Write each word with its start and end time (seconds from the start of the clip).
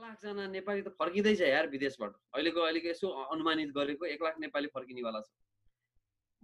लाखजना 0.00 0.46
नेपाली 0.48 0.82
त 0.82 0.88
फर्किँदैछ 0.98 1.40
यार 1.40 1.68
विदेशबाट। 1.68 2.12
अहिलेको 2.34 2.60
अहिलेको 2.60 2.88
यसो 2.88 3.08
अनुमानित 3.34 3.70
गरेको 3.76 4.06
एक 4.06 4.22
लाख 4.22 4.38
नेपाली 4.40 4.68
फर्किनेवाला 4.74 5.20
छ। 5.20 5.28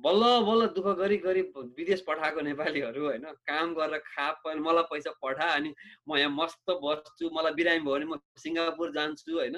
बल्ल 0.01 0.23
बल्ल 0.47 0.67
दुःख 0.77 0.87
गरी 0.99 1.17
गरी 1.25 1.43
विदेश 1.77 2.01
पठाएको 2.09 2.41
नेपालीहरू 2.49 3.05
होइन? 3.05 3.25
काम 3.49 3.75
गरेर 3.75 3.99
खा 4.05 4.27
मलाई 4.45 4.85
पैसा 4.93 5.11
पठा 5.23 5.49
अनि 5.57 5.75
म 6.09 6.17
यहाँ 6.17 6.31
मस्त 6.37 6.77
बस्छु। 6.85 7.31
मलाई 7.33 7.53
बिरामी 7.57 7.81
भयो 7.81 7.95
भने 7.95 8.07
म 8.07 8.21
सिङ्गापुर 8.45 8.93
जान्छु 8.93 9.33
होइन? 9.39 9.57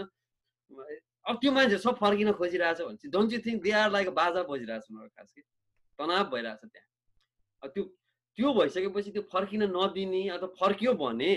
अब 1.26 1.36
त्यो 1.42 1.52
मान्छे 1.52 1.78
सब 1.78 1.98
फर्किन 1.98 2.32
खोजिरहेछ 2.38 2.80
भने 2.80 2.96
चाहिँ 3.02 3.12
don't 3.12 3.32
you 3.32 3.40
think 3.46 3.62
they 3.62 3.70
are 3.82 3.90
like 3.90 4.08
बाजा 4.14 4.42
बजिरहेको 4.46 4.86
छ 4.86 4.90
उनीहरू 4.94 5.10
खास 5.16 5.32
कि? 5.34 5.42
तनाव 5.98 6.24
भइरहेछ 6.30 6.62
त्यहाँ। 6.64 7.70
त्यो 7.74 7.84
त्यो 8.38 8.52
भइसकेपछि 8.54 9.10
त्यो 9.10 9.22
फर्किन 9.32 9.62
नदिने 9.74 10.22
अथवा 10.30 10.48
फर्कियो 10.60 10.92
भने 10.94 11.32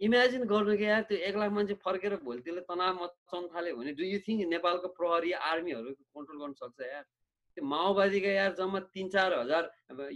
इमेजिन 0.00 0.44
गर्नु 0.46 0.76
कि 0.76 0.84
यार 0.84 1.02
त्यो 1.10 1.18
एक 1.28 1.36
लाख 1.36 1.50
मान्छे 1.52 1.74
फर्केर 1.84 2.14
भोलि 2.24 2.40
त्यसले 2.40 2.60
तनाव 2.70 2.94
मचाउनु 3.02 3.48
थाल्यो 3.54 3.76
भने 3.76 3.92
डु 3.98 4.04
यु 4.04 4.18
थिङ्क 4.26 4.48
नेपालको 4.48 4.88
प्रहरी 4.98 5.32
आर्मीहरू 5.44 5.94
कन्ट्रोल 6.14 6.38
गर्न 6.42 6.52
सक्छ 6.60 6.80
यार? 6.86 7.04
त्यो 7.56 7.64
माओवादीका 7.66 8.30
यार 8.30 8.52
जम्मा 8.54 8.80
तिन 8.94 9.08
चार 9.10 9.34
हजार 9.34 9.70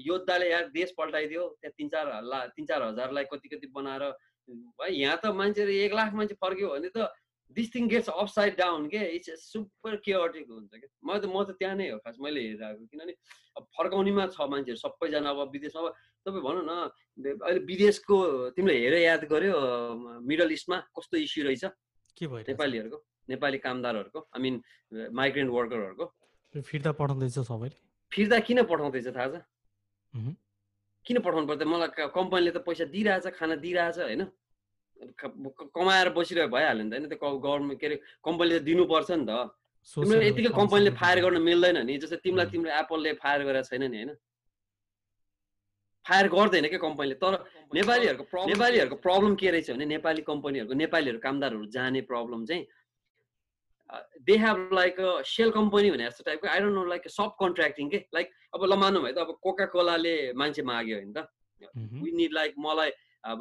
योद्धाले 0.06 0.50
यार 0.50 0.68
देश 0.70 0.94
पल्टाइदियो 0.98 1.48
त्यहाँ 1.60 1.74
तिन 1.78 1.88
चार 1.94 2.06
ला 2.24 2.40
तिन 2.56 2.66
चार 2.66 2.82
हजारलाई 2.82 3.24
कति 3.32 3.48
कति 3.48 3.66
बनाएर 3.74 4.02
है 4.02 4.92
यहाँ 4.94 5.18
त 5.24 5.34
मान्छेहरू 5.40 5.72
एक 5.86 5.92
लाख 5.94 6.14
मान्छे 6.14 6.34
फर्क्यो 6.38 6.68
भने 6.68 6.90
त 6.96 7.10
this 7.56 7.74
thing 7.74 7.88
gets 7.88 8.08
upside 8.08 8.56
down 8.58 8.88
के 8.88 9.00
इट्स 9.16 9.44
सुपर 9.52 9.96
केयटिक 10.06 10.50
हुन्छ 10.50 10.72
क्या 10.72 10.88
म 11.04 11.18
त 11.18 11.24
म 11.28 11.44
त 11.44 11.56
त्यहाँ 11.60 11.76
नै 11.76 11.88
हो 11.90 11.98
खास 12.04 12.16
मैले 12.20 12.40
हेरिरहेको 12.40 12.86
किनभने 12.92 13.14
अब 13.58 13.62
फर्काउनेमा 13.76 14.26
छ 14.34 14.48
मान्छेहरू 14.52 14.80
सबैजना 14.82 15.30
अब 15.30 15.50
विदेशमा 15.52 15.80
अब 15.82 15.94
तपाईँ 16.26 16.44
भनौँ 16.48 16.64
न 16.64 16.72
अहिले 17.20 17.60
विदेशको 17.70 18.16
तिमीले 18.56 18.76
हेरेर 18.78 19.02
याद 19.02 19.24
गर्यो 19.32 19.56
मिडल 20.28 20.50
इस्टमा 20.58 20.76
कस्तो 20.96 21.16
इस्यु 21.26 21.44
रहेछ? 21.46 21.64
के 22.16 22.26
भयो 22.26 22.44
नेपालीहरूको 22.48 22.98
नेपाली 23.28 23.58
कामदारहरूको 23.64 24.20
आई 24.34 24.40
मिन 24.42 24.54
माइग्रेन्ट 25.20 25.50
वर्करहरूको 25.52 26.04
फिर्ता 26.54 26.92
पठाउँदैछ 27.00 27.38
सबैले? 27.48 27.76
फिर्ता 28.12 28.38
किन 28.48 28.62
पठाउँदैछ 28.70 29.08
थाहा 29.16 29.28
छ? 29.32 29.36
किन 31.06 31.18
पठाउनु 31.26 31.46
पर्छ 31.48 31.62
मलाई 31.66 32.08
कम्पनीले 32.16 32.50
त 32.52 32.58
पैसा 32.66 32.84
दिइरहेछ 32.94 33.26
खाना 33.38 33.54
दिइरहेछ 33.64 33.98
होइन? 33.98 34.22
कमाएर 35.18 36.08
बसिरहेको 36.16 36.52
भइहाल्यो 36.54 36.84
नि 36.84 36.90
त। 36.90 36.92
होइन 36.94 37.08
त्यो 37.10 37.38
गभर्मेन्ट 37.38 37.80
के 37.80 37.86
अरे 37.86 37.96
कम्पनीले 38.24 38.58
त 38.58 38.62
दिनुपर्छ 38.62 39.10
नि 39.10 39.26
त। 39.26 39.30
तिमीले 39.96 40.26
यतिकै 40.28 40.50
कम्पनीले 40.54 40.90
फायर 40.98 41.18
गर्न 41.24 41.38
मिल्दैन 41.42 41.78
नि। 41.86 41.98
जस्तै 41.98 42.18
तिमीलाई 42.22 42.46
तिम्रो 42.52 42.70
एप्पलले 42.80 43.12
फायर 43.22 43.40
गरेको 43.46 43.68
छैन 43.70 43.82
नि 43.90 43.96
होइन? 43.98 44.12
फायर 46.06 46.26
गर्दैन 46.34 46.66
क्या 46.70 46.78
कम्पनीले? 46.82 47.14
तर 47.18 47.32
नेपालीहरूको 47.74 48.46
नेपालीहरूको 48.46 48.96
प्रब्लम 49.06 49.34
के 49.38 49.50
रहेछ 49.50 49.70
भने 49.70 49.86
नेपाली 49.96 50.22
कम्पनीहरूको 50.22 50.74
नेपालीहरू 50.82 51.18
कामदारहरू 51.26 51.66
जाने 51.74 52.00
प्रब्लम 52.06 52.46
चाहिँ 52.46 52.64
they 54.24 54.34
have 54.38 54.70
like 54.72 54.96
shell 55.26 55.50
company 55.52 55.90
भने 55.90 56.04
जस्तो 56.06 56.24
टाइपको 56.24 56.48
I 56.48 56.58
don't 56.60 56.74
know 56.74 56.84
like 56.86 57.08
subcontracting 57.40 57.88
के? 57.90 57.98
लाइक 58.14 58.30
अब 58.54 58.64
ल 58.64 58.72
मानौँ 58.78 59.02
है 59.06 59.12
त 59.12 59.18
अब 59.18 59.36
कोका 59.42 59.66
कोलाले 59.68 60.32
मान्छे 60.32 60.62
माग्यो 60.62 60.96
होइन 60.96 61.12
त। 61.12 61.28
वी 62.02 62.10
निड 62.12 62.32
लाइक 62.32 62.54
मलाई 62.58 62.90
अब 63.24 63.40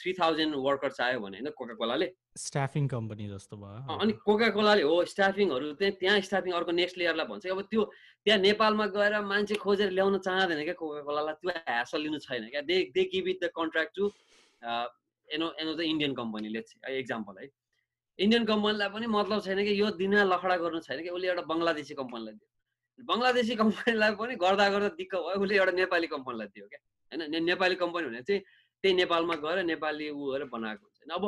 थ्री 0.00 0.12
थाउजन्ड 0.12 0.54
वर्कर 0.66 0.90
चाहियो 0.92 1.20
भने 1.20 1.38
होइन 1.38 1.50
कोका 1.58 1.74
कोलाले 1.80 2.06
स्टाफिङ 2.38 2.86
कम्पनी 2.88 3.28
जस्तो 3.28 3.56
भयो 3.56 3.96
अनि 4.02 4.12
कोका 4.26 4.48
कोलाले 4.56 4.82
हो 4.82 4.94
स्टाफिङहरू 5.12 5.72
चाहिँ 5.80 5.92
त्यहाँ 6.00 6.20
स्टाफिङ 6.28 6.52
अर्को 6.52 6.72
नेक्स्ट 6.72 6.98
लेयरलाई 6.98 7.26
भन्छ। 7.26 7.46
अब 7.46 7.60
त्यो 7.70 7.84
त्यहाँ 8.24 8.40
नेपालमा 8.40 8.86
गएर 8.96 9.20
मान्छे 9.32 9.54
खोजेर 9.62 9.90
ल्याउन 9.98 10.18
चाहँदैन 10.26 10.64
क्या 10.64 10.74
कोका 10.82 11.00
कोलालाई 11.06 11.34
त्यो 11.42 11.50
ह्यासल 11.68 12.00
लिनु 12.06 12.18
छैन 12.26 12.48
क्या। 12.50 12.60
They 12.70 12.76
they 12.94 13.04
give 13.14 13.28
it 13.28 13.38
the 13.44 13.50
contract 13.60 13.92
to 13.96 14.10
एनो 15.28 15.46
एनो 15.62 15.72
द 15.74 15.80
इन्डियन 15.92 16.14
कम्पनीले 16.14 16.60
एक्जाम्पल 16.98 17.38
है। 17.42 17.48
इन्डियन 18.18 18.44
कम्पनीलाई 18.50 18.88
पनि 18.96 19.06
मतलब 19.14 19.40
छैन 19.46 19.64
कि 19.64 19.80
यो 19.80 19.90
दिन 20.02 20.14
लखडा 20.32 20.56
गर्नु 20.64 20.80
छैन 20.88 21.02
कि 21.06 21.10
उसले 21.14 21.28
एउटा 21.28 21.42
बङ्गलादेशी 21.54 21.94
कम्पनीलाई 22.02 22.34
दियो। 22.34 23.06
बङ्गलादेशी 23.08 23.54
कम्पनीलाई 23.62 24.12
पनि 24.20 24.34
गर्दा 24.44 24.68
गर्दा 24.74 24.88
दिक्क 25.00 25.14
भयो 25.14 25.40
उसले 25.44 25.56
एउटा 25.56 25.72
नेपाली 25.80 26.06
कम्पनीलाई 26.12 26.48
दियो 26.54 26.66
क्या। 26.74 26.80
होइन? 27.12 27.44
नेपाली 27.44 27.74
कम्पनी 27.82 28.06
भने 28.08 28.22
चाहिँ 28.22 28.40
त्यही 28.84 28.94
नेपालमा 28.94 29.34
गएर 29.44 29.62
नेपाली 29.64 30.06
गरेर 30.12 30.48
बनाएको 30.52 30.84
हुन्छ 30.86 31.00
अब 31.16 31.24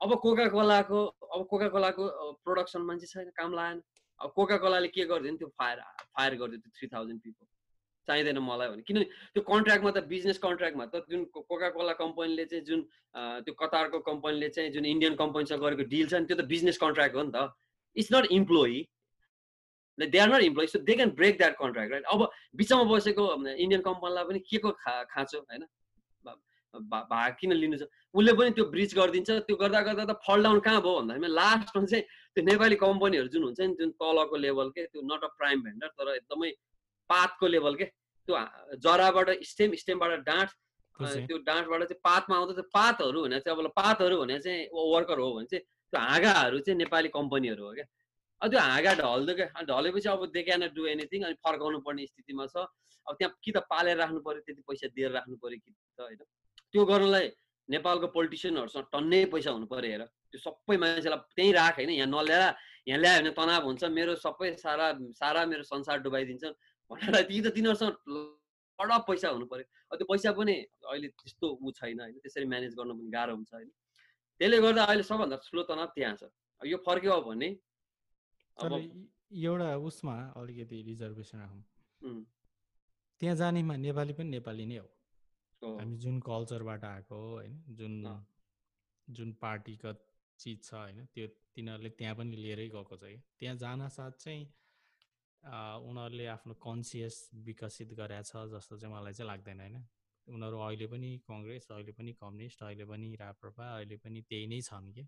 अब 0.00 0.14
कोका 0.22 0.46
कोलाको 0.52 1.00
अब 1.34 1.46
कोका 1.50 1.68
कोलाको 1.74 2.02
प्रोडक्सन 2.44 2.80
मान्छे 2.82 3.06
छैन 3.06 3.30
काम 3.36 3.54
लागेन। 3.54 3.82
अब 4.20 4.30
कोका 4.36 4.56
कोलाले 4.62 4.88
के 4.88 5.04
गरिदियो 5.06 5.36
त्यो 5.36 5.48
फायर 5.58 5.78
फायर 6.14 6.34
गरिदियो 6.40 6.60
त्यो 6.60 6.70
थ्री 6.78 6.86
थाउजन्ड 6.94 7.20
पिपल 7.20 7.46
चाहिँदैन 8.08 8.38
मलाई 8.38 8.68
भने। 8.68 8.82
किनभने 8.84 9.06
त्यो 9.34 9.42
कन्ट्र्याक्टमा 9.42 9.90
त 9.90 10.04
बिजनेस 10.12 10.38
कन्ट्र्याक्टमा 10.38 10.84
त 10.92 11.02
जुन 11.10 11.24
कोका 11.32 11.68
कोला 11.76 11.92
कम्पनीले 12.00 12.44
चाहिँ 12.44 12.64
जुन 12.64 12.80
त्यो 13.46 13.54
कतारको 13.62 13.98
कम्पनीले 14.10 14.48
चाहिँ 14.56 14.70
जुन 14.76 14.84
इन्डियन 14.86 15.14
कम्पनीसँग 15.22 15.60
गरेको 15.64 15.88
डिल 15.94 16.06
छ 16.10 16.20
नि 16.20 16.26
त्यो 16.26 16.36
त 16.36 16.44
बिजनेस 16.52 16.78
कन्ट्र्याक्ट 16.84 17.16
हो 17.16 17.22
नि 17.22 17.32
त। 17.34 17.48
It's 17.96 18.12
not 18.12 18.26
employee 18.38 18.72
they 19.98 20.18
are 20.18 20.28
not 20.28 20.42
employee 20.42 20.66
so 20.66 20.78
they 20.78 20.94
can 20.94 21.10
break 21.20 21.38
that 21.38 21.56
contract 21.58 21.92
right 21.92 22.04
अब 22.12 22.28
बिचमा 22.56 22.82
बसेको 22.90 23.24
इन्डियन 23.46 23.80
कम्पनीलाई 23.82 24.24
पनि 24.24 24.38
के 24.50 24.58
को 24.58 24.70
खा 24.82 25.02
खाँचो 25.14 25.38
होइन? 25.38 25.64
भाग 26.74 27.36
किन 27.40 27.52
लिनु 27.52 27.76
छ? 27.78 27.86
उसले 28.14 28.32
पनि 28.34 28.50
त्यो 28.50 28.64
ब्रिज 28.70 28.94
गरिदिन्छ 28.94 29.30
त्यो 29.46 29.56
गर्दा 29.56 29.80
गर्दा 29.88 30.04
त 30.04 30.18
फल 30.26 30.42
डाउन 30.42 30.58
कहाँ 30.60 30.80
भयो 30.82 30.94
भन्दाखेरि 31.00 31.32
लास्टमा 31.34 31.84
चाहिँ 31.86 32.04
त्यो 32.34 32.44
नेपाली 32.50 32.76
कम्पनीहरू 32.82 33.28
जुन 33.34 33.42
हुन्छ 33.44 33.60
नि 33.60 33.74
जुन 33.78 33.90
तलको 34.02 34.36
लेभल 34.36 34.68
के 34.74 34.86
त्यो 34.90 35.00
नट 35.06 35.24
अ 35.24 35.30
प्राइम 35.38 35.62
भेन्डर 35.62 35.88
तर 35.94 36.14
एकदमै 36.14 36.50
पातको 37.10 37.46
लेभल 37.54 37.74
के 37.78 37.84
त्यो 37.84 38.34
जराबाट 38.82 39.30
स्टेम 39.46 39.74
स्टेमबाट 39.82 40.24
डाँठ 40.26 40.48
त्यो 40.98 41.38
डाँठबाट 41.46 41.82
चाहिँ 41.82 42.00
पातमा 42.04 42.36
आउँदा 42.36 42.52
त्यो 42.58 42.66
पातहरू 42.74 43.22
भने 43.22 43.40
चाहिँ 43.40 43.58
अब 43.58 43.70
पातहरू 43.78 44.20
भने 44.20 44.38
चाहिँ 44.38 44.66
वर्कर 44.74 45.18
हो 45.18 45.32
भने 45.34 45.46
चाहिँ 45.50 45.62
त्यो 45.62 46.00
हाँगाहरू 46.00 46.58
चाहिँ 46.66 46.78
नेपाली 46.78 47.08
कम्पनीहरू 47.14 47.64
हो 47.66 47.72
क्या। 47.78 47.86
त्यो 48.42 48.60
हाँगा 48.60 48.92
ढल्दो 49.00 49.32
ढलेपछि 49.70 50.08
अब 50.08 50.26
दे 50.32 50.42
क्यान 50.42 50.62
डु 50.74 50.86
एनिथिङ 50.86 51.22
अनि 51.24 51.36
फर्काउनु 51.44 51.78
पर्ने 51.86 52.06
स्थितिमा 52.06 52.46
छ। 52.46 52.56
अब 53.06 53.14
त्यहाँ 53.18 53.32
कि 53.44 53.50
त 53.52 53.58
पालेर 53.70 53.96
राख्नु 53.96 54.20
पऱ्यो 54.20 54.40
त्यति 54.44 54.62
पैसा 54.68 54.88
दिएर 54.96 55.10
राख्नु 55.12 55.36
पऱ्यो 55.36 55.58
कि 55.60 55.70
त 55.70 56.00
होइन। 56.00 56.20
त्यो 56.72 56.84
गर्नलाई 56.84 57.26
नेपालको 57.68 58.06
पोलिटिसियनहरूसँग 58.16 58.86
टन्नै 58.92 59.24
पैसा 59.32 59.50
हुनु 59.56 59.66
पऱ्यो 59.66 59.90
हेर। 59.92 60.02
त्यो 60.04 60.38
सबै 60.44 60.76
मान्छेलाई 60.76 61.20
त्यहीँ 61.36 61.52
राख 61.52 61.74
होइन। 61.78 61.90
यहाँ 61.90 62.08
नल्याएर 62.08 62.44
यहाँ 62.88 63.00
ल्यायो 63.00 63.20
भने 63.20 63.30
तनाव 63.38 63.64
हुन्छ। 63.64 63.84
मेरो 63.88 64.14
सबै 64.20 64.48
सारा 64.60 64.86
सारा 65.20 65.40
मेरो 65.48 65.62
संसार 65.64 65.98
डुबाइदिन्छ 66.04 66.44
भनेर 66.90 67.22
ती 67.28 67.40
त 67.40 67.46
तिनीहरूसँग 67.56 67.94
बडा 68.78 68.96
पैसा 69.08 69.28
हुनु 69.32 69.46
पऱ्यो 69.46 69.96
त्यो 69.96 70.06
पैसा 70.10 70.32
पनि 70.36 70.54
अहिले 70.84 71.08
त्यस्तो 71.14 71.46
ऊ 71.62 71.70
छैन 71.78 72.00
होइन। 72.00 72.18
त्यसरी 72.20 72.44
म्यानेज 72.44 72.72
गर्नु 72.74 72.94
पनि 72.98 73.10
गाह्रो 73.14 73.32
हुन्छ 73.36 73.52
होइन। 73.54 73.70
त्यसले 74.40 74.58
गर्दा 74.64 74.82
अहिले 74.84 75.04
सबभन्दा 75.06 75.36
ठुलो 75.44 75.62
तनाव 75.70 75.88
त्यहाँ 75.96 76.16
छ। 76.20 76.22
यो 76.60 76.76
फर्क्यो 76.84 77.20
भने 77.28 77.48
एउटा 78.56 79.76
उसमा 79.88 80.16
अलिकति 80.36 80.82
रिजर्भेसन 80.82 81.38
राखौँ। 81.38 81.62
त्यहाँ 83.20 83.36
जानेमा 83.36 83.76
नेपाली 83.76 84.12
पनि 84.12 84.28
नेपाली 84.30 84.64
नै 84.66 84.78
हो। 84.78 84.88
हामी 85.62 85.96
जुन 85.98 86.20
कल्चरबाट 86.20 86.84
आएको 86.84 87.16
होइन 87.28 87.54
जुन 87.78 87.94
जुन 89.08 89.32
पार्टीगत 89.40 89.98
चिज 90.38 90.62
छ 90.64 90.74
होइन 90.74 91.06
त्यो 91.14 91.26
तिनीहरूले 91.54 91.90
त्यहाँ 91.98 92.14
पनि 92.16 92.36
लिएरै 92.36 92.68
गएको 92.68 92.96
छ 92.96 93.02
कि। 93.04 93.18
त्यहाँ 93.38 93.56
जान 93.56 93.88
साथ 93.88 94.12
चाहिँ 94.20 94.42
उनीहरूले 95.88 96.26
आफ्नो 96.26 96.54
कन्सियस 96.62 97.16
विकसित 97.46 97.92
गरेछ 97.94 98.32
जस्तो 98.52 98.78
चाहिँ 98.78 98.94
मलाई 98.94 99.12
चाहिँ 99.12 99.28
लाग्दैन 99.28 99.60
होइन। 99.60 99.76
उनीहरू 100.26 100.58
अहिले 100.66 100.86
पनि 100.86 101.10
कङ्ग्रेस 101.28 101.68
अहिले 101.70 101.92
पनि 101.92 102.12
कम्युनिस्ट 102.20 102.62
अहिले 102.62 102.84
पनि 102.84 103.14
राप्रपा 103.20 103.64
अहिले 103.76 103.96
पनि 104.04 104.20
त्यही 104.28 104.46
नै 104.46 104.60
छन् 104.62 104.92
कि। 104.94 105.04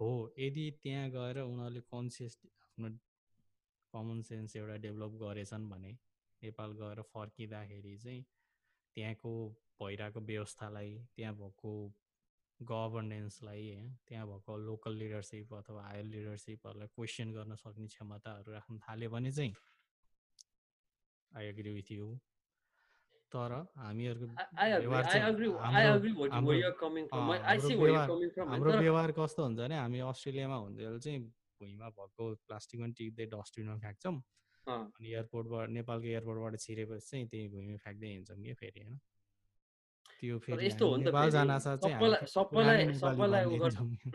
हो 0.00 0.08
यदि 0.38 0.64
त्यहाँ 0.82 1.10
गएर 1.10 1.38
उनीहरूले 1.42 1.80
कन्सियस 1.90 2.36
आफ्नो 2.78 2.96
कमन 3.94 4.20
सेन्स 4.22 4.56
एउटा 4.56 4.76
डेभलप 4.78 5.12
गरेछन् 5.20 5.68
भने 5.68 5.92
नेपाल 6.42 6.72
गएर 6.72 7.00
फर्किँदाखेरि 7.04 7.96
चाहिँ 7.98 8.22
त्यहाँको 8.96 9.32
भइरहेको 9.80 10.20
व्यवस्थालाई 10.22 10.92
त्यहाँ 11.16 11.34
भएको 11.34 11.72
गभर्नेन्सलाई 12.60 13.64
होइन 13.68 13.88
त्यहाँ 14.06 14.26
भएको 14.26 14.56
लोकल 14.58 14.92
लिडरसिप 14.94 15.54
अथवा 15.54 15.82
हायर 15.82 16.04
लिडरसिपहरूलाई 16.06 16.88
क्वेसन 16.94 17.32
गर्न 17.32 17.54
सक्ने 17.56 17.86
क्षमताहरू 17.88 18.52
राख्न 18.52 18.78
थाल्यो 18.78 19.10
भने 19.10 19.32
चाहिँ 19.32 19.54
आई 21.32 21.46
एग्री 21.46 21.70
विथ 21.72 21.90
यु 21.92 22.06
तर 23.32 23.52
हामीहरूको 23.76 24.26
हाम्रो 28.44 28.72
व्यवहार 28.78 29.12
कस्तो 29.18 29.44
हुन्छ 29.44 29.58
भने 29.58 29.76
हामी 29.76 29.98
अस्ट्रेलियामा 30.06 30.56
हुँदै 30.56 30.98
चाहिँ 31.00 31.20
भुइँमा 31.60 31.88
भएको 31.98 32.24
प्लास्टिकमा 32.48 32.86
टिप्दै 32.98 33.26
डस्टबिनमा 33.34 33.76
फ्याँक्छौँ। 33.84 34.16
अनि 34.66 35.08
एयरपोर्टबाट 35.12 35.68
नेपालको 35.76 36.06
एयरपोर्टबाट 36.14 36.60
छिरेपछि 36.64 37.06
चाहिँ 37.10 37.26
त्यही 37.28 37.48
भुइँमा 37.54 37.76
फ्याँक्दै 37.84 38.08
हिँड्छौँ 38.08 38.42
कि 38.42 38.54
फेरि 38.62 38.80
होइन? 38.80 38.98
त्यो 40.20 40.38
फेरि 40.44 40.66
यस्तो 40.66 40.84
हो 40.88 40.96
नि 40.96 41.04
त 41.04 41.10
सबैलाई 41.14 42.26
सबैलाई 42.26 42.92
सबैलाई 42.98 43.44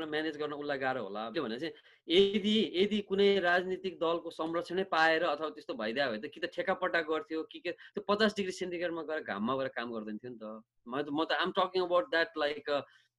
म्यानेज 0.04 0.38
गर्न 0.38 0.54
उसलाई 0.54 0.78
गाह्रो 0.78 1.04
होला। 1.04 1.30
के 1.32 1.40
भने 1.42 1.60
चाहिँ 1.60 1.74
यदि 2.08 2.56
यदि 2.76 3.00
कुनै 3.08 3.28
राजनीतिक 3.40 3.96
दलको 4.00 4.30
संरक्षणै 4.30 4.84
पाएर 4.92 5.24
अथवा 5.24 5.50
त्यस्तो 5.56 5.74
भइदियो 5.80 6.10
भने 6.12 6.20
त 6.20 6.32
कि 6.34 6.40
त 6.44 6.52
ठेकापट्टा 6.56 7.02
गर्थ्यो 7.08 7.44
कि 7.52 7.60
के 7.60 7.72
त्यो 7.72 8.04
पचास 8.04 8.36
डिग्री 8.36 8.52
सेन्टिग्रेडमा 8.60 9.04
गएर 9.08 9.24
घाममा 9.24 9.56
गएर 9.58 9.68
काम 9.80 9.88
गर्दैन 9.96 10.18
थियो 10.20 10.32
नि 10.34 10.40
त। 10.44 10.60
म 10.86 11.24
त 11.24 11.40
I'm 11.40 11.56
talking 11.56 11.82
about 11.88 12.06
that 12.12 12.38
like 12.38 12.66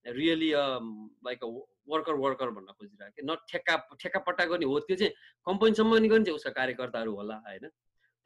really 0.07 0.51
like 0.53 1.45
a 1.45 1.49
worker 1.89 2.15
worker 2.25 2.51
भन्न 2.51 2.73
खोजिरहेको 2.73 3.13
कि 3.17 3.23
न 3.25 3.37
ठेक्का 3.51 3.77
ठेक्कापट्टा 4.01 4.45
गर्ने 4.53 4.67
हो 4.67 4.79
त्यो 4.89 4.97
चाहिँ 4.97 5.13
कम्पनीसम्म 5.47 5.97
नि 5.97 6.09
गर्ने 6.09 6.25
चाहिँ 6.25 6.37
उसका 6.37 6.51
कार्यकर्ताहरू 6.61 7.13
होला 7.15 7.37
होइन? 7.47 7.69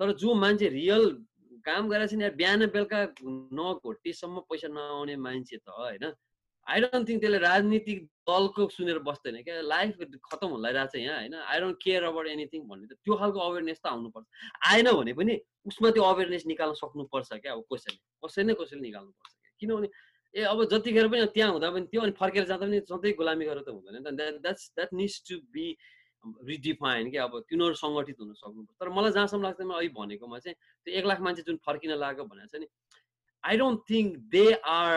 तर 0.00 0.12
जो 0.14 0.34
मान्छे 0.34 0.68
रियल 0.68 1.10
काम 1.66 1.88
गरेर 1.88 2.06
चाहिँ 2.06 2.30
बिहान 2.36 2.66
बेलुका 2.70 3.00
न 3.22 3.72
घोटीसम्म 3.82 4.40
पैसा 4.50 4.68
नआउने 4.68 5.16
मान्छे 5.16 5.56
त 5.56 5.68
होइन? 5.68 6.12
आई 6.66 6.80
डोन्ट 6.80 7.08
थिङ्क 7.08 7.20
त्यसले 7.20 7.38
राजनीतिक 7.38 7.98
दलको 8.28 8.68
सुनेर 8.68 8.98
बस्दैन 9.02 9.42
क्या? 9.42 9.60
लाइफ 9.62 9.96
खतम 10.28 10.48
हुन 10.52 10.60
लगाइरहेको 10.60 10.92
छ 10.92 11.00
यहाँ 11.00 11.18
होइन? 11.18 11.34
I 11.34 11.60
don't 11.60 11.76
care 11.82 12.04
about 12.04 12.26
anything 12.28 12.62
भन्ने 12.68 12.86
त 12.86 12.98
त्यो 13.04 13.14
खालको 13.16 13.38
अवेरनेस 13.40 13.80
त 13.80 13.86
आउनुपर्छ। 13.88 14.26
आएन 14.70 14.90
भने 14.92 15.12
पनि 15.18 15.34
उसमा 15.66 15.90
त्यो 15.90 16.02
अवेरनेस 16.04 16.46
निकाल्न 16.46 16.74
सक्नुपर्छ 16.82 17.30
क्या? 17.42 17.52
अब 17.52 17.64
कसैले। 17.72 17.98
कसै 18.26 18.42
नै 18.44 18.54
कसैले 18.60 18.82
निकाल्नुपर्छ 18.84 19.32
क्या? 19.32 19.50
किनभने 19.60 19.88
ए 20.34 20.42
अब 20.44 20.64
जतिखेर 20.72 21.08
पनि 21.08 21.26
त्यहाँ 21.34 21.52
हुँदा 21.52 21.70
पनि 21.70 21.86
त्यो 21.92 22.00
अनि 22.02 22.12
फर्केर 22.18 22.44
जाँदा 22.44 22.66
पनि 22.66 22.80
सधैँ 22.84 23.12
गुलामी 23.16 23.44
गरेर 23.44 23.62
त 23.62 23.68
हुँदैन 23.70 24.16
that 24.16 24.34
that's 24.42 24.72
that 24.76 24.92
needs 24.94 25.22
to 25.28 25.38
be 25.52 25.66
redefine 26.24 27.10
कि 27.10 27.16
अब 27.16 27.32
तिनीहरू 27.48 27.74
सङ्गठित 27.78 28.16
हुन 28.20 28.32
सक्नुपर्छ। 28.34 28.76
तर 28.80 28.88
मलाई 28.90 29.12
जहाँसम्म 29.12 29.42
लाग्छ 29.42 29.60
मैले 29.60 29.74
अहिले 29.78 29.94
भनेकोमा 29.94 30.38
चाहिँ 30.38 30.56
त्यो 30.84 30.94
एक 30.98 31.04
लाख 31.06 31.20
मान्छे 31.20 31.42
जुन 31.46 31.56
फर्किन 31.64 31.90
लागेको 31.96 32.24
भनेको 32.26 32.48
छ 32.52 32.60
नि 32.60 32.66
I 33.44 33.56
don't 33.56 33.80
think 33.90 34.16
they 34.28 34.46
are 34.68 34.96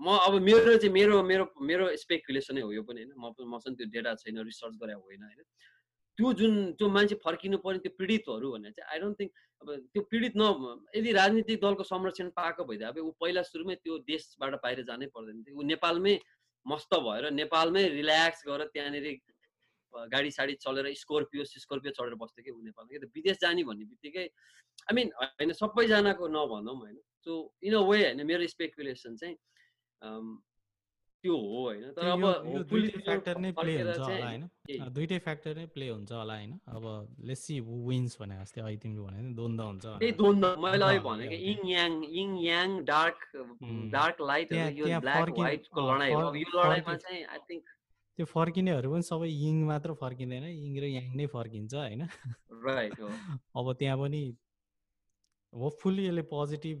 म 0.00 0.16
अब 0.18 0.40
मेरो 0.42 0.76
चाहिँ 0.76 0.92
मेरो 0.92 1.22
मेरो 1.22 1.44
मेरो 1.62 1.84
स्पेकुलेसनै 1.96 2.60
हो 2.60 2.72
यो 2.72 2.82
पनि 2.82 3.04
होइन। 3.04 3.12
म 3.14 3.30
मसँग 3.54 3.76
त्यो 3.78 3.86
डेटा 3.94 4.14
छैन 4.18 4.42
रिसर्च 4.42 4.74
गरे 4.82 4.94
होइन 4.94 5.22
होइन। 5.22 5.40
त्यो 6.18 6.32
जुन 6.38 6.54
त्यो 6.78 6.88
मान्छे 6.88 7.14
फर्किनु 7.24 7.58
पर्ने 7.58 7.78
त्यो 7.84 7.92
पीडितहरू 7.98 8.50
भने 8.52 8.70
चाहिँ 8.70 8.88
आई 8.92 8.98
डोन्ट 9.00 9.18
थिङ्क 9.20 9.32
अब 9.62 9.68
त्यो 9.92 10.02
पीडित 10.10 10.32
न 10.36 10.42
यदि 10.96 11.12
राजनीतिक 11.12 11.60
दलको 11.60 11.82
संरक्षण 11.84 12.28
पाएको 12.38 12.64
भइदियो 12.64 12.88
अब 12.88 12.98
ऊ 12.98 13.10
पहिला 13.20 13.42
सुरुमै 13.50 13.74
त्यो 13.82 13.98
देशबाट 14.10 14.54
बाहिर 14.62 14.82
जानै 14.90 15.06
पर्दैन 15.14 15.42
थियो। 15.42 15.58
ऊ 15.58 15.62
नेपालमै 15.72 16.14
मस्त 16.66 16.94
भएर 17.06 17.30
नेपालमै 17.34 17.82
रिल्याक्स 17.98 18.44
गरेर 18.46 18.68
त्यहाँनिर 18.74 19.06
गाडी 20.12 20.30
साडी 20.30 20.54
चलेर 20.60 20.86
स्कोर्पियो 21.02 21.44
स्कोर्पियो 21.46 21.92
चढेर 21.98 22.14
बस्थ्यो 22.22 22.44
कि 22.44 22.50
ऊ 22.50 22.62
नेपालमा। 22.62 22.90
कि 22.92 22.98
त 22.98 23.10
विदेश 23.14 23.36
जाने 23.42 23.64
भन्ने 23.64 23.84
बित्तिकै 23.90 24.26
आई 24.86 24.94
मिन 24.94 25.10
होइन 25.18 25.52
सबैजनाको 25.54 26.28
नभनौँ 26.30 26.76
होइन। 26.78 26.96
सो 27.26 27.32
इन 27.62 27.74
अ 27.74 27.82
वे 27.90 27.98
होइन 28.04 28.26
मेरो 28.26 28.46
स्पेकुलेसन 28.54 29.16
चाहिँ 29.16 29.36
त्यो 31.24 31.36
हो 31.42 31.60
होइन। 31.64 31.84
तर 31.96 32.06
अब 32.12 32.22
दुइटै 32.70 33.00
फ्याक्टर 33.04 33.38
नै 33.44 33.50
प्ले 33.58 33.74
हुन्छ 33.80 33.98
होला 33.98 34.24
होइन? 34.24 34.42
दुइटै 34.96 35.18
फ्याक्टर 35.26 35.52
नै 35.58 35.66
प्ले 35.76 35.88
हुन्छ 35.88 36.12
होला 36.12 36.34
होइन? 36.38 36.52
अब 36.76 36.84
लेसी 37.30 37.56
विन्स 37.88 38.16
भने 38.20 38.36
जस्तै 38.40 38.60
अहिले 38.64 38.80
तिमीले 38.82 39.04
भने 39.06 39.34
द्वन्द 39.38 39.60
हुन्छ 39.68 39.84
त्यही 40.02 40.12
द्वन्द 40.20 40.44
मैले 40.64 40.84
अहिले 40.88 41.04
भने 41.06 41.28
कि 41.32 41.38
yin 41.52 41.64
yang 41.70 41.96
yin 42.22 42.36
yang 42.44 42.76
dark 42.90 43.18
dark 43.96 44.20
light 44.32 44.52
यो 44.80 44.84
ब्ल्याक 45.06 45.32
व्हाइटको 45.38 45.86
लडाइ 45.90 46.12
हो। 46.12 46.26
यो 46.42 46.50
लडाइमा 46.58 46.96
चाहिँ 47.06 47.24
आई 47.24 47.40
थिङ्क 47.50 47.64
त्यो 48.18 48.26
फर्किनेहरू 48.30 48.90
पनि 48.92 49.04
सबै 49.10 49.28
इङ 49.48 49.56
मात्र 49.68 49.94
फर्किँदैन 50.00 50.44
इङ 50.50 50.72
र 50.82 50.90
याङ 50.90 51.06
नै 51.18 51.26
फर्किन्छ 51.32 51.74
होइन? 51.74 52.02
राइट 52.66 53.00
हो। 53.00 53.08
अब 53.60 53.72
त्यहाँ 53.80 53.98
पनि 54.02 54.22
होपफुल्ली 55.52 56.04
यसले 56.06 56.22
पोजिटिभ 56.30 56.78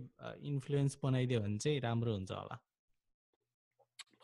इन्फ्लुएन्स 0.52 0.98
बनाइदियो 1.02 1.40
भने 1.40 1.58
चाहिँ 1.64 1.80
राम्रो 1.80 2.12
हुन्छ 2.14 2.32
होला। 2.32 2.56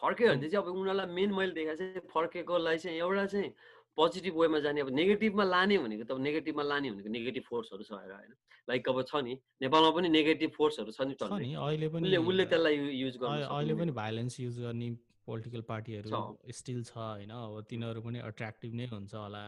फर्क्यो 0.03 0.29
भने 0.29 0.49
चाहिँ 0.49 0.65
अब 0.65 0.73
उनीहरूलाई 0.73 1.07
मेन 1.19 1.35
मैले 1.35 1.53
देखाएको 1.59 1.79
चाहिँ 1.83 2.09
फर्केकोलाई 2.15 2.79
चाहिँ 2.85 2.99
एउटा 2.99 3.27
चाहिँ 3.35 3.51
पोजिटिभ 3.99 4.35
वेमा 4.41 4.59
जाने 4.65 4.81
अब 4.81 4.91
नेगेटिभमा 4.97 5.45
लाने 5.45 5.79
भनेको 5.85 6.05
त 6.09 6.19
नेगेटिभमा 6.27 6.63
लाने 6.63 6.91
भनेको 6.91 7.11
नेगेटिभ 7.11 7.45
फोर्सहरू 7.51 7.83
छ 7.85 7.93
होइन? 7.93 8.35
लाइक 8.69 8.89
अब 8.89 9.03
छ 9.03 9.23
नि 9.27 9.35
नेपालमा 9.63 9.91
पनि 9.97 10.09
नेगेटिभ 10.09 10.51
फोर्सहरू 10.57 10.93
छ 10.93 11.01
नि 11.07 11.55
अहिले 11.55 11.89
पनि 11.95 12.17
उसले 12.17 12.45
त्यसलाई 12.53 12.77
युज 12.99 13.17
गर्छ 13.23 13.49
अहिले 13.49 13.75
पनि 13.81 13.93
भाइलेन्स 14.01 14.41
युज 14.41 14.61
गर्ने 14.67 14.91
पोलिटिकल 15.27 15.63
पार्टीहरू 15.69 16.21
स्टिल 16.59 16.85
छ 16.85 16.97
होइन? 16.99 17.31
अब 17.31 17.65
तिनीहरू 17.71 18.03
पनि 18.03 18.19
एट्र्याक्टिभ 18.29 18.75
नै 18.75 18.87
हुन्छ 18.93 19.15
होला। 19.15 19.43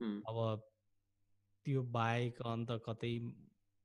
अब 0.00 0.36
त्यो 1.66 1.82
बाहेक 1.94 2.42
अन्त 2.46 2.70
कतै 2.88 3.12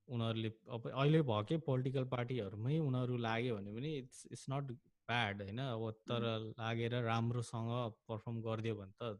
उनीहरूले 0.07 0.49
अब 0.77 0.89
अहिले 0.89 1.21
भएकै 1.29 1.57
पोलिटिकल 1.67 2.05
पार्टीहरूमै 2.11 2.79
उनीहरू 2.79 3.17
लाग्यो 3.25 3.55
भने 3.55 3.71
पनि 3.77 3.93
इट्स 3.97 4.25
इट्स 4.31 4.45
नट 4.53 4.75
ब्याड 5.09 5.41
होइन 5.41 5.59
अब 5.59 5.83
तर 6.07 6.25
लागेर 6.53 6.95
राम्रोसँग 7.03 7.71
पर्फर्म 8.07 8.41
गरिदियो 8.41 8.75
भने 8.75 8.93
त 8.99 9.19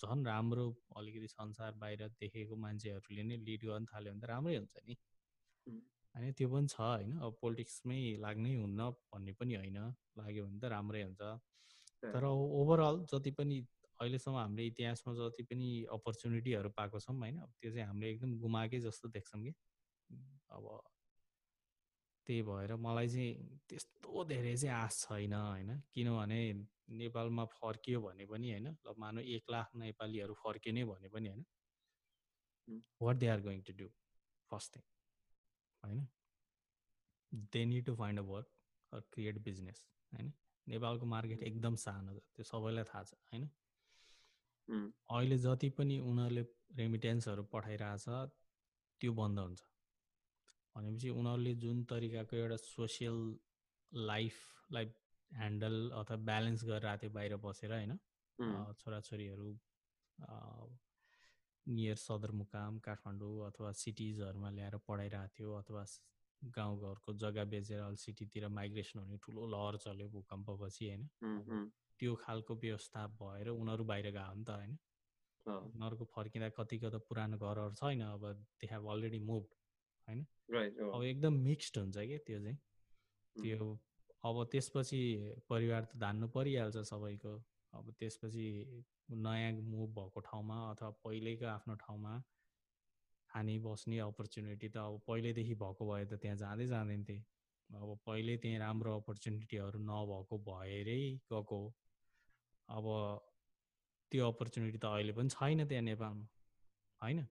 झन् 0.00 0.26
राम्रो 0.26 0.66
अलिकति 0.96 1.28
संसार 1.28 1.74
बाहिर 1.78 2.00
देखेको 2.20 2.56
मान्छेहरूले 2.56 3.22
नै 3.22 3.36
लिड 3.40 3.64
गर्न 3.64 3.84
थाल्यो 3.86 4.12
भने 4.12 4.20
त 4.20 4.30
राम्रै 4.30 4.56
हुन्छ 4.56 4.74
नि। 4.86 4.96
होइन 6.14 6.32
त्यो 6.32 6.48
पनि 6.48 6.68
छ 6.68 6.80
होइन 6.80 7.12
अब 7.18 7.36
पोलिटिक्समै 7.40 8.00
लाग्नै 8.20 8.54
हुन्न 8.54 8.88
भन्ने 9.08 9.32
पनि 9.32 9.54
होइन 9.54 9.78
लाग्यो 10.18 10.46
भने 10.46 10.58
त 10.58 10.72
राम्रै 10.74 11.02
हुन्छ। 11.02 11.22
तर 12.02 12.24
ओभरअल 12.24 12.96
जति 13.06 13.30
पनि 13.30 13.58
अहिलेसम्म 14.00 14.36
हामीले 14.36 14.66
इतिहासमा 14.66 15.14
जति 15.14 15.42
पनि 15.44 15.68
अपर्च्युनिटीहरू 15.92 16.70
पाएको 16.70 17.00
छौँ 17.00 17.16
होइन 17.18 17.38
त्यो 17.38 17.70
चाहिँ 17.70 17.86
हामीले 17.86 18.10
एकदम 18.10 18.38
गुमाएकै 18.38 18.80
जस्तो 18.80 19.08
देख्छौँ 19.08 19.42
कि। 19.42 19.54
अब 20.50 20.64
त्यही 22.26 22.42
भएर 22.42 22.74
मलाई 22.86 23.08
चाहिँ 23.08 23.58
त्यस्तो 23.68 24.24
धेरै 24.24 24.56
चाहिँ 24.56 24.74
आश 24.74 25.00
छैन 25.02 25.32
होइन? 25.34 25.70
किनभने 25.94 26.40
नेपालमा 27.00 27.44
फर्कियो 27.54 28.00
भने 28.02 28.24
पनि 28.26 28.50
होइन? 28.52 28.68
ल 28.86 28.94
मानव 28.98 29.20
एक 29.36 29.50
लाख 29.50 29.68
नेपालीहरू 29.76 30.34
फर्कियो 30.44 30.74
नै 30.74 30.84
भने 30.84 31.08
पनि 31.08 31.28
होइन? 31.28 31.44
What 33.02 33.16
they 33.16 33.26
are 33.28 33.40
going 33.42 33.62
to 33.62 33.72
do 33.78 33.88
first 34.50 34.76
thing 34.76 34.84
होइन? 35.82 36.06
They 37.52 37.64
need 37.64 37.84
to 37.86 37.94
find 37.96 38.20
a 38.20 38.24
work 38.30 39.04
create 39.12 39.42
business 39.42 39.84
होइन? 40.12 40.32
नेपालको 40.66 41.06
मार्केट 41.06 41.42
एकदम 41.42 41.74
सानो 41.84 42.14
छ 42.14 42.22
त्यो 42.36 42.44
सबैलाई 42.44 42.84
थाहा 42.84 43.02
छ 43.04 43.20
होइन? 43.32 43.50
अहिले 45.10 45.36
जति 45.38 45.68
पनि 45.78 45.98
उनीहरूले 46.10 46.44
रेमिटेन्सहरू 46.76 47.42
पठाइरहेछ 47.52 48.04
त्यो 49.00 49.12
बन्द 49.14 49.38
हुन्छ। 49.38 49.60
भनेपछि 50.76 51.08
उनीहरूले 51.12 51.54
जुन 51.56 51.84
तरिकाको 51.84 52.36
एउटा 52.36 52.56
सोसियल 52.58 53.18
लाइफलाई 53.92 54.86
ह्यान्डल 55.32 55.76
अथवा 55.94 56.16
ब्यालेन्स 56.24 56.64
गरेर 56.64 56.86
आएको 56.86 57.02
थियो 57.02 57.12
बाहिर 57.12 57.36
बसेर 57.44 57.72
होइन 57.72 57.98
छोराछोरीहरू 58.78 59.50
नियर 61.66 61.96
सदरमुकाम 61.96 62.78
काठमाडौँ 62.78 63.34
अथवा 63.46 63.72
सिटिजहरूमा 63.80 64.50
ल्याएर 64.50 64.76
पढाइरहेको 64.88 65.34
थियो 65.36 65.52
अथवा 65.54 65.84
गाउँघरको 66.42 67.12
जग्गा 67.14 67.44
बेचेर 67.50 67.80
अल 67.80 67.96
सिटीतिर 67.96 68.48
माइग्रेसन 68.48 68.98
हुने 68.98 69.18
ठुलो 69.22 69.46
लहर 69.46 69.76
चल्यो 69.78 70.08
भूकम्पपछि 70.08 70.88
होइन। 70.88 71.02
त्यो 72.00 72.14
खालको 72.14 72.54
व्यवस्था 72.56 73.06
भएर 73.20 73.48
उनीहरू 73.50 73.84
बाहिर 73.84 74.10
गयो 74.10 74.34
नि 74.34 74.44
त 74.44 74.50
होइन। 74.50 74.72
उनीहरूको 75.46 76.04
फर्किँदा 76.14 76.48
कतिको 76.58 76.90
त 76.90 77.02
पुरानो 77.08 77.38
घरहरू 77.38 77.74
छैन 77.74 78.02
अब 78.08 78.26
दे 78.60 78.66
हेभ 78.72 78.90
अलरेडी 78.94 79.20
मुभ 79.30 79.44
होइन? 80.08 80.26
अब 80.94 81.02
एकदम 81.04 81.32
मिक्स्ड 81.48 81.78
हुन्छ 81.78 81.96
क्या 81.96 82.18
त्यो 82.26 82.38
चाहिँ। 82.42 82.58
त्यो 83.36 83.68
अब 84.24 84.44
त्यसपछि 84.52 85.00
परिवार 85.48 85.84
त 85.84 85.96
धान्नु 85.96 86.28
परिहाल्छ 86.28 86.76
सबैको। 86.90 87.34
अब 87.72 87.90
त्यसपछि 87.98 88.46
नयाँ 89.10 89.52
मुभ 89.72 89.90
भएको 89.98 90.20
ठाउँमा 90.20 90.56
अथवा 90.70 90.90
पहिल्यैको 91.04 91.46
आफ्नो 91.46 91.74
ठाउँमा 91.74 92.12
खाने 93.30 93.58
बस्ने 93.58 93.98
अपर्च्युनिटी 93.98 94.68
त 94.68 94.76
अब 94.76 95.00
पहिल्यैदेखि 95.08 95.54
भएको 95.54 95.82
भए 95.92 96.04
त 96.04 96.20
त्यहाँ 96.22 96.36
जाँदै 96.36 96.66
जाँदैन 96.66 97.04
थिएँ। 97.04 97.22
अब 97.70 97.98
पहिले 98.06 98.36
त्यहीँ 98.36 98.58
राम्रो 98.58 98.96
अपर्च्युनिटीहरू 99.00 99.78
नभएको 99.80 100.38
भएरै 100.48 101.00
गएको 101.32 101.60
अब 102.68 102.86
त्यो 104.12 104.28
अपर्च्युनिटी 104.28 104.78
त 104.78 104.84
अहिले 104.84 105.12
पनि 105.12 105.28
छैन 105.28 105.66
त्यहाँ 105.66 105.84
नेपालमा 105.84 106.26
होइन? 107.02 107.26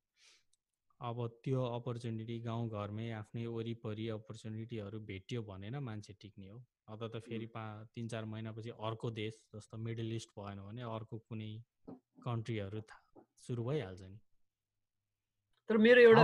अब 1.02 1.18
त्यो 1.44 1.62
अपर्च्युनिटी 1.76 2.38
गाउँघरमै 2.42 3.10
आफ्नै 3.20 3.46
वरिपरि 3.54 4.08
अपर्च्युनिटीहरू 4.16 5.00
भेट्यो 5.06 5.42
भने 5.44 5.70
न 5.70 5.80
मान्छे 5.82 6.14
टिक्ने 6.22 6.48
हो। 6.48 6.58
अथवा 6.88 7.08
त 7.08 7.22
फेरि 7.28 7.48
पा 7.56 7.64
तिन 7.96 8.08
चार 8.08 8.26
महिनापछि 8.34 8.72
अर्को 8.90 9.12
देश 9.12 9.40
जस्तो 9.56 9.78
मिडल 9.86 10.12
इस्ट 10.16 10.30
भएन 10.38 10.62
भने 10.66 10.82
अर्को 10.90 11.18
कुनै 11.30 11.52
कन्ट्रीहरू 12.26 12.82
सुरु 13.48 13.64
भइहाल्छ 13.64 14.02
नि। 14.04 14.20
तर 15.70 15.78
मेरो 15.78 16.02
एउटा 16.02 16.22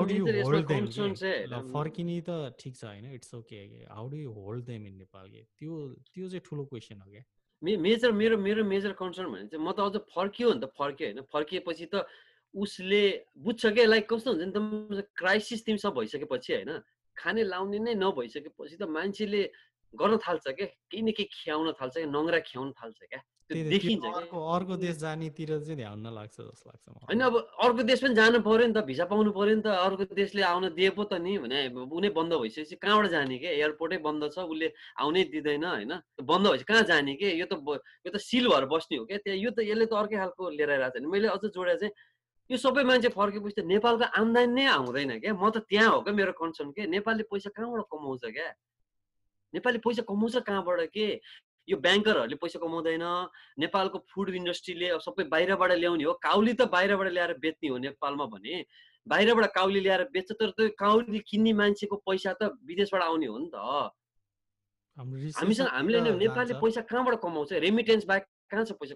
फर्किने 1.74 2.19
त 2.29 2.38
ठिक 2.60 2.75
छ 2.75 2.86
होइन 2.86 3.05
it's 3.17 3.34
okay 3.36 3.63
how 3.89 4.07
do 4.10 4.17
you 4.17 4.31
hold 4.38 4.65
them 4.65 4.88
in 4.88 4.96
Nepal 4.98 5.29
के? 5.31 5.41
त्यो 5.57 5.74
त्यो 6.13 6.29
चाहिँ 6.29 6.41
ठुलो 6.46 6.65
क्वेसन 6.65 7.01
हो 7.01 7.12
क्या 7.12 7.24
मेजर 7.81 8.12
मेरो 8.12 8.38
मेरो 8.38 8.63
मेजर 8.65 8.91
कन्सर्न 8.93 9.31
भने 9.34 9.48
चाहिँ 9.50 9.65
म 9.65 9.72
त 9.72 9.79
अझ 9.81 9.96
फर्कियो 10.13 10.50
भने 10.51 10.62
त 10.62 10.69
फर्क्यो 10.77 11.07
होइन। 11.07 11.22
फर्किएपछि 11.34 11.86
त 11.93 12.05
उसले 12.57 13.01
बुझ्छ 13.45 13.63
क्या 13.67 13.85
लाइक 13.85 14.09
कस्तो 14.09 14.33
हुन्छ 14.33 14.43
नि 14.43 14.51
त 14.51 15.07
क्राइसिस 15.15 15.65
तिमीसँग 15.65 15.93
भइसकेपछि 15.93 16.53
होइन 16.53 16.71
खाने 17.17 17.43
लाउने 17.53 17.79
नै 17.85 17.93
नभइसकेपछि 18.03 18.75
त 18.75 18.83
मान्छेले 18.89 19.41
गर्न 19.93 20.17
थाल्छ 20.19 20.45
क्या 20.47 20.67
केही 20.91 21.01
न 21.01 21.11
केही 21.17 21.29
खियाउन 21.33 21.71
थाल्छ 21.79 21.93
क्या 21.97 22.11
नङ्ग्रा 22.11 22.39
खियाउन 22.43 22.71
थाल्छ 22.75 22.99
क्या। 23.07 23.21
देखिन्छ 23.49 24.03
अर्को 24.03 24.75
देश 24.75 24.95
जानेतिर 24.99 25.49
चाहिँ 25.63 25.75
ध्यान 25.79 25.99
नलाग्छ 26.03 26.35
जस्तो 26.35 26.67
लाग्छ 26.67 27.07
होइन 27.07 27.21
अब 27.27 27.35
अर्को 27.63 27.83
देश 27.87 28.01
पनि 28.03 28.15
जानु 28.19 28.39
पऱ्यो 28.43 28.67
नि 28.67 28.73
त 28.75 28.83
भिसा 28.83 29.05
पाउनु 29.07 29.31
पऱ्यो 29.31 29.55
नि 29.55 29.63
त 29.63 29.71
अर्को 29.71 30.03
देशले 30.11 30.41
आउन 30.43 30.67
दिए 30.75 30.89
पो 30.91 31.03
त 31.07 31.23
नि 31.23 31.37
भने 31.39 31.59
उनी 31.71 32.09
बन्द 32.11 32.33
भइसकेपछि 32.43 32.75
कहाँबाट 32.75 33.07
जाने 33.15 33.37
के 33.39 33.47
एयरपोर्टै 33.47 33.97
बन्द 34.03 34.27
छ 34.35 34.43
उसले 34.51 34.67
आउनै 34.99 35.23
दिँदैन 35.31 35.63
होइन 35.63 35.93
बन्द 36.27 36.45
भएपछि 36.51 36.67
कहाँ 36.67 36.83
जाने 36.91 37.15
के 37.15 37.31
यो 37.39 37.47
त 37.47 37.55
यो 38.03 38.11
त 38.11 38.19
सिल 38.19 38.51
भएर 38.51 38.65
बस्ने 38.67 38.97
हो 38.99 39.05
क्या 39.07 39.23
त्यहाँ 39.23 39.39
यो 39.39 39.51
त 39.55 39.63
यसले 39.63 39.85
त 39.87 39.95
अर्कै 39.95 40.17
खालको 40.19 40.43
लिएर 40.51 40.69
आइरहेको 40.75 40.99
छ। 40.99 41.07
मैले 41.07 41.27
अझ 41.31 41.43
जोडेर 41.47 41.79
चाहिँ 41.79 41.93
यो 42.49 42.57
सबै 42.57 42.83
मान्छे 42.87 43.09
फर्केपछि 43.11 43.55
त 43.59 43.65
नेपालको 43.67 44.07
आम्दानी 44.19 44.53
नै 44.55 44.65
आउँदैन 44.71 45.19
क्या। 45.19 45.33
म 45.35 45.51
त 45.51 45.67
त्यहाँ 45.67 45.89
हो 45.91 45.99
क्या 46.07 46.13
मेरो 46.15 46.31
कन्सर्न 46.31 46.71
के? 46.71 46.87
नेपालले 46.87 47.23
पैसा 47.27 47.49
कहाँबाट 47.51 47.91
कमाउँछ 47.91 48.23
क्या? 48.31 48.47
नेपाली 49.53 49.79
पैसा 49.83 50.01
कमाउँछ 50.07 50.35
कहाँबाट 50.47 50.79
के? 50.95 51.07
यो 51.67 51.75
ब्याङ्करहरूले 51.75 52.35
पैसा 52.39 52.59
कमाउँदैन। 52.63 53.03
नेपालको 53.59 53.97
फुड 54.07 54.29
इन्डस्ट्रीले 54.39 54.87
सबै 55.03 55.23
बाहिरबाट 55.27 55.71
ल्याउने 55.75 56.03
हो। 56.07 56.13
काउली 56.23 56.53
त 56.55 56.71
बाहिरबाट 56.71 57.07
ल्याएर 57.11 57.33
बेच्ने 57.43 57.67
हो 57.67 57.77
नेपालमा 57.83 58.25
भने। 58.31 58.63
बाहिरबाट 59.07 59.51
काउली 59.51 59.79
ल्याएर 59.83 60.03
बेच्छ 60.15 60.31
तर 60.39 60.49
त्यो 60.55 60.71
काउली 60.79 61.19
किन्ने 61.27 61.51
मान्छेको 61.51 61.95
पैसा 62.07 62.31
त 62.39 62.55
विदेशबाट 62.63 63.01
आउने 63.03 63.27
हो 63.27 63.37
नि 63.43 63.49
त। 63.51 63.91
हामीसँग 65.35 65.67
हामीले 65.67 65.99
नेपालले 66.15 66.53
पैसा 66.63 66.81
कहाँबाट 66.87 67.19
कमाउँछ? 67.19 67.51
रेमिटेन्स 67.67 68.05
बाहेक 68.07 68.23
कहाँ 68.51 68.65
छ 68.65 68.71
पैसा 68.81 68.95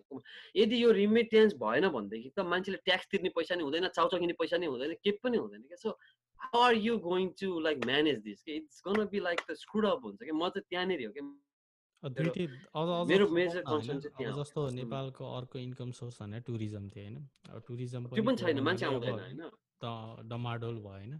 यदि 0.55 0.83
यो 0.83 0.89
रिमिटेन्स 0.91 1.53
भएन 1.63 1.87
भनेदेखि 1.89 2.29
त 2.29 2.39
मान्छेले 2.47 2.79
ट्याक्स 2.85 3.05
तिर्ने 3.11 3.29
पैसा 3.37 3.55
नै 3.55 3.63
हुँदैन 3.63 3.87
चाउचाउ 3.89 4.19
किन्ने 4.19 4.35
पैसा 4.39 4.57
नै 4.57 4.67
हुँदैन 4.67 4.91
केही 5.03 5.17
पनि 5.23 5.37
हुँदैन 5.37 5.61
क्या। 5.67 5.77
So 5.77 5.89
how 6.39 6.61
are 6.61 6.75
you 6.75 6.97
going 6.99 7.29
to 7.39 7.49
like 7.59 7.77
manage 7.85 8.17
this 8.23 8.39
कि 8.43 8.51
it's 8.55 8.81
gonna 8.87 8.97
be 9.11 9.19
like 9.19 9.39
the 9.49 9.53
screwed 9.61 9.85
up 9.85 9.99
हुन्छ 10.05 10.19
कि? 10.23 10.31
म 10.31 10.49
चाहिँ 10.49 10.65
त्यहाँनिर 10.69 10.99
हो 11.05 11.11
कि? 11.13 11.21
जस्तो 14.37 14.69
नेपालको 14.73 15.23
अर्को 15.37 15.59
इन्कम 15.59 15.91
सोर्स 15.97 16.21
भने 16.21 16.39
टुरिज्म 16.41 16.89
थियो 16.89 17.03
होइन। 17.03 17.17
अब 17.49 17.57
टुरिज्म 17.67 18.01
पनि 18.05 18.35
छैन 18.37 18.59
मान्छे 18.59 18.85
आउँदैन 18.85 19.19
होइन। 19.19 19.41
डमाडोल 20.29 20.77
भयो 20.79 20.89
होइन। 20.89 21.13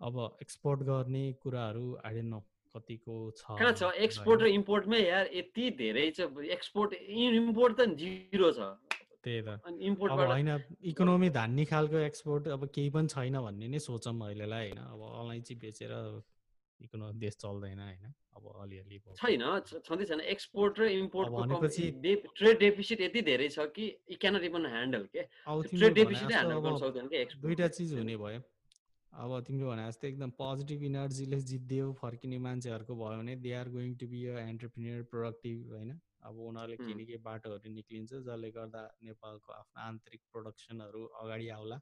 अब 0.00 0.14
एक्सपोर्ट 0.42 0.80
गर्ने 0.82 1.24
कुराहरू 1.42 1.86
आइडेन 2.04 2.26
न 2.34 2.40
कतिको 2.74 3.14
छ 3.36 3.42
कहाँ 3.58 3.72
छ? 3.72 3.82
एक्सपोर्ट 4.06 4.42
र 4.42 4.46
इम्पोर्टमै 4.54 5.00
यार 5.00 5.24
यति 5.34 5.64
धेरै 5.78 6.06
छ। 6.10 6.20
एक्सपोर्ट 6.56 6.90
इम्पोर्ट 6.94 7.72
त 7.76 7.80
जिरो 8.00 8.50
छ। 8.52 8.60
त्यही 9.20 9.40
त। 9.42 9.60
इम्पोर्ट 9.68 10.12
होइन 10.12 10.50
इकोनोमी 10.90 11.28
धान्ने 11.30 11.64
खालको 11.68 11.98
एक्सपोर्ट 12.08 12.48
अब 12.56 12.62
केही 12.74 12.90
पनि 12.90 13.08
छैन 13.08 13.36
भन्ने 13.42 13.66
नै 13.68 13.78
सोचौँ 13.78 14.14
अहिलेलाई 14.16 14.70
होइन। 14.70 14.80
अब 14.80 15.00
अलैँची 15.20 15.54
बेचेर 15.60 15.92
इकोनो 16.80 17.12
देश 17.20 17.34
चल्दैन 17.36 17.80
होइन। 17.80 18.06
अब 18.30 18.44
अलिअलि 18.62 18.98
छैन 19.18 19.42
छँदै 19.84 20.04
छैन। 20.08 20.20
एक्सपोर्ट 20.32 20.80
र 20.80 20.82
इम्पोर्टको 20.96 21.68
ट्रेड 22.32 22.58
डेफिसिट 22.58 23.00
यति 23.00 23.20
धेरै 23.28 23.48
छ 23.50 23.66
कि 23.74 23.84
इ 24.08 24.14
क्यानट 24.16 24.42
इभन 24.48 24.66
ह्यान्डल 24.66 25.04
के? 25.12 25.22
ट्रेड 25.44 25.94
डेफिसिट 25.94 26.30
ह्यान्डल 26.30 26.58
गर्न 26.64 26.76
सक्दैन 26.80 27.06
कि 27.10 27.24
दुइटा 27.36 27.68
चिज 27.76 27.92
हुने 27.98 28.16
भयो। 28.16 28.40
अब 29.12 29.32
तिमीले 29.46 29.64
भने 29.66 29.86
जस्तो 29.86 30.06
एकदम 30.06 30.30
पोजिटिभ 30.36 30.82
इनर्जीले 30.84 31.38
जित्दियो 31.44 31.86
फर्किने 31.94 32.38
मान्छेहरूको 32.44 32.94
भयो 32.96 33.18
भने 33.18 33.34
they 33.46 33.52
are 33.54 33.70
going 33.70 33.94
to 33.98 34.08
be 34.08 34.20
a 34.26 34.36
entrepreneur 34.44 35.02
productive 35.10 35.66
होइन? 35.72 35.90
अब 36.22 36.38
उनीहरूले 36.46 36.76
केही 36.78 36.94
न 36.94 37.06
केही 37.06 37.22
बाटोहरू 37.24 37.72
निक्लिन्छ 37.74 38.10
जसले 38.12 38.50
गर्दा 38.52 38.82
नेपालको 39.02 39.52
आफ्नो 39.54 39.82
आन्तरिक 39.84 40.22
प्रोडक्सनहरू 40.32 41.04
अगाडि 41.22 41.48
आउला। 41.56 41.80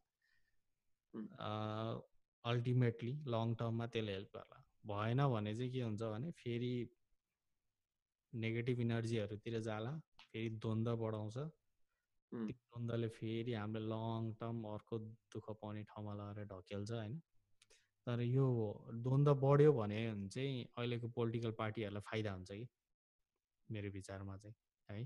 अल्टिमेटली 2.44 3.12
लङ 3.34 3.54
टर्ममा 3.56 3.86
त्यसले 3.88 4.12
हेल्प 4.12 4.36
गर्ला। 4.36 4.62
भएन 4.84 5.26
भने 5.28 5.54
चाहिँ 5.56 5.70
के 5.72 5.82
हुन्छ 5.82 6.02
भने 6.04 6.30
फेरि 6.38 6.72
नेगेटिभ 8.32 8.80
इनर्जीहरूतिर 8.80 9.58
जाला 9.62 9.92
फेरि 10.22 10.48
द्वन्द्व 10.58 10.96
बढाउँछ। 10.98 11.36
त्यो 12.32 12.44
द्वन्द्वले 12.44 13.08
फेरि 13.10 13.52
हामीले 13.54 13.84
लङ 13.86 14.32
टर्म 14.40 14.64
अर्को 14.68 14.98
दुःख 15.32 15.46
पाउने 15.52 15.82
ठाउँमा 15.84 16.14
लगाएर 16.14 16.46
ढकेल्छ 16.46 16.90
होइन 16.92 17.14
तर 18.06 18.20
यो 18.22 18.46
द्वन्द्व 19.04 19.34
बढ्यो 19.36 19.72
भने 19.74 20.02
चाहिँ 20.28 20.64
अहिलेको 20.66 21.08
पोलिटिकल 21.10 21.52
पार्टीहरूलाई 21.58 22.04
फाइदा 22.10 22.32
हुन्छ 22.32 22.50
कि 22.52 22.66
मेरो 23.68 23.90
विचारमा 23.92 24.36
चाहिँ 24.38 24.54
है 24.90 25.04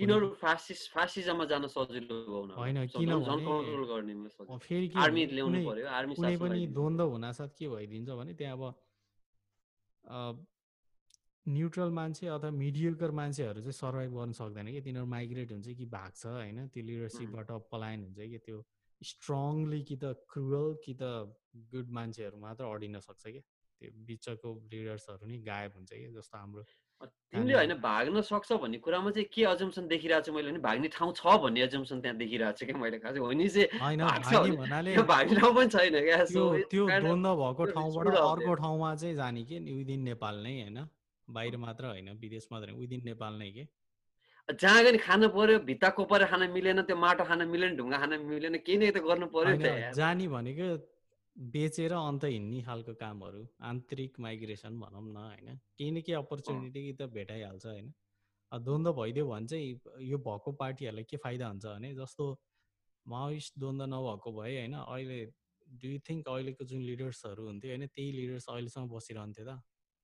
तिनीहरू 0.00 0.28
फासिस 0.36 0.88
फासिजममा 0.90 1.44
जान 1.46 1.66
सजिलो 1.68 2.16
होइन 2.52 2.86
किनभने 2.88 4.28
फेरि 4.58 4.88
कुनै 4.88 6.36
पनि 6.38 6.66
द्वन्द्व 6.68 7.10
हुनासाथ 7.10 7.58
के 7.58 7.68
भइदिन्छ 7.68 8.08
भने 8.12 8.34
त्यहाँ 8.34 8.56
अब 10.04 10.46
न्युट्रल 11.46 11.90
मान्छे 11.90 12.26
अथवा 12.26 12.50
मिडियोकर 12.50 13.10
मान्छेहरू 13.20 13.60
चाहिँ 13.60 13.72
सर्भाइभ 13.72 14.12
गर्न 14.18 14.32
सक्दैन 14.32 14.66
कि। 14.72 14.80
तिनीहरू 14.80 15.06
माइग्रेट 15.06 15.52
हुन्छ 15.52 15.68
कि 15.78 15.86
भाग्छ 15.94 16.26
होइन? 16.26 16.66
त्यो 16.74 16.82
लिडरसिपबाट 16.84 17.50
पलायन 17.72 18.04
हुन्छ 18.04 18.18
कि 18.30 18.38
त्यो 18.46 18.58
स्ट्रङली 19.00 19.82
कि 19.82 19.96
त 19.96 20.14
क्रुअल 20.32 20.68
कि 20.84 20.94
त 20.94 21.02
गुड 21.74 21.90
मान्छेहरू 21.98 22.38
मात्र 22.38 22.64
अडिन 22.64 23.00
सक्छ 23.00 23.26
कि 23.26 23.40
त्यो 23.40 23.90
बिचको 24.06 24.54
लिडर्सहरू 24.72 25.26
नि 25.26 25.38
गायब 25.42 25.72
हुन्छ 25.76 25.90
कि 25.92 26.08
जस्तो 26.14 26.38
हाम्रो 26.38 26.62
तिमीले 27.02 27.54
होइन 27.54 27.74
भाग्न 27.82 28.20
सक्छ 28.22 28.52
भन्ने 28.62 28.78
कुरामा 28.78 29.10
चाहिँ 29.10 29.26
के 29.34 29.44
अजम्सन 29.50 29.86
देखिरहेको 29.90 30.22
छु 30.22 30.32
मैले 30.32 30.58
भाग्ने 30.62 30.88
ठाउँ 30.94 31.12
छ 31.18 31.34
भन्ने 31.42 31.60
अजम्सन 31.66 32.00
त्यहाँ 32.00 32.16
देखिरहेको 32.22 32.58
छु 32.58 32.66
क्या 32.66 32.78
मैले 32.78 32.98
खास। 33.02 33.18
हो 33.18 33.30
नि 33.34 33.48
चाहिँ 33.50 35.02
भाग्ने 35.02 35.34
ठाउँ 35.34 35.54
पनि 35.54 35.68
छैन 35.74 35.98
क्या। 36.06 36.24
त्यो 36.70 36.86
द्वन्द 36.86 37.26
भएको 37.42 37.64
ठाउँबाट 37.74 38.06
अर्को 38.14 38.54
ठाउँमा 38.62 38.94
चाहिँ 38.94 39.14
जाने 39.18 39.42
कि 39.42 39.58
विदिन 39.58 40.00
नेपाल 40.06 40.42
नै 40.46 40.54
होइन? 40.62 40.78
बाहिर 41.36 41.56
मात्र 41.64 41.84
होइन 41.86 42.10
विदेश 42.20 42.48
मात्र 42.52 42.72
विदिन 42.80 43.02
नेपाल 43.04 43.34
नै 43.42 43.50
के? 43.52 43.64
जहाँ 44.48 44.82
गएर 44.84 44.96
खानु 44.98 45.28
पर्यो 45.34 45.58
भित्ता 45.66 45.88
कोपर 45.96 46.24
खान 46.30 46.42
मिलेन 46.50 46.82
त्यो 46.82 46.96
माटो 46.96 47.24
खान 47.24 47.46
मिलेन 47.48 47.76
ढुङ्गा 47.76 47.98
खान 47.98 48.12
मिलेन 48.30 48.56
केही 48.66 48.78
नै 48.78 48.90
त 48.90 49.02
गर्नु 49.08 49.26
पर्यो 49.34 49.92
जाने 49.94 50.26
भनेको 50.28 50.68
बेचेर 51.36 51.92
अन्त 51.98 52.24
हिँड्ने 52.28 52.60
खालको 52.62 52.94
कामहरू 53.02 53.42
आन्तरिक 53.68 54.20
माइग्रेसन 54.20 54.78
भनौँ 54.80 55.02
न 55.04 55.16
होइन। 55.16 55.48
केही 55.78 55.90
न 55.90 56.00
केही 56.06 56.16
अपर्च्युनिटी 56.18 56.80
त 56.92 57.08
भेटाइहाल्छ 57.14 57.66
होइन। 57.66 57.92
द्वन्द्व 58.52 58.92
भइदियो 58.92 59.24
भने 59.28 59.46
चाहिँ 59.46 59.68
यो 60.10 60.18
भएको 60.26 60.52
पार्टीहरूलाई 60.60 61.04
के 61.10 61.16
फाइदा 61.24 61.46
हुन्छ 61.48 61.64
भने 61.66 61.94
जस्तो 61.94 62.24
माओइस्ट 63.06 63.58
द्वन्द्व 63.58 63.86
नभएको 63.94 64.32
भए 64.32 64.52
होइन 64.58 64.74
अहिले 64.76 65.20
डु 65.66 65.88
यु 65.88 65.98
थिङ्क 66.08 66.28
अहिलेको 66.28 66.64
जुन 66.72 66.80
लिडर्सहरू 66.90 67.46
हुन्थ्यो 67.46 67.70
होइन 67.72 67.86
त्यही 67.88 68.10
लिडर्स 68.12 68.46
अहिलेसम्म 68.48 68.88
बसिरहन्थ्यो 68.88 69.44
त? 69.46 69.60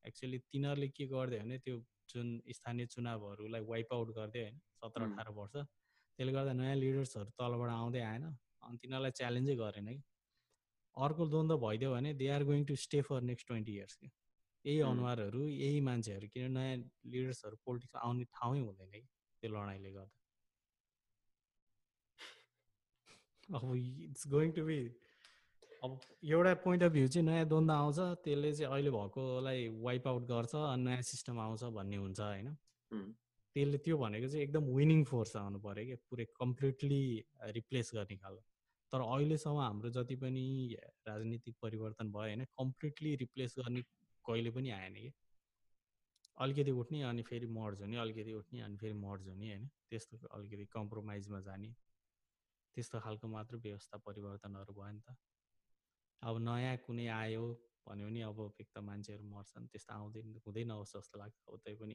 एक्चुअली 0.09 0.38
तिनीहरूले 0.53 0.88
के 0.99 1.07
गरिदियो 1.07 1.43
भने 1.43 1.59
त्यो 1.59 1.77
जुन 2.09 2.29
स्थानीय 2.53 2.87
चुनावहरूलाई 2.95 3.62
वाइप 3.71 3.93
आउट 3.95 4.12
गरिदियो 4.19 4.45
होइन 4.45 4.61
सत्र 4.83 5.00
अठार 5.03 5.29
वर्ष 5.38 5.57
त्यसले 5.57 6.33
गर्दा 6.33 6.53
नयाँ 6.53 6.77
लिडर्सहरू 6.77 7.31
तलबाट 7.38 7.71
आउँदै 7.71 8.00
आएन 8.03 8.25
अनि 8.62 8.77
तिनीहरूलाई 8.83 9.12
च्यालेन्जै 9.19 9.57
गरेन 9.57 9.88
कि। 9.88 10.03
अर्को 10.97 11.27
द्वन्द्व 11.27 11.57
भइदियो 11.59 11.91
भने 11.93 12.15
they 12.15 12.29
are 12.29 12.45
going 12.45 12.65
to 12.65 12.77
stay 12.85 13.00
for 13.03 13.21
next 13.23 13.47
twenty 13.47 13.75
years 13.75 13.95
कि। 13.97 14.11
यही 14.65 14.81
अनुहारहरू 14.83 15.43
यही 15.47 15.81
मान्छेहरू 15.81 16.29
किन 16.29 16.50
नयाँ 16.53 16.79
लिडर्सहरू 17.07 17.57
पोलिटिक्स 17.65 18.00
आउने 18.03 18.25
ठाउँै 18.33 18.61
हुँदैन 18.61 18.91
कि 18.91 19.03
त्यो 19.43 19.50
लडाइँले 19.50 19.93
गर्दा। 19.93 20.17
अब 23.57 23.75
इट्स 23.77 24.27
गोइङ 24.29 24.53
टु 24.53 24.65
बी 24.65 24.79
अब 25.83 26.01
एउटा 26.25 26.53
पोइन्ट 26.63 26.83
अफ 26.83 26.93
भ्यू 26.93 27.09
चाहिँ 27.09 27.27
नयाँ 27.27 27.45
द्वन्द्व 27.49 27.73
आउँछ 27.73 27.99
त्यसले 28.25 28.53
चाहिँ 28.53 28.73
अहिले 28.73 28.91
भएकोलाई 28.91 29.69
वाइप 29.83 30.07
आउट 30.09 30.23
गर्छ 30.31 30.55
अनि 30.55 30.83
नयाँ 30.85 31.03
सिस्टम 31.03 31.39
आउँछ 31.41 31.65
भन्ने 31.77 31.97
हुन्छ 31.97 32.21
होइन? 32.21 32.49
त्यसले 33.57 33.79
त्यो 33.85 33.99
भनेको 33.99 34.29
चाहिँ 34.29 34.43
एकदम 34.45 34.65
विनिङ 34.77 35.05
फोर्स 35.05 35.37
आउनु 35.37 35.59
पऱ्यो 35.61 35.85
कि 35.87 35.95
पुरै 36.11 36.25
कम्प्लिटली 36.41 37.03
रिप्लेस 37.59 37.91
गर्ने 37.95 38.17
खालको। 38.17 38.43
तर 38.93 39.01
अहिलेसम्म 39.07 39.61
हाम्रो 39.61 39.91
जति 39.91 40.17
पनि 40.17 40.45
राजनीतिक 41.09 41.55
परिवर्तन 41.63 42.11
भयो 42.11 42.23
होइन 42.23 42.45
कम्प्लिटली 42.59 43.15
रिप्लेस 43.23 43.55
गर्ने 43.59 43.83
कहिले 44.25 44.51
पनि 44.51 44.71
आएन 44.71 44.95
कि 44.95 45.13
अलिकति 46.39 46.71
उठ्ने 46.83 47.03
अनि 47.03 47.23
फेरि 47.23 47.47
मर्ज 47.55 47.81
हुने 47.83 47.97
अलिकति 47.99 48.33
उठ्ने 48.33 48.61
अनि 48.63 48.77
फेरि 48.77 48.99
मर्ज 49.07 49.29
हुने 49.29 49.49
होइन? 49.49 49.71
त्यस्तो 49.91 50.27
अलिकति 50.27 50.65
कम्प्रोमाइजमा 50.73 51.41
जाने 51.47 51.73
त्यस्तो 52.77 53.01
खालको 53.01 53.29
मात्र 53.29 53.57
व्यवस्था 53.57 53.99
परिवर्तनहरू 54.07 54.75
भयो 54.75 54.93
नि 54.93 55.01
त। 55.01 55.17
अब 56.23 56.39
नयाँ 56.39 56.77
कुनै 56.87 57.07
आयो 57.07 57.45
भन्यो 57.87 58.07
भने 58.07 58.23
अब 58.23 58.39
एक 58.61 58.69
त 58.75 58.79
मान्छेहरू 58.83 59.25
मर्छन् 59.25 59.69
त्यस्तो 59.73 59.95
आउँदैन 59.95 60.27
हुँदै 60.47 60.65
नहोस् 60.65 60.97
जस्तो 60.97 61.19
लाग्छ 61.19 61.37
अब 61.49 61.61
तै 61.65 61.75
पनि। 61.75 61.95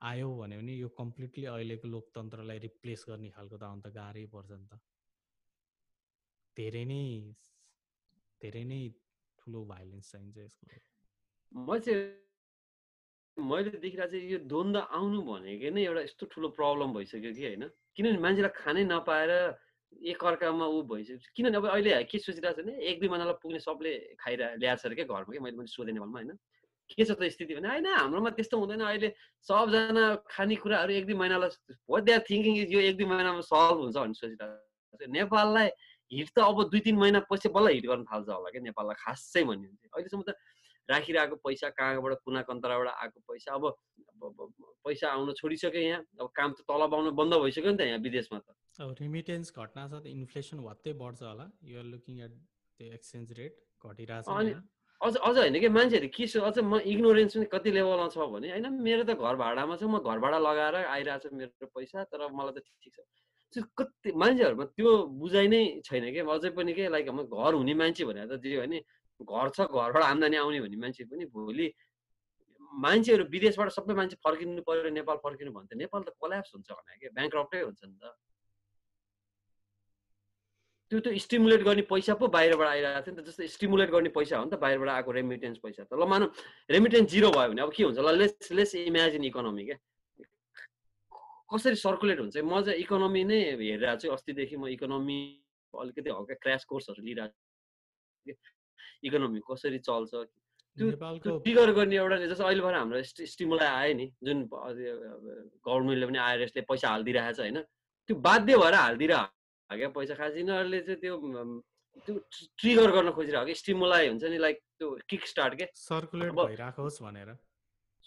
आयो 0.00 0.28
भन्यो 0.36 0.58
भने 0.60 0.74
यो 0.74 0.88
कम्प्लिटली 1.00 1.44
अहिलेको 1.44 1.88
लोकतन्त्रलाई 1.88 2.58
रिप्लेस 2.58 3.04
गर्ने 3.08 3.30
खालको 3.30 3.56
त 3.56 3.64
अन्त 3.74 3.86
गाह्रै 3.98 4.24
पर्छ 4.34 4.50
नि 4.52 4.66
त। 4.68 4.80
धेरै 6.56 6.84
नै 6.84 7.02
धेरै 8.40 8.64
नै 8.64 8.80
ठुलो 9.38 9.64
भाइलेन्स 9.64 10.12
चाहिन्छ 10.12 10.36
यसको। 10.38 10.66
म 11.52 11.78
चाहिँ 11.78 12.22
मैले 13.36 13.70
देखिरहेको 13.70 14.10
चाहिँ 14.12 14.30
यो 14.30 14.38
द्वन्द 14.52 14.76
आउनु 14.76 15.20
भनेको 15.22 15.70
नै 15.74 15.82
एउटा 15.88 16.00
यस्तो 16.08 16.26
ठुलो 16.32 16.48
प्रब्लम 16.58 16.92
भइसक्यो 16.92 17.32
कि 17.32 17.42
होइन? 17.48 17.64
किनभने 17.96 18.20
मान्छेलाई 18.24 18.52
खानै 18.60 18.84
नपाएर 18.84 19.32
एकअर्कामा 20.00 20.66
ऊ 20.66 20.82
भइसक्यो। 20.88 21.32
किनभने 21.36 21.56
अब 21.56 21.66
अहिले 21.68 22.02
के 22.08 22.18
सोचिरहेको 22.18 22.62
छ 22.62 22.64
भने 22.64 22.72
एक 22.90 23.00
दुई 23.00 23.08
महिनालाई 23.08 23.36
पुग्ने 23.42 23.60
सबले 23.60 23.92
खाइरह 24.18 24.56
ल्याएको 24.58 24.88
छ 24.88 24.94
क्या 24.94 25.04
घरमा 25.04 25.32
कि 25.32 25.38
मैले 25.38 25.56
मैले 25.56 25.70
सोधेँ 25.70 25.94
नेपालमा 25.94 26.18
होइन? 26.18 26.38
के 26.90 27.04
छ 27.04 27.10
त 27.12 27.22
स्थिति 27.32 27.54
भने 27.54 27.68
होइन 27.68 27.86
हाम्रोमा 27.86 28.30
त्यस्तो 28.36 28.56
हुँदैन। 28.58 28.80
अहिले 28.82 29.08
सबजना 29.46 30.04
खानेकुराहरू 30.28 30.92
एक 30.92 31.06
दुई 31.06 31.16
महिनालाई 31.22 32.02
दे 32.02 32.12
आर 32.12 32.22
थिङ्किङ 32.30 32.54
इज 32.62 32.72
यो 32.72 32.80
एक 32.90 32.96
दुई 32.96 33.06
महिनामा 33.06 33.40
सल्भ 33.46 33.76
हुन्छ 33.82 33.96
भन्ने 33.96 34.16
सोचिरहेको 34.18 35.06
नेपाललाई 35.12 35.68
हिट 36.12 36.28
त 36.36 36.38
अब 36.44 36.68
दुई 36.68 36.80
तिन 36.84 36.96
महिना 37.00 37.20
पछि 37.30 37.48
बल्ल 37.48 37.68
हिट 37.72 37.86
गर्न 37.86 38.04
थाल्छ 38.04 38.28
होला 38.28 38.50
क्या 38.52 38.62
नेपाललाई 38.62 38.96
खासै 39.04 39.42
भन्यो 39.48 39.68
भने 39.70 39.78
चाहिँ 39.80 39.92
अहिलेसम्म 39.96 40.22
त 40.28 40.36
राखिरहेको 40.88 41.36
पैसा 41.46 41.68
कहाँबाट 41.78 42.12
कुना 42.24 42.42
कन्तराबाट 42.42 42.88
आएको 42.88 43.18
पैसा? 43.30 43.54
अब 43.54 43.64
पैसा 44.86 45.06
आउन 45.08 45.32
छोडिसक्यो 45.38 45.82
यहाँ। 45.82 46.00
अब 46.20 46.28
काम 46.36 46.50
त 46.52 46.66
तलब 46.68 46.94
आउनु 46.94 47.10
बन्द 47.20 47.34
भइसक्यो 47.42 47.70
नि 47.70 47.78
त 47.78 47.80
यहाँ 47.86 47.98
विदेशमा 48.02 48.38
त। 48.38 48.54
अब 48.80 48.94
रिमिटेन्स 49.00 49.52
घटना 49.56 49.82
छ 49.88 50.06
इन्फ्लेसन 50.06 50.58
भत्तै 50.66 50.92
बढ्छ 50.98 51.22
होला। 51.22 51.46
You're 51.70 51.86
looking 51.94 52.20
at 52.26 52.32
the 52.32 52.92
exchange 52.98 53.32
rate 53.38 53.54
घटिरहेको 53.84 54.30
छ 54.30 54.62
अझ 55.00 55.16
अझ 55.18 55.36
होइन 55.36 55.58
कि 55.60 55.68
मान्छेहरू 55.74 56.08
के 56.14 56.26
छ 56.30 56.38
अझ 56.46 56.58
म 56.62 56.78
इग्नोरेन्स 56.86 57.34
पनि 57.36 57.46
कति 57.50 57.70
लेभलमा 57.74 58.08
छ 58.14 58.22
भने 58.34 58.50
होइन 58.54 58.66
मेरो 58.86 59.02
त 59.02 59.18
घर 59.18 59.34
भाडामा 59.34 59.74
छ 59.76 59.82
म 59.90 59.98
घर 59.98 60.18
भाडा 60.22 60.38
लगाएर 60.38 60.74
आइरहेको 60.86 61.28
छ 61.28 61.32
मेरो 61.34 61.66
पैसा 61.74 62.04
तर 62.06 62.30
मलाई 62.30 62.54
त 62.54 62.62
ठिक 62.62 62.94
छ। 62.94 63.66
कति 63.78 64.12
मान्छेहरूमा 64.14 64.64
त्यो 64.78 64.90
बुझाइ 65.20 65.48
नै 65.52 65.62
छैन 65.84 66.04
कि? 66.14 66.20
अझै 66.22 66.50
पनि 66.56 66.72
के? 66.72 66.88
लाइक 66.88 67.06
घर 67.10 67.52
हुने 67.54 67.74
मान्छे 67.74 68.04
भनेर 68.06 68.26
त 68.30 68.40
जे 68.40 68.56
भने 68.62 68.78
घर 69.22 69.48
छ 69.56 69.60
घरबाट 69.70 70.02
आम्दानी 70.02 70.36
आउने 70.42 70.60
भन्ने 70.64 70.78
मान्छे 70.84 71.04
पनि 71.12 71.24
भोलि 71.36 71.68
मान्छेहरू 72.72 73.24
विदेशबाट 73.28 73.68
सबै 73.78 73.94
मान्छे 73.94 74.16
फर्किनु 74.24 74.62
पऱ्यो 74.68 74.90
नेपाल 74.98 75.16
फर्किनु 75.24 75.50
भने 75.52 75.66
त 75.68 75.80
नेपाल 75.84 76.02
त 76.02 76.08
कोल्याप्स 76.20 76.54
हुन्छ 76.54 76.68
भने 76.72 76.96
कि? 77.00 77.08
ब्याङ्क 77.16 77.34
हुन्छ 77.36 77.80
नि 77.84 77.96
त। 78.00 78.14
त्यो 80.92 81.00
त 81.00 81.08
स्टिमुलेट 81.24 81.62
गर्ने 81.64 81.82
पैसा 81.88 82.14
पो 82.20 82.28
बाहिरबाट 82.28 82.68
आइरहेको 82.68 83.04
थियो 83.04 83.14
नि 83.16 83.22
त। 83.22 83.26
जस्तो 83.28 83.46
स्टिमुलेट 83.48 83.90
गर्ने 83.90 84.10
पैसा 84.16 84.36
हो 84.36 84.44
नि 84.44 84.50
त 84.52 84.60
बाहिरबाट 84.64 84.88
आएको 84.88 85.10
रेमिटेन्स 85.18 85.58
पैसा 85.64 85.84
त। 85.84 85.92
ल 85.96 86.04
मानौँ 86.04 86.28
रेमिटेन्स 86.68 87.08
जिरो 87.12 87.30
भयो 87.32 87.48
भने 87.52 87.62
अब 87.64 87.72
के 87.72 87.82
हुन्छ? 87.84 87.98
ल 87.98 88.08
लेस 88.20 88.52
लेस 88.52 88.74
इमेजिन 88.88 89.24
इकोनोमी 89.24 89.64
क्या 89.68 89.78
कसरी 91.52 91.76
सर्कुलेट 91.76 92.18
हुन्छ? 92.20 92.36
म 92.44 92.60
चाहिँ 92.60 92.80
इकोनोमी 92.84 93.22
नै 93.24 93.40
हेरिरहेको 93.60 94.00
छु। 94.00 94.08
अस्तिदेखि 94.16 94.56
म 94.56 94.68
इकोनोमी 94.76 95.18
अलिकति 95.74 96.10
हल्का 96.12 96.34
क्रास 96.44 96.64
कोर्सहरू 96.68 97.00
लिइरहेको 97.00 97.32
छु 97.32 98.36
इकोनोमी 99.04 99.40
कसरी 99.50 99.78
चल्छ। 99.88 100.12
त्यो 100.78 100.86
ट्रिगर 101.44 101.68
गर्ने 101.76 101.96
एउटा 101.96 102.16
जस्तो 102.26 102.44
अहिले 102.44 102.62
भएर 102.64 102.74
हाम्रो 102.74 103.02
स्टिमुलाई 103.32 103.68
आयो 103.68 103.94
नि 103.94 104.06
जुन 104.24 104.38
गभर्मेन्टले 104.48 106.06
पनि 106.06 106.18
आइआरएसले 106.18 106.62
पैसा 106.70 106.86
हालिदिइरहेको 106.88 107.36
छ 107.36 107.40
होइन 107.44 107.58
त्यो 108.08 108.14
बाध्य 108.26 108.56
भएर 108.62 108.74
हालिदिएर 108.74 109.14
क्या 109.70 109.88
पैसा 109.98 110.14
खास 110.16 110.32
यिनीहरूले 110.36 110.80
चाहिँ 110.88 111.00
त्यो 111.00 111.14
त्यो 112.08 112.14
ट्रिगर 112.60 112.90
गर्न 112.96 113.10
खोजिरहेको 113.12 113.46
कि 113.46 113.54
स्टिमुलाई 113.54 114.08
हुन्छ 114.08 114.24
नि 114.32 114.38
लाइक 114.38 114.56
त्यो 114.78 114.88
किक 115.08 115.22
स्टार्ट 115.28 115.52
के 115.60 115.64
सर्कुलेट 115.76 116.32
भइराखोस् 116.32 117.02
भनेर। 117.04 117.28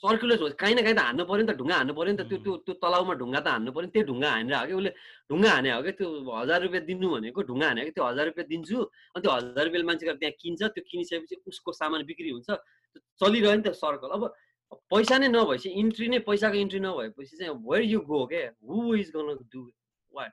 सर्कुलेट 0.05 0.41
हुन्छ 0.45 0.55
काहीँ 0.61 0.75
न 0.75 0.81
काहीँ 0.85 0.95
त 0.95 1.01
हान्नु 1.07 1.23
पऱ्यो 1.29 1.41
नि 1.43 1.47
त 1.51 1.55
ढुङ्गा 1.59 1.75
हान्नु 1.79 1.93
पऱ्यो 1.99 2.11
नि 2.13 2.17
त 2.21 2.23
त्यो 2.29 2.37
त्यो 2.45 2.53
त्यो 2.65 2.73
तलाउमा 2.85 3.13
ढुङ्गा 3.21 3.39
त 3.45 3.47
हान्नु 3.55 3.71
पऱ्यो 3.75 3.85
नि 3.87 3.91
त्यो 3.95 4.03
ढुङ्गा 4.09 4.29
हानेर 4.35 4.55
हो 4.55 4.65
कि 4.69 4.73
उसले 4.79 4.91
ढुङ्गा 5.29 5.49
हाने 5.55 5.69
हो 5.75 5.81
कि 5.85 5.91
त्यो 5.99 6.07
हजार 6.39 6.59
रुपियाँ 6.65 6.83
दिनु 6.89 7.07
भनेको 7.15 7.41
ढुङ्गा 7.49 7.67
हाने 7.67 7.81
कि 7.87 7.91
त्यो 7.97 8.03
हजार 8.05 8.25
रुपियाँ 8.29 8.47
दिन्छु 8.53 8.77
अनि 9.15 9.21
त्यो 9.25 9.31
हजार 9.37 9.63
रुपियाँ 9.65 9.85
मान्छे 9.89 10.05
त्यहाँ 10.13 10.35
किन्छ 10.41 10.61
त्यो 10.75 10.83
किनिसकेपछि 10.89 11.35
उसको 11.53 11.71
सामान 11.81 12.05
बिक्री 12.11 12.29
हुन्छ 12.37 12.49
चलिरह्यो 13.21 13.55
नि 13.55 13.63
त 13.67 13.73
सर्कल 13.81 14.09
अब 14.17 14.23
पैसा 14.91 15.17
नै 15.17 15.27
नभएपछि 15.33 15.69
इन्ट्री 15.81 16.07
नै 16.13 16.19
पैसाको 16.29 16.57
इन्ट्री 16.65 16.79
नभएपछि 16.85 17.37
चाहिँ 17.37 17.53
वेयर 17.69 17.83
यु 17.93 17.99
गो 18.11 18.25
के 18.33 18.41
who 18.67 18.93
is 18.95 19.11
gonna 19.15 19.27
do 19.53 19.61
what 20.11 20.31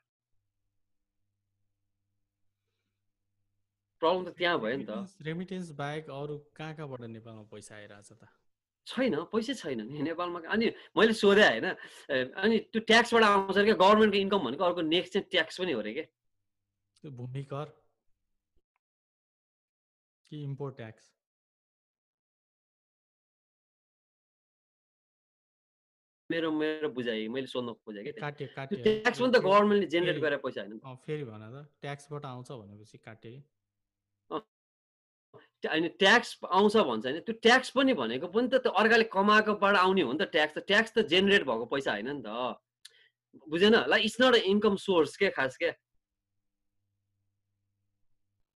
problem 4.02 4.22
त 4.26 4.34
त्यहाँ 4.38 4.58
भयो 4.60 4.76
नि 4.76 4.84
त 4.84 5.26
रेमिटेन्स 5.26 5.70
बाहेक 5.80 6.10
अरू 6.10 6.38
कहाँ 6.58 6.74
कहाँबाट 6.74 7.00
नेपालमा 7.16 7.44
पैसा 7.52 7.74
आइरहेछ 7.76 8.12
त? 8.12 8.41
छैन 8.86 9.14
पैसै 9.32 9.54
छैन 9.54 9.80
नि 9.86 10.02
नेपालमा 10.02 10.40
अनि 10.54 10.66
मैले 10.98 11.12
सोधेँ 11.14 11.48
होइन 11.48 11.66
अनि 12.34 12.58
त्यो 12.72 12.80
ट्याक्सबाट 12.90 13.22
आउँछ 13.22 13.58
क्या? 13.58 13.74
गभर्मेन्टको 13.74 14.18
इन्कम 14.18 14.40
भनेको 14.46 14.64
अर्को 14.64 14.82
नेक्स्ट 14.88 15.12
चाहिँ 15.12 15.26
ट्याक्स 15.30 15.60
पनि 15.60 15.72
हो 15.72 15.80
अरे 15.80 15.92
क्या? 15.94 16.06
भूमि 17.10 17.42
कर 17.52 17.66
कि 20.26 20.42
इम्पोर्ट 20.42 20.76
ट्याक्स? 20.76 21.04
मेरो 26.30 26.50
मेरो 26.50 26.88
बुझाइ 26.88 27.26
मैले 27.28 27.46
सोध्न 27.46 27.72
खोजेँ 27.84 28.04
कि 28.04 28.12
काटे 28.18 28.46
काटे 28.56 28.76
ट्याक्स 28.82 29.18
पनि 29.20 29.32
त 29.32 29.42
गभर्मेन्टले 29.46 29.86
जेनेरेट 29.94 30.20
गरेर 30.22 30.38
पैसा 30.44 30.60
होइन? 30.60 30.78
फेरि 31.06 31.24
भन 31.24 31.42
त 31.54 31.66
ट्याक्सबाट 31.82 32.24
आउँछ 32.26 32.52
भनेपछि 32.52 32.98
काटे 32.98 33.32
होइन 35.64 35.88
ट्याक्स 35.98 36.38
आउँछ 36.50 36.76
भन्छ 36.76 37.06
होइन 37.06 37.20
त्यो 37.20 37.34
ट्याक्स 37.42 37.70
पनि 37.70 37.94
भनेको 37.94 38.26
पनि 38.28 38.48
त 38.48 38.62
त्यो 38.62 38.72
अर्काले 38.72 39.04
कमाएकोबाट 39.12 39.76
आउने 39.76 40.02
हो 40.02 40.12
नि 40.12 40.18
त 40.18 40.28
ट्याक्स 40.32 40.54
त। 40.54 40.66
ट्याक्स 40.66 40.92
त 40.92 41.06
जेनेरेट 41.08 41.42
भएको 41.46 41.66
पैसा 41.66 41.92
होइन 41.92 42.10
नि 42.10 42.22
त। 42.26 42.58
बुझेन? 43.48 43.74
Like 43.88 44.04
it's 44.04 44.20
not 44.20 44.34
a 44.34 44.42
income 44.52 44.76
source 44.76 45.16
के 45.16 45.30
खास 45.30 45.56
के? 45.56 45.70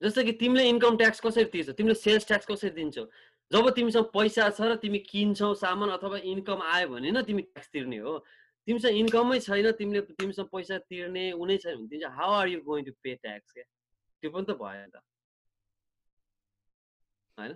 जस्तो 0.03 0.23
कि 0.25 0.33
तिमीले 0.33 0.69
इन्कम 0.69 0.97
ट्याक्स 0.97 1.21
कसरी 1.21 1.45
तिर्छौ? 1.53 1.73
तिमीले 1.73 1.95
सेल्स 1.95 2.27
ट्याक्स 2.27 2.47
कसरी 2.47 2.71
दिन्छौ? 2.71 3.05
जब 3.51 3.71
तिमीसँग 3.71 4.05
पैसा 4.12 4.49
छ 4.51 4.61
र 4.61 4.77
तिमी 4.77 4.99
किन्छौ 5.07 5.55
सामान 5.55 5.90
अथवा 5.97 6.19
इन्कम 6.25 6.62
आयो 6.75 6.88
भने 6.88 7.11
न 7.11 7.23
तिमी 7.23 7.42
ट्याक्स 7.42 7.69
तिर्ने 7.73 7.99
हो। 7.99 8.19
तिमीसँग 8.69 8.97
इन्कमै 8.99 9.38
छैन 9.40 9.71
तिमीले 9.73 10.01
तिमीसँग 10.12 10.49
पैसा 10.53 10.79
तिर्ने 10.90 11.31
उनै 11.33 11.57
छैन 11.57 11.77
भने 11.77 11.88
तिमी 11.88 12.05
how 12.12 12.31
are 12.33 12.49
you 12.49 12.61
going 12.61 12.85
to 12.85 12.92
pay 13.03 13.14
tax 13.14 13.53
क्या 13.53 13.64
त्यो 13.64 14.31
पनि 14.31 14.45
त 14.45 14.59
भयो 14.59 14.87
त। 14.90 15.01
होइन? 17.38 17.55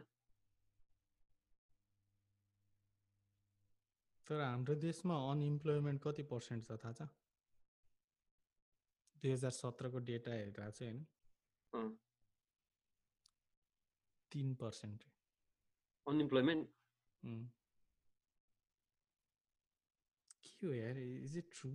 तर 4.26 4.40
हाम्रो 4.40 4.74
देशमा 4.82 5.14
अनइम्प्लोइमेन्ट 5.30 6.02
कति 6.02 6.22
पर्सेन्ट 6.32 6.66
छ 6.66 6.76
थाहा 6.84 6.92
छ? 6.92 7.08
दुई 9.22 9.32
हजार 9.32 9.50
सत्रको 9.50 9.98
डेटा 10.10 10.32
हेरेर 10.32 10.70
चाहिँ 10.70 10.92
होइन। 11.72 11.96
तिन 14.32 14.54
पर्सेन्ट 14.54 15.04
अनइम्प्लोइमेन्ट 16.06 16.68
के 20.44 20.66
हो 20.66 20.72
यार 20.74 20.98
is 20.98 21.36
it 21.38 21.50
true 21.54 21.70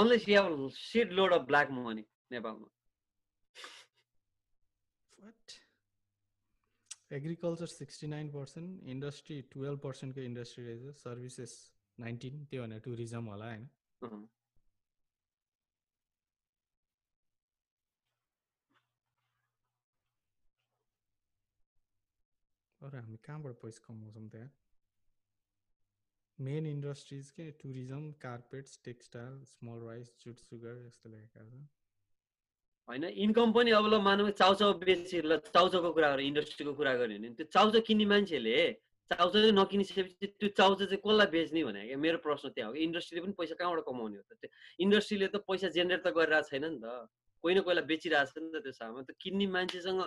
unless 0.00 0.28
you 0.28 0.42
have 0.42 0.68
shit 0.76 1.12
load 1.12 1.32
of 1.32 1.46
black 1.46 1.70
money 1.70 2.04
नेपालमा। 2.32 2.68
Agriculture 7.12 7.66
sixty 7.66 8.06
nine 8.06 8.30
percent 8.32 8.88
industry 8.94 9.40
twelve 9.52 9.80
पर्सेन्टको 9.80 10.20
industry 10.20 10.64
रहेछ 10.64 10.96
सर्भिसेस 10.96 11.52
नाइन्टिन 11.98 12.44
त्यो 12.50 12.62
भनेर 12.62 12.80
टुरिज्म 12.86 13.24
होला 13.26 13.50
होइन? 13.50 13.68
अरू 22.80 22.98
हामी 22.98 23.16
कहाँबाट 23.26 23.54
पैसा 23.62 23.84
कमाउँछौँ 23.86 24.28
त्यहाँ? 24.30 24.50
मेन 26.38 26.66
इन्डस्ट्रिज 26.66 27.30
के 27.30 27.50
tourism 27.62 28.12
carpets 28.22 28.78
textile 28.84 29.42
small 29.54 29.86
rice 29.86 30.12
jute 30.24 30.38
sugar 30.40 30.86
यस्तो 30.86 31.08
लेखेका 31.08 31.44
छ 31.50 31.75
होइन 32.88 33.04
इन्कम 33.04 33.52
पनि 33.52 33.70
अब 33.72 33.86
ल 33.86 33.98
मानव 34.00 34.30
चाउचाउ 34.38 34.72
बेची 34.78 35.20
ल 35.20 35.36
चाउचाउको 35.50 35.90
कुरा 35.92 36.08
गरेर 36.12 36.26
इन्डस्ट्रीको 36.26 36.72
कुरा 36.74 36.92
गऱ्यो 36.94 37.18
भने 37.18 37.28
त्यो 37.34 37.46
चाउचाउ 37.50 37.80
किन्ने 37.82 38.06
मान्छेले 38.06 38.56
चाउचाउ 39.10 39.30
चाहिँ 39.32 39.52
नकिनिसकेपछि 39.52 40.26
त्यो 40.38 40.48
चाउचाउ 40.58 40.86
चाहिँ 40.86 41.00
कसलाई 41.02 41.26
बेच्ने 41.26 41.62
भने 41.64 41.82
क्या? 41.86 41.98
मेरो 41.98 42.18
प्रश्न 42.18 42.48
त्यहाँ 42.54 42.70
हो 42.70 42.76
इन्डस्ट्रीले 42.86 43.22
पनि 43.24 43.34
पैसा 43.38 43.54
कहाँबाट 43.54 43.84
कमाउने 43.86 44.16
हो 44.16 44.22
त? 44.22 44.32
त्यो 44.38 44.50
इन्डस्ट्रीले 44.78 45.26
त 45.26 45.36
पैसा 45.46 45.68
जेनेरेट 45.74 46.02
त 46.06 46.08
गरिरहेको 46.14 46.48
छैन 46.50 46.64
नि 46.64 46.78
त। 46.78 46.86
कोही 47.44 47.54
न 47.54 47.60
कोहीलाई 47.66 47.86
बेचिरहेको 47.86 48.30
छ 48.30 48.42
नि 48.42 48.50
त 48.54 48.62
त्यो 48.62 48.72
सामान। 48.78 49.02
त 49.06 49.10
किन्ने 49.18 49.46
मान्छेसँग 49.46 50.00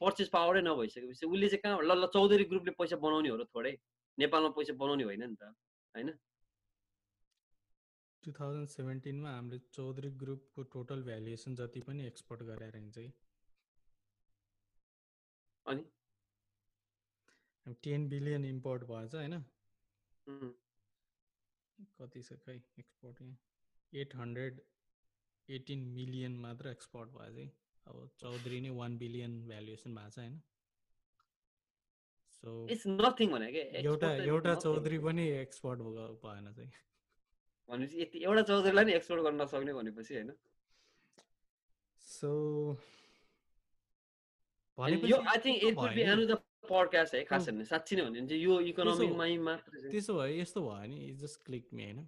पर्चेस 0.00 0.28
पावरै 0.30 0.62
नभइसकेपछि 0.62 1.24
उसले 1.26 1.48
चाहिँ 1.48 1.62
कहाँबाट 1.62 1.86
ल 1.86 1.92
ल 1.98 2.06
चौधरी 2.14 2.44
ग्रुपले 2.50 2.72
पैसा 2.78 2.96
बनाउने 2.98 3.28
हो 3.30 3.36
र 3.38 3.44
थोरै। 3.50 3.74
नेपालमा 4.18 4.50
पैसा 4.58 4.72
बनाउने 4.74 5.04
होइन 5.06 5.22
नि 5.22 5.36
त। 5.38 5.54
होइन? 5.94 6.08
टु 8.22 8.32
थाउजन्ड 8.38 8.68
सेभेन्टिनमा 8.68 9.30
हामीले 9.34 9.58
चौधरी 9.74 10.10
ग्रुपको 10.22 10.62
टोटल 10.72 11.02
भ्यालुएसन 11.04 11.54
जति 11.56 11.80
पनि 11.88 12.06
एक्सपोर्ट 12.06 12.42
गरेर 12.48 12.76
हिँड्छ 12.76 12.98
अनि? 15.66 15.84
टेन 17.84 18.08
बिलियन 18.08 18.44
इम्पोर्ट 18.44 18.84
भएछ 18.90 19.14
होइन। 19.14 19.34
कति 22.00 22.22
छ 22.22 22.38
खै 22.44 22.54
एक्सपोर्ट 22.78 23.20
यहाँ? 23.22 23.36
एट 23.92 24.14
हन्ड्रेड 24.16 24.60
एटिन 25.48 25.80
मिलियन 25.94 26.38
मात्र 26.40 26.68
एक्सपोर्ट 26.68 27.10
भयो 27.10 27.32
चाहिँ 27.34 27.50
अब 27.86 27.96
चौधरी 28.20 28.60
नै 28.60 28.70
वान 28.78 28.98
बिलियन 28.98 29.32
भ्यालुएसन 29.48 29.94
भएको 29.94 30.10
छ 30.10 30.18
होइन। 30.18 30.34
सो 32.32 32.50
एउटा 33.84 34.12
एउटा 34.24 34.54
चौधरी 34.66 34.98
पनि 35.06 35.24
एक्सपोर्ट 35.28 35.80
भएन 36.24 36.52
चाहिँ। 36.52 36.72
भनेपछि 37.68 37.96
यति 38.02 38.18
एउटा 38.24 38.42
चौधरीलाई 38.50 38.84
नि 38.84 38.92
एक्सपोर्ट 38.98 39.22
गर्न 39.22 39.40
नसक्ने 39.42 39.72
भनेपछि 39.78 40.14
होइन। 40.14 40.30
सो 42.08 42.30
यो 45.08 45.16
I 45.32 45.38
think 45.44 45.56
it 45.64 45.74
could 45.74 45.90
be 45.94 46.02
podcast 46.68 47.14
है 47.14 47.20
खास 47.24 47.44
हेर्ने 47.48 47.64
साँच्ची 47.64 47.96
नै 47.96 48.02
भने 48.04 48.26
चाहिँ 48.28 48.42
यो 48.42 48.54
इकोनोमीमै 48.70 49.36
मात्र 49.44 49.70
त्यसो 49.90 50.12
भए 50.18 50.32
यस्तो 50.38 50.60
भयो 50.64 50.86
नि 50.88 50.98
जस्ट 51.20 51.36
क्लिक 51.44 51.64
मी 51.72 51.84
होइन। 51.84 52.00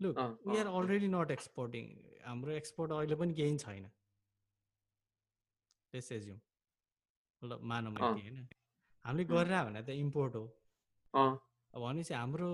Look 0.00 0.14
we 0.46 0.56
are 0.58 0.68
already 0.78 1.08
not 1.08 1.30
exporting 1.30 1.84
हाम्रो 2.24 2.52
एक्सपोर्ट 2.52 2.92
अहिले 2.92 3.16
पनि 3.20 3.32
केही 3.40 3.56
छैन। 3.64 3.84
लेट्स 5.92 6.10
एज्युम 6.12 6.38
ल 7.42 7.58
मानौँ 7.72 7.92
होइन। 7.98 8.36
हामीले 9.04 9.24
गरिरह 9.30 9.60
भने 9.64 9.82
त 9.82 9.88
इम्पोर्ट 10.04 10.32
हो। 10.34 10.44
भनेपछि 11.74 12.14
हाम्रो 12.14 12.50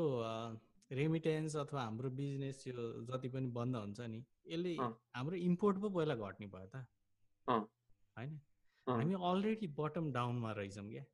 रेमिटेन्स 0.91 1.57
अथवा 1.57 1.83
हाम्रो 1.83 2.11
बिजनेस 2.19 2.65
यो 2.67 2.75
जति 3.09 3.29
पनि 3.35 3.49
बन्द 3.57 3.77
हुन्छ 3.77 4.01
नि 4.13 4.21
यसले 4.53 4.73
हाम्रो 5.17 5.37
इम्पोर्ट 5.49 5.77
पो 5.81 5.89
पहिला 5.97 6.15
घट्ने 6.15 6.47
भयो 6.55 6.67
त। 6.67 6.87
होइन? 7.49 8.33
हामी 8.87 9.15
अलरेडी 9.31 9.67
बटम 9.79 10.13
डाउनमा 10.13 10.53
रहेछौँ 10.53 10.89
क्या। 10.91 11.05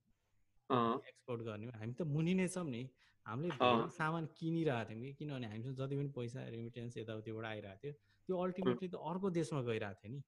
एक्सपोर्ट 1.09 1.41
गर्ने 1.49 1.67
हामी 1.81 1.93
त 1.93 2.03
मुनि 2.15 2.35
नै 2.35 2.49
छौँ 2.49 2.65
नि। 2.71 2.83
हामीले 3.27 3.55
सामान 3.93 4.25
किनिरहेको 4.39 4.91
थियौँ 4.91 5.03
कि 5.03 5.13
किनभने 5.19 5.47
हामीसँग 5.53 5.77
जति 5.77 5.97
पनि 5.97 6.11
पैसा 6.17 6.39
रेमिटेन्स 6.55 6.97
यताउतिबाट 6.97 7.45
आइरहेको 7.45 7.79
थियो 7.83 7.93
त्यो 8.29 8.35
अल्टिमेटली 8.43 8.89
त 8.89 8.95
अर्को 9.11 9.31
देशमा 9.39 9.61
गइरहेको 9.69 10.01
थियो 10.03 10.13
नि। 10.15 10.21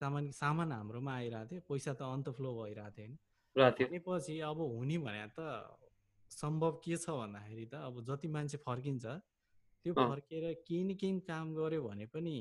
सामान 0.00 0.30
सामान 0.40 0.72
हाम्रोमा 0.72 1.12
आइरहेको 1.14 1.48
थियो 1.50 1.60
पैसा 1.70 1.92
त 1.92 2.02
अन्त 2.16 2.28
फ्लो 2.38 2.50
भइरहेको 2.60 2.94
थियो 2.96 3.08
नि। 3.08 3.16
भनेपछि 3.56 4.34
अब 4.50 4.58
हुने 4.74 4.98
भने 5.04 5.26
त 5.38 5.40
सम्भव 6.30 6.80
के 6.84 6.96
छ 6.96 7.16
भन्दाखेरि 7.18 7.66
त 7.72 7.74
अब 7.88 8.00
जति 8.08 8.28
मान्छे 8.28 8.58
फर्किन्छ 8.66 9.06
त्यो 9.06 9.94
फर्केर 9.94 10.44
केही 10.66 10.84
न 10.84 10.94
केही 11.00 11.20
काम 11.28 11.54
गर्यो 11.54 11.82
भने 11.82 12.06
पनि 12.14 12.36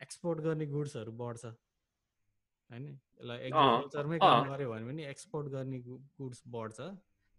एक्सपोर्ट 0.00 0.40
गर्ने 0.40 0.66
गुड्सहरू 0.66 1.12
बढ्छ। 1.20 1.44
होइन? 2.70 2.86
यसलाई 3.20 3.38
एग्रिकल्चरमै 3.48 4.18
काम 4.18 4.48
गऱ्यो 4.50 4.70
भने 4.70 4.86
पनि 4.90 5.04
एक्सपोर्ट 5.04 5.48
गर्ने 5.54 5.78
गुड्स 5.88 6.42
बढ्छ। 6.48 6.78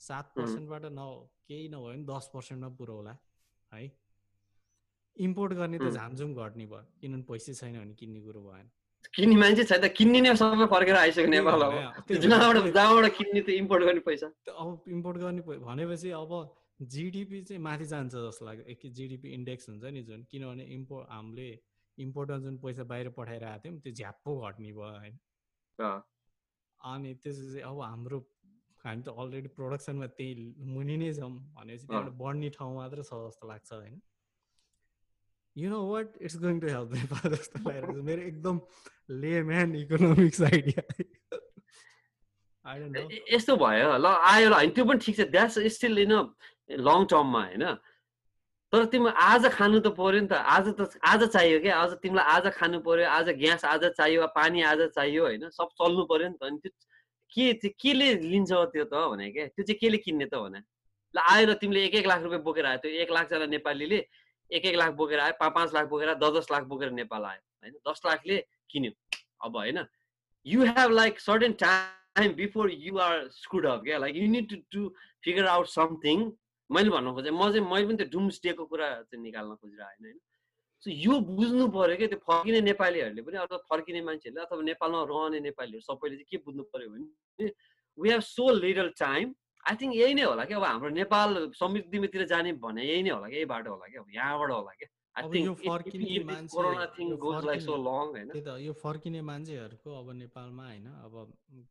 सात 0.02 0.32
पर्सेन्टबाट 0.36 0.86
न 0.86 1.08
केही 1.48 1.68
नभए 1.70 1.94
पनि 1.94 2.04
दस 2.10 2.30
पर्सेन्टमा 2.34 2.70
पुऱ्याउला 2.78 3.14
है? 3.72 3.84
इम्पोर्ट 5.18 5.54
गर्ने 5.54 5.78
त 5.80 5.90
झामझुम 5.92 6.34
घट्ने 6.36 6.66
भयो। 6.66 6.84
किनभने 7.02 7.24
पैसा 7.30 7.54
छैन 7.54 7.80
भने 7.80 7.94
किन्ने 8.00 8.22
कुरो 8.22 8.42
भएन। 8.44 8.70
किन्ने 9.16 9.36
मान्छे 9.42 9.64
छैन 9.64 9.88
किन्ने 9.98 10.20
नै 10.22 10.36
सबै 10.42 10.66
फर्केर 10.72 10.96
आइसक्यो 10.96 11.30
नेपाल 11.30 11.62
अब 11.62 11.74
जहाँबाट 12.12 12.58
जहाँबाट 12.74 13.06
किन्ने 13.18 13.42
त 13.42 13.50
इम्पोर्ट 13.58 13.84
गर्ने 13.84 14.02
पैसा। 14.08 14.28
अब 14.54 14.84
इम्पोर्ट 14.88 15.18
गर्ने 15.18 15.42
भनेपछि 15.60 16.10
अब 16.18 16.32
जिडिपी 16.94 17.42
चाहिँ 17.44 17.62
माथि 17.62 17.86
जान्छ 17.86 18.14
जस्तो 18.16 18.46
लाग्यो। 18.46 18.90
जिडिपी 18.90 19.34
इन्डेक्स 19.34 19.70
हुन्छ 19.70 19.84
नि 19.96 20.02
जुन 20.10 20.24
किनभने 20.32 20.64
इम्पोर्ट 20.76 21.08
हामीले 21.12 21.50
इम्पोर्टमा 21.98 22.38
जुन 22.40 22.58
पैसा 22.64 22.84
बाहिर 22.92 23.10
पठाइरहेको 23.18 23.64
थियौँ 23.64 23.80
त्यो 23.84 23.94
झ्याप्पो 23.94 24.32
घट्ने 24.48 24.72
भयो 24.72 24.92
होइन। 25.00 25.16
अनि 26.82 27.14
त्यसपछि 27.24 27.62
अब 27.70 27.82
हाम्रो 27.82 28.20
हामी 28.86 29.02
त 29.04 29.10
अलरेडी 29.12 29.50
प्रोडक्सनमा 29.58 30.08
त्यही 30.16 30.34
मुनि 30.76 30.96
नै 30.98 31.12
छौँ 31.14 31.32
भनेपछि 31.58 31.86
त्यहाँबाट 31.88 32.16
बढ्ने 32.22 32.50
ठाउँ 32.56 32.76
मात्र 32.76 33.04
छ 33.04 33.12
जस्तो 33.28 33.48
लाग्छ 33.48 33.70
होइन। 33.74 33.96
You 35.60 35.70
know 35.70 35.80
what 35.92 36.08
it's 36.22 36.38
going 36.46 36.60
to 36.60 36.68
help 36.68 36.90
जस्तो 37.36 37.58
लागेको 37.68 38.02
मेरो 38.10 38.22
एकदम 38.32 38.60
लेम्यान 39.22 39.76
इकोनोमिक्स 39.76 40.42
आइडिया 40.50 40.84
यस्तो 43.34 43.56
भयो। 43.58 43.98
ल 43.98 44.06
आयो 44.32 44.50
ल 44.50 44.54
होइन 44.54 44.72
त्यो 44.78 44.86
पनि 44.86 45.00
ठिक 45.06 45.16
छ। 45.18 45.22
द्याट्स 45.36 45.56
स्टिल 45.76 45.98
इन 46.00 46.14
लङ 46.88 47.06
टर्ममा 47.12 47.42
होइन? 47.46 47.64
तर 48.74 48.86
तिम्रो 48.94 49.12
आज 49.26 49.44
खानु 49.54 49.80
त 49.82 49.90
पऱ्यो 49.98 50.20
नि 50.22 50.30
त। 50.30 50.38
आज 50.56 50.66
त 50.78 50.86
आज 51.02 51.24
चाहियो 51.34 51.60
क्या? 51.66 51.74
आज 51.82 51.92
तिमीलाई 52.04 52.26
आज 52.36 52.46
खानु 52.54 52.80
पऱ्यो 52.86 53.08
आज 53.10 53.30
ग्यास 53.42 53.66
आज 53.66 53.84
चाहियो 53.98 54.28
पानी 54.36 54.62
आज 54.72 54.82
चाहियो 54.94 55.24
होइन? 55.26 55.50
सब 55.50 55.74
चल्नु 55.82 56.06
पऱ्यो 56.12 56.28
नि 56.30 56.38
त। 56.38 56.44
अनि 56.46 56.58
त्यो 56.62 56.72
के 57.34 57.46
चाहिँ 57.58 57.74
केले 57.82 58.08
लिन्छ 58.30 58.52
त्यो 58.76 58.86
त 58.86 58.94
भने 59.10 59.32
क्या? 59.34 59.48
त्यो 59.58 59.64
चाहिँ 59.66 59.80
केले 59.82 59.98
किन्ने 60.06 60.26
त 60.30 60.38
भने? 60.38 60.62
ल 61.16 61.18
आयो 61.34 61.46
ल 61.50 61.54
तिमीले 61.58 61.80
एक 61.90 61.96
एक 62.02 62.08
लाख 62.08 62.22
रुपियाँ 62.22 62.44
बोकेर 62.46 62.66
आयो। 62.70 62.80
त्यो 62.86 62.92
एक 63.02 63.10
लाखजना 63.18 63.46
नेपालीले 63.58 64.00
एक 64.52 64.66
एक 64.66 64.76
लाख 64.76 64.94
बोकेर 65.00 65.20
आयो 65.20 65.34
पाँच 65.40 65.54
पाँच 65.54 65.74
लाख 65.74 65.88
बोकेर 65.90 66.14
दस 66.24 66.38
दस 66.38 66.52
लाख 66.52 66.64
बोकेर 66.74 66.92
नेपाल 66.92 67.26
आयो 67.26 67.42
होइन? 67.64 67.74
दस 67.88 68.02
लाखले 68.06 68.38
किन्यो। 68.72 68.92
अब 69.46 69.58
होइन? 69.58 69.86
You 70.46 70.64
have 70.66 70.92
like 70.92 71.20
certain 71.20 71.54
time 71.64 72.34
before 72.36 72.72
you 72.72 72.98
are 73.00 73.28
screwed 73.34 73.66
up 73.66 73.84
क्या 73.84 73.98
like 73.98 74.16
you 74.16 74.28
need 74.28 74.50
to 74.50 74.56
to 74.72 74.90
figure 75.24 75.46
out 75.48 75.68
something 75.68 76.32
मैले 76.70 76.90
भन्नु 76.90 77.14
खोजेँ 77.14 77.32
म 77.32 77.52
चाहिँ 77.52 77.66
मैले 77.70 77.86
पनि 77.88 77.98
त्यो 77.98 78.08
डुम्स 78.14 78.40
डेको 78.44 78.66
कुरा 78.66 78.88
चाहिँ 79.02 79.24
निकाल्न 79.24 79.56
खोजिरहेको 79.56 80.04
होइन 80.04 80.20
सो 80.84 80.92
यो 80.92 81.20
बुझ्नु 81.30 81.68
पऱ्यो 81.76 81.96
क्या 81.98 82.08
त्यो 82.08 82.20
फर्किने 82.28 82.62
नेपालीहरूले 82.62 83.22
पनि 83.22 83.38
अथवा 83.44 83.58
फर्किने 83.70 84.02
मान्छेहरूले 84.10 84.46
अथवा 84.46 84.62
नेपालमा 84.70 85.02
रहने 85.12 85.40
नेपालीहरू 85.46 85.82
सबैले 85.82 86.16
चाहिँ 86.16 86.30
के 86.32 86.38
बुझ्नु 86.46 86.64
पऱ्यो 86.74 86.90
भने 86.90 87.52
we 87.98 88.10
have 88.10 88.22
so 88.28 88.50
little 88.60 88.90
time 89.00 89.34
I 89.66 89.76
think 89.82 89.96
यही 89.96 90.14
नै 90.14 90.24
होला 90.24 90.44
कि 90.46 90.54
अब 90.54 90.64
हाम्रो 90.64 90.90
नेपाल 90.90 91.52
समृद्धितिर 91.60 92.26
जाने 92.32 92.54
भने 92.64 92.84
यही 92.86 93.04
नै 93.04 93.12
होला 93.12 93.28
कि 93.30 93.36
यही 93.36 93.46
बाटो 93.54 93.70
होला 93.72 93.88
कि 93.92 93.98
अब 93.98 94.08
यहाँबाट 94.16 94.52
होला 94.52 94.74
कि 94.80 94.86
यो 98.60 98.74
फर्किने 98.82 99.22
मान्छेहरूको 99.30 99.90
अब 100.00 100.12
नेपालमा 100.16 100.66
होइन 100.66 100.88
अब 101.06 101.14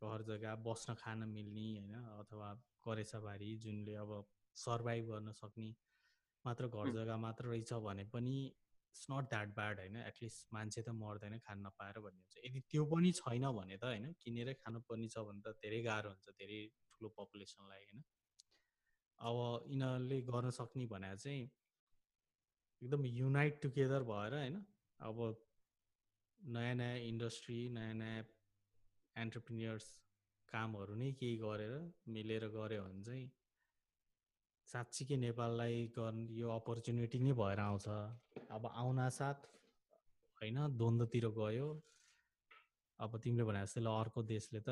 घर 0.03 0.21
जग्गा 0.29 0.55
बस्न 0.67 0.93
खान 1.01 1.19
मिल्ने 1.29 1.67
होइन 1.73 1.93
अथवा 2.19 2.49
करेसाबारी 2.85 3.55
जुनले 3.65 3.95
अब 4.05 4.11
सर्भाइभ 4.57 5.05
गर्न 5.11 5.31
सक्ने 5.41 5.69
मात्र 6.45 6.67
घर 6.67 6.91
जग्गा 6.91 7.17
मात्र 7.17 7.45
रहेछ 7.45 7.73
भने 7.87 8.03
पनि 8.13 8.35
इट्स 8.45 9.05
नट 9.11 9.29
द्याट 9.29 9.49
ब्याड 9.55 9.79
होइन? 9.79 9.95
एटलिस्ट 10.09 10.47
मान्छे 10.53 10.81
त 10.81 10.89
मर्दैन 11.01 11.37
खान 11.39 11.59
नपाएर 11.65 11.99
भन्ने 12.05 12.21
हुन्छ। 12.21 12.45
यदि 12.45 12.59
त्यो 12.71 12.85
पनि 12.85 13.11
छैन 13.11 13.45
भने 13.57 13.77
त 13.77 13.83
होइन 13.83 14.05
किनेरै 14.23 14.53
खानुपर्ने 14.53 15.07
छ 15.07 15.25
भने 15.27 15.41
त 15.41 15.55
धेरै 15.63 15.81
गाह्रो 15.83 16.09
हुन्छ 16.09 16.27
धेरै 16.39 16.61
ठुलो 16.99 17.09
पपुलेसनलाई 17.17 17.83
होइन। 17.83 18.03
अब 19.19 19.37
यिनीहरूले 19.67 20.17
गर्न 20.27 20.49
सक्ने 20.57 20.85
भने 20.87 21.15
चाहिँ 21.17 21.43
एकदम 22.81 23.05
युनाइट 23.13 23.61
टुगेदर 23.61 24.03
भएर 24.09 24.33
होइन 24.33 24.55
अब 24.99 25.17
नयाँ 26.39 26.75
नयाँ 26.75 26.99
इन्डस्ट्री 27.07 27.57
नयाँ 27.69 27.93
नयाँ 27.95 28.23
एन्टरप्रिनियर्स 29.15 29.87
कामहरू 30.49 30.95
नै 30.95 31.11
केही 31.19 31.35
गरेर 31.37 31.73
मिलेर 32.09 32.47
गऱ्यो 32.49 32.83
भने 32.83 33.03
चाहिँ 33.03 33.25
साँच्चीकै 34.67 35.17
नेपाललाई 35.17 35.83
गर्ने 35.95 36.23
यो 36.33 36.49
अपर्च्युनिटी 36.51 37.19
नै 37.19 37.33
भएर 37.33 37.59
आउँछ। 37.59 37.87
अब 38.49 38.65
आउन 38.73 38.99
साथ 39.11 39.47
होइन 40.37 40.57
द्वन्द्वतिर 40.77 41.27
गयो। 41.37 41.67
अब 42.99 43.17
तिमीले 43.23 43.43
भने 43.47 43.59
जस्तै 43.63 43.81
ल 43.81 43.87
अर्को 43.87 44.19
देशले 44.27 44.59
त 44.67 44.69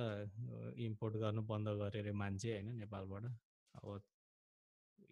इम्पोर्ट 0.76 1.14
गर्नु 1.24 1.42
बन्द 1.48 1.68
गरेर 1.82 2.12
मान्छे 2.12 2.50
होइन 2.54 2.68
नेपालबाट। 2.84 3.24
अब 3.78 3.86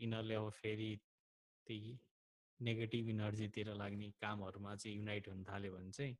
यिनीहरूले 0.02 0.36
अब 0.36 0.50
फेरि 0.60 0.92
त्यही 1.68 1.92
नेगेटिभ 2.60 3.10
इनर्जीतिर 3.10 3.68
लाग्ने 3.76 4.08
कामहरूमा 4.22 4.76
चाहिँ 4.76 4.96
युनाइट 4.98 5.28
हुन 5.30 5.44
थाल्यो 5.48 5.72
भने 5.76 5.92
चाहिँ 5.92 6.14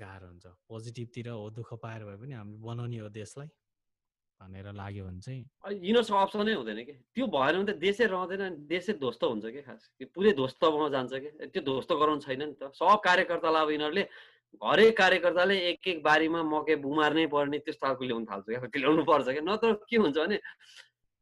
गाह्रो 0.00 0.26
हुन्छ। 0.28 0.46
पोजिटिभतिर 0.68 1.28
हो 1.28 1.50
दुःख 1.50 1.70
पाएर 1.84 2.04
भए 2.04 2.16
पनि 2.20 2.32
हामीले 2.32 2.60
बनाउने 2.64 2.98
हो 3.04 3.08
देशलाई 3.12 3.48
भनेर 4.40 4.72
लाग्यो 4.72 5.04
भने 5.04 5.20
चाहिँ 5.20 5.42
यिनीहरूसँग 5.80 6.18
अप्सनै 6.20 6.54
हुँदैन 6.54 6.80
कि? 6.84 6.94
त्यो 7.16 7.26
भएन 7.36 7.54
भने 7.56 7.72
त 7.72 7.76
देशै 7.80 8.06
रहँदैन 8.12 8.64
देशै 8.68 8.92
ध्वस्त 9.00 9.22
हुन्छ 9.24 9.44
कि 9.52 9.62
खास? 9.64 9.82
पुरै 10.12 10.32
ध्वस्तमा 10.40 10.88
जान्छ 10.96 11.12
कि? 11.12 11.30
त्यो 11.52 11.62
ध्वस्त 11.68 11.92
गराउनु 11.92 12.20
छैन 12.20 12.42
नि 12.42 12.54
त। 12.60 12.72
सब 12.76 13.00
कार्यकर्तालाई 13.04 13.62
अब 13.64 13.70
यिनीहरूले 13.76 14.04
हरेक 14.64 14.96
कार्यकर्ताले 14.96 15.56
एक 15.70 15.88
एक 15.88 16.02
बारीमा 16.02 16.42
मकै 16.42 16.74
उमार्नै 16.80 17.26
पर्ने 17.34 17.58
त्यस्तो 17.64 17.86
खालको 17.86 18.04
ल्याउनु 18.04 18.26
थाल्छ 18.30 18.46
क्या? 18.48 18.60
ल्याउनु 18.82 19.02
पर्छ 19.04 19.26
क्या? 19.28 19.42
नत्र 19.44 19.72
के 19.88 19.96
हुन्छ 19.96 20.16
भने 20.16 20.36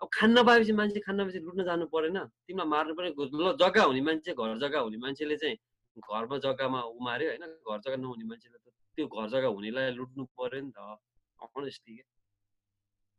अब 0.02 0.08
खान्न 0.12 0.36
पाएपछि 0.46 0.72
मान्छे 0.72 1.00
खान्न 1.06 1.18
पाएपछि 1.24 1.40
लुट्न 1.46 1.64
जानु 1.64 1.86
परेन। 1.90 2.18
तिमीलाई 2.46 2.68
मार्नु 2.68 2.94
पर्ने 2.94 3.10
ल 3.14 3.56
जग्गा 3.58 3.82
हुने 3.88 4.00
मान्छे 4.06 4.32
घर 4.34 4.58
जग्गा 4.58 4.80
हुने 4.86 4.98
मान्छेले 5.04 5.36
चाहिँ 5.36 5.56
घरमा 5.98 6.36
जग्गामा 6.46 6.80
उमार्यो 6.98 7.28
होइन? 7.30 7.44
घर 7.62 7.78
जग्गा 7.84 7.96
नहुने 8.02 8.24
मान्छेले 8.30 8.58
त 8.58 8.66
त्यो 8.96 9.06
घर 9.06 9.26
जग्गा 9.34 9.48
हुनेलाई 9.54 9.90
लुट्नु 9.98 10.24
पऱ्यो 10.38 10.60
नि 10.62 10.72
त। 10.74 10.78
अनेस्टली 11.38 11.94
क्या 11.94 12.06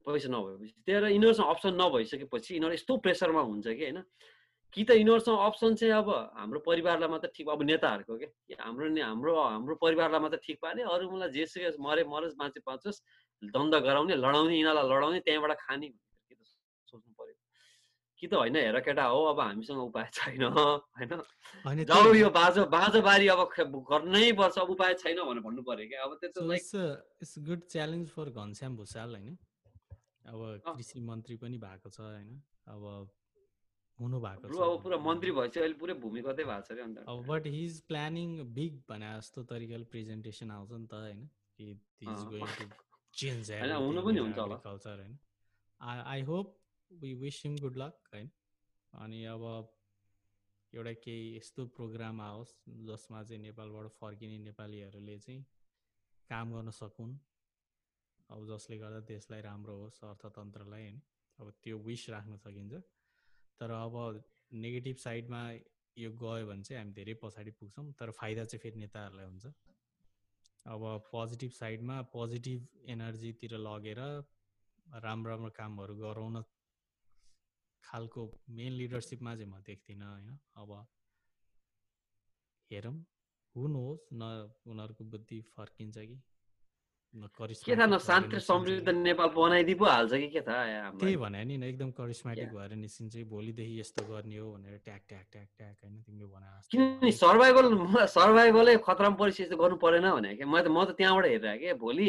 पैसा 0.06 0.30
नभएपछि। 0.30 0.74
त्यही 0.86 1.00
भएर 1.02 1.12
यिनीहरूसँग 1.12 1.50
अप्सन 1.50 1.74
नभइसकेपछि 1.82 2.52
यिनीहरू 2.56 2.74
यस्तो 2.74 2.94
प्रेसरमा 3.04 3.42
हुन्छ 3.42 3.68
कि 3.68 3.84
होइन? 3.84 4.00
कि 4.76 4.84
त 4.84 4.92
यिनीहरूसँग 4.92 5.40
अप्सन 5.40 5.76
चाहिँ 5.80 5.94
अब 5.96 6.10
हाम्रो 6.36 6.60
परिवारलाई 6.68 7.10
मात्र 7.10 7.28
ठिक 7.36 7.50
अब 7.50 7.62
नेताहरूको 7.64 8.18
क्या 8.20 8.60
हाम्रो 8.60 8.92
हाम्रो 8.92 9.34
हाम्रो 9.42 9.76
परिवारलाई 9.80 10.20
मात्र 10.20 10.38
ठिक 10.44 10.60
पार्ने 10.62 10.84
अरू 10.84 11.10
मलाई 11.12 11.32
जेसुकै 11.32 11.72
मरे 11.80 12.04
मरोस् 12.04 12.36
मान्छे 12.36 12.60
पाँचोस् 12.60 13.00
द्वन्द 13.44 13.76
गराउने 13.88 14.16
लडाउने 14.20 14.54
यिनीहरूलाई 14.56 14.86
लडाउने 14.92 15.20
त्यहाँबाट 15.24 15.58
खाने 15.64 15.88
सोच्नु 16.92 17.14
पर्यो? 17.16 17.36
कि 18.20 18.28
त 18.28 18.34
होइन 18.36 18.56
हेर 18.56 18.80
केटा 18.84 19.06
हो 19.12 19.24
अब 19.32 19.40
हामीसँग 19.40 19.80
उपाय 19.80 20.08
छैन 20.14 20.44
होइन? 20.44 21.12
जाऊ 21.84 22.14
यो 22.14 22.30
बाजो 22.36 22.66
बाजो 22.68 23.02
बारी 23.02 23.28
अब 23.32 23.42
गर्नै 23.92 24.32
पर्छ 24.40 24.58
अब 24.60 24.70
उपाय 24.76 24.94
छैन 25.02 25.20
भनेर 25.24 25.44
भन्नु 25.44 25.62
पर्यो 25.64 25.88
क्या? 25.88 26.04
अब 26.04 26.12
त्यस्तो 26.20 26.84
it's 27.24 27.36
good 27.48 27.62
challenge 27.72 28.08
for 28.16 28.30
Ghanashyam 28.30 28.76
Bhusal 28.76 29.16
होइन? 29.16 29.36
अब 30.32 30.40
कृषि 30.68 31.00
मन्त्री 31.00 31.36
पनि 31.44 31.58
भएको 31.64 31.90
छ 31.90 32.00
होइन? 32.00 32.42
अब 32.68 32.84
हुनु 34.00 34.20
भएको 34.20 34.50
छ 34.50 34.62
अब 34.62 34.84
पुरा 34.84 34.98
मन्त्री 34.98 35.32
भएपछि 35.32 35.60
अहिले 35.60 35.78
पुरै 35.80 35.94
भूमिगतै 35.94 36.44
भएको 36.44 36.62
छ 36.62 36.80
अन्त। 36.80 36.98
अब 37.08 37.26
but 37.26 37.48
he 37.48 37.66
is 37.66 37.82
planning 37.82 38.38
big 38.54 38.82
भने 38.90 39.12
जस्तो 39.18 39.44
तरिकाले 39.44 39.84
प्रेजेन्टेसन 39.84 40.52
आउँछ 40.52 40.72
नि 40.72 40.88
त 40.88 40.94
होइन। 40.94 41.30
कि 41.58 41.70
इज 42.02 42.26
गोइङ 42.32 42.46
टु 42.60 42.66
चेन्ज 43.20 43.52
हुनु 43.52 44.02
पनि 44.02 44.20
हुन्छ 44.20 44.38
होला। 44.38 44.56
कल्चर 44.56 45.00
होइन। 45.00 45.18
I 45.82 46.22
hope 46.22 46.58
we 46.92 47.14
wish 47.14 47.42
him 47.46 47.56
good 47.58 47.78
luck 47.78 48.12
होइन। 48.14 48.30
अनि 48.94 49.24
अब 49.26 49.44
एउटा 50.74 50.94
केही 50.94 51.38
यस्तो 51.38 51.66
प्रोग्राम 51.66 52.22
आओस् 52.22 52.54
जसमा 52.88 53.24
चाहिँ 53.24 53.42
नेपालबाट 53.42 53.88
फर्किने 53.88 54.38
नेपालीहरूले 54.40 55.18
चाहिँ 55.20 55.46
काम 56.30 56.54
गर्न 56.54 56.72
सकुन्। 56.72 57.16
अब 58.30 58.46
जसले 58.48 58.78
गर्दा 58.78 59.00
देशलाई 59.00 59.42
राम्रो 59.42 59.76
होस् 59.76 60.04
अर्थतन्त्रलाई 60.04 60.82
होइन। 60.82 61.02
अब 61.40 61.54
त्यो 61.64 61.78
विस 61.78 62.10
राख्न 62.10 62.38
सकिन्छ। 62.38 62.84
तर 63.60 63.72
अब 63.72 63.96
नेगेटिभ 64.64 64.98
साइडमा 64.98 65.42
यो 65.98 66.10
गयो 66.22 66.46
भने 66.48 66.64
चाहिँ 66.64 66.80
हामी 66.80 66.94
धेरै 66.94 67.14
पछाडि 67.22 67.52
पुग्छौँ 67.60 67.86
तर 68.00 68.12
फाइदा 68.20 68.44
चाहिँ 68.46 68.62
फेरि 68.64 68.80
नेताहरूलाई 68.80 69.26
हुन्छ। 69.26 69.46
अब 70.66 70.82
पोजिटिभ 71.12 71.52
साइडमा 71.52 72.02
पोजिटिभ 72.14 72.90
एनर्जीतिर 72.90 73.58
लगेर 73.60 74.02
राम्रो 75.04 75.32
राम्रो 75.32 75.50
कामहरू 75.58 75.96
गराउन 75.96 76.44
खालको 77.84 78.22
मेन 78.52 78.72
लिडरसिपमा 78.74 79.36
चाहिँ 79.36 79.52
म 79.52 79.62
देख्दिनँ 79.66 80.06
होइन। 80.06 80.30
अब 80.58 80.72
हेरौँ 82.72 82.96
हुन 83.56 83.76
होस् 83.76 84.08
न 84.14 84.24
उनीहरूको 84.68 85.04
बुद्धि 85.12 85.40
फर्किन्छ 85.56 85.98
कि। 86.00 86.18
के 87.16 87.76
थाहा 87.76 87.86
न 87.88 87.98
शान्ति 87.98 88.40
समृद्ध 88.40 88.90
नेपाल 88.90 89.28
बनाइदिइ 89.36 89.76
पो 89.80 89.86
हाल्छ 89.86 90.14
कि 90.14 90.28
के 90.28 90.42
थाहा 90.42 90.90
त्यही 91.00 91.16
भने 91.18 91.44
नि 91.46 91.56
एकदम 91.68 91.92
करिस्मेटिक 91.96 92.50
भएर 92.54 92.76
निस्किन्छ 92.76 93.24
भोलिदेखि 93.32 93.80
यस्तो 93.80 94.04
गर्ने 94.12 94.38
हो 94.38 94.52
भनेर 94.52 94.80
ट्याक 94.84 95.02
ट्याक 95.10 95.26
ट्याक 95.32 95.48
ट्याक 95.58 95.76
होइन 95.84 96.02
तिमीले 96.04 96.26
भने 96.28 96.48
किनभने 96.72 97.12
सर्भाइभल 97.24 97.66
सर्भाइभलै 98.16 98.76
खतरामा 98.84 99.16
परिस्थिति 99.16 99.56
गर्नु 99.56 99.78
परेन 99.80 100.10
भने 100.12 100.36
क्या 100.36 100.48
म 100.48 100.60
त 100.60 100.68
म 100.68 100.84
त 100.84 100.96
त्यहाँबाट 101.00 101.26
हेरेर 101.26 101.58
के? 101.58 101.74
भोलि 101.80 102.08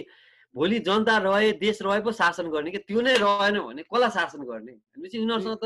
भोलि 0.54 0.78
जनता 0.88 1.16
रहे 1.22 1.52
देश 1.62 1.82
रहे 1.82 2.00
पो 2.00 2.12
शासन 2.12 2.50
गर्ने 2.50 2.70
कि? 2.70 2.78
त्यो 2.88 3.00
नै 3.00 3.14
रहेन 3.22 3.60
भने 3.62 3.82
कसलाई 3.86 4.10
शासन 4.10 4.42
गर्ने? 4.42 4.72
भनेपछि 4.72 5.18
उनीहरूसँग 5.22 5.58
त 5.62 5.64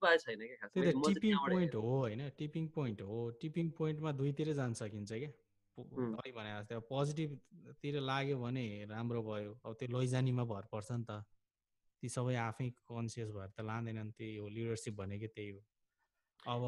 उपाय 0.00 0.16
छैन 0.18 0.40
क्या 0.40 0.66
टिपिङ 1.06 1.36
पोइन्ट 1.46 1.74
हो 1.74 1.94
होइन 2.00 2.22
टिपिङ 2.38 2.66
पोइन्ट 2.74 3.00
हो। 3.02 3.30
टिपिङ 3.40 3.70
पोइन्टमा 3.78 4.12
दुईतिरै 4.18 4.54
जान 4.58 4.72
सकिन्छ 4.80 5.12
क्या 5.12 5.30
अहिले 5.82 6.32
भने 6.38 6.50
जस्तै 6.60 6.74
अब 6.74 6.84
पोजिटिभतिर 6.88 8.00
लाग्यो 8.00 8.36
भने 8.38 8.64
राम्रो 8.90 9.22
भयो। 9.22 9.52
अब 9.64 9.72
त्यो 9.80 9.98
लैजानीमा 9.98 10.44
भर 10.52 10.64
पर्छ 10.72 10.90
नि 10.92 11.04
त। 11.04 11.24
ती 12.02 12.08
सबै 12.08 12.34
आफै 12.42 12.68
कन्सियस 12.88 13.30
भएर 13.36 13.50
त 13.56 13.60
लाँदैनन् 13.70 14.12
त्यही 14.16 14.36
हो। 14.36 14.48
लिडरसिप 14.48 14.94
भनेको 15.00 15.28
त्यही 15.36 15.50
हो। 15.50 15.60
अब 16.46 16.62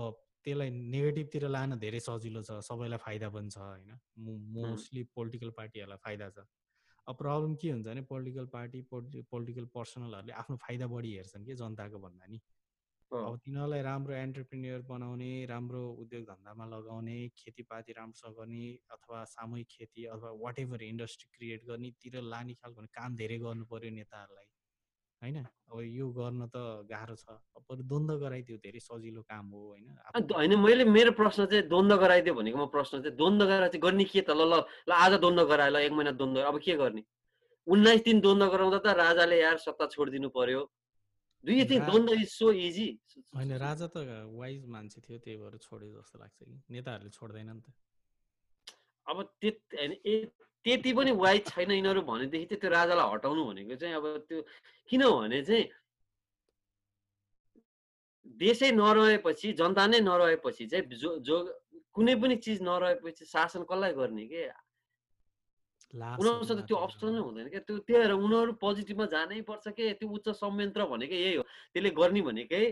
त्यसलाई 0.45 0.71
नेगेटिभतिर 0.71 1.45
लान 1.49 1.79
धेरै 1.79 2.01
सजिलो 2.07 2.43
छ। 2.43 2.61
सबैलाई 2.69 2.99
फाइदा 2.99 3.29
पनि 3.31 3.51
छ 3.51 3.59
होइन? 3.59 3.91
मोस्टली 4.57 5.03
पोलिटिकल 5.17 5.51
पार्टीहरूलाई 5.59 6.01
फाइदा 6.05 6.29
छ। 6.37 6.45
अब 7.07 7.15
प्रब्लम 7.17 7.55
के 7.57 7.71
हुन्छ 7.71 7.87
भने 7.87 8.03
पोलिटिकल 8.11 8.47
पार्टी 8.53 8.81
पोलिटिकल 8.91 9.67
पर्सनलहरूले 9.75 10.33
आफ्नो 10.43 10.57
फाइदा 10.65 10.87
बढी 10.87 11.11
हेर्छन् 11.17 11.45
कि 11.47 11.55
जनताको 11.63 11.99
भन्दा 11.99 12.27
नि। 12.27 12.39
अब 13.13 13.37
तिनीहरूलाई 13.45 13.83
राम्रो 13.83 14.15
एन्टरप्रिन्यर 14.15 14.81
बनाउने 14.89 15.31
राम्रो 15.47 15.83
उद्योग 16.03 16.23
धन्दामा 16.25 16.65
लगाउने 16.67 17.17
खेतीपाती 17.37 17.93
राम्रोसँग 17.93 18.35
गर्ने 18.39 18.65
अथवा 18.91 19.25
सामूहिक 19.33 19.67
खेती 19.71 20.05
अथवा 20.17 20.31
वाट 20.43 20.59
एभर 20.59 20.83
इन्डस्ट्री 20.83 21.29
क्रिएट 21.37 21.67
गर्नेतिर 21.69 22.21
लाने 22.23 22.55
खालको 22.55 22.83
काम 22.97 23.17
धेरै 23.17 23.39
गर्नु 23.39 23.65
पर्यो 23.69 23.91
नेताहरूलाई। 23.93 24.49
होइन? 25.23 25.37
अब 25.71 25.81
यो 25.81 26.09
गर्न 26.11 26.47
त 26.49 26.57
गाह्रो 26.91 27.15
छ। 27.15 27.29
अब 27.29 27.63
बरु 27.69 27.83
द्वन्द्व 27.85 28.17
गराइदियो 28.19 28.57
धेरै 28.59 28.81
सजिलो 28.81 29.23
काम 29.23 29.47
हो 29.55 29.61
होइन? 29.69 29.87
होइन 30.35 30.59
मैले 30.59 30.85
मेरो 30.85 31.13
प्रश्न 31.13 31.47
चाहिँ 31.47 31.69
द्वन्द्व 31.69 31.97
गराइदियो 31.97 32.35
भनेको 32.35 32.59
म 32.59 32.67
प्रश्न 32.73 33.03
चाहिँ 33.03 33.17
द्वन्द्व 33.17 33.47
गराएर 33.47 33.69
चाहिँ 33.69 33.83
गर्ने 33.83 34.05
के 34.05 34.21
त? 34.21 34.31
ल 34.31 34.43
ल 34.51 34.65
ल 34.89 34.93
आज 34.93 35.13
द्वन्द्व 35.21 35.45
गरायो 35.53 35.73
ल 35.73 35.77
एक 35.85 35.93
महिना 35.93 36.13
द्वन्द्व 36.17 36.41
अब 36.43 36.59
के 36.59 36.75
गर्ने? 36.81 37.05
उन्नाइस 37.67 38.01
दिन 38.05 38.21
द्वन्द्व 38.21 38.47
गराउँदा 38.51 38.79
त 38.83 38.97
राजाले 38.99 39.41
यार 39.41 39.57
सत्ता 39.63 39.87
छोडिदिनु 39.95 40.29
पर्यो। 40.33 40.63
डु 41.45 41.53
यु 41.53 41.65
थिङ्क 41.71 41.85
द्वन्द्व 41.91 42.13
इज 42.15 42.29
सो 42.31 42.53
इजी। 42.67 42.89
होइन 43.37 43.53
राजा 43.59 43.87
त 43.95 43.97
वाइज 44.41 44.67
मान्छे 44.75 45.01
थियो 45.03 45.19
त्यही 45.19 45.37
भएर 45.43 45.57
छोड्यो 45.67 45.91
जस्तो 45.99 46.19
लाग्छ 46.19 46.39
कि। 46.43 46.55
नेताहरूले 46.71 47.11
छोड्दैन 47.19 47.51
नि 47.51 47.61
त। 47.61 47.69
अब 49.07 49.17
त्यो 49.43 49.53
त्यति 50.65 50.93
पनि 50.95 51.11
वाइज 51.19 51.47
छैन 51.47 51.71
यिनीहरू 51.71 52.03
भनेदेखि 52.07 52.47
चाहिँ 52.47 52.61
त्यो 52.61 52.71
राजालाई 52.71 53.07
हटाउनु 53.13 53.43
भनेको 53.51 53.75
चाहिँ 53.83 53.95
अब 53.99 54.07
त्यो 54.29 54.39
किनभने 54.91 55.43
चाहिँ 55.43 55.65
देशै 58.39 58.71
नरहेपछि 58.79 59.53
जनता 59.59 59.87
नै 59.87 60.01
नरहेपछि 60.01 60.67
चाहिँ 60.71 60.85
जो 61.03 61.19
जो 61.27 61.37
कुनै 61.91 62.15
पनि 62.23 62.37
चिज 62.39 62.63
नरहेपछि 62.63 63.25
शासन 63.27 63.63
कसलाई 63.67 63.93
गर्ने 63.99 64.27
के? 64.31 64.47
उनीहरूसँग 65.93 66.61
त्यो 66.69 66.77
अप्सन 66.77 67.13
नै 67.13 67.21
हुँदैन 67.21 67.49
क्या। 67.53 67.61
त्यो 67.69 67.79
त्यही 67.85 68.01
भएर 68.01 68.13
उनीहरू 68.17 68.53
पोजिटिभमा 68.65 69.07
जानै 69.13 69.41
पर्छ 69.45 69.69
कि? 69.77 69.93
त्यो 70.01 70.09
उच्च 70.09 70.29
संयन्त्र 70.41 70.85
भनेकै 70.89 71.17
यही 71.17 71.37
हो। 71.37 71.45
त्यसले 71.73 71.91
गर्ने 71.93 72.21
भनेकै 72.29 72.63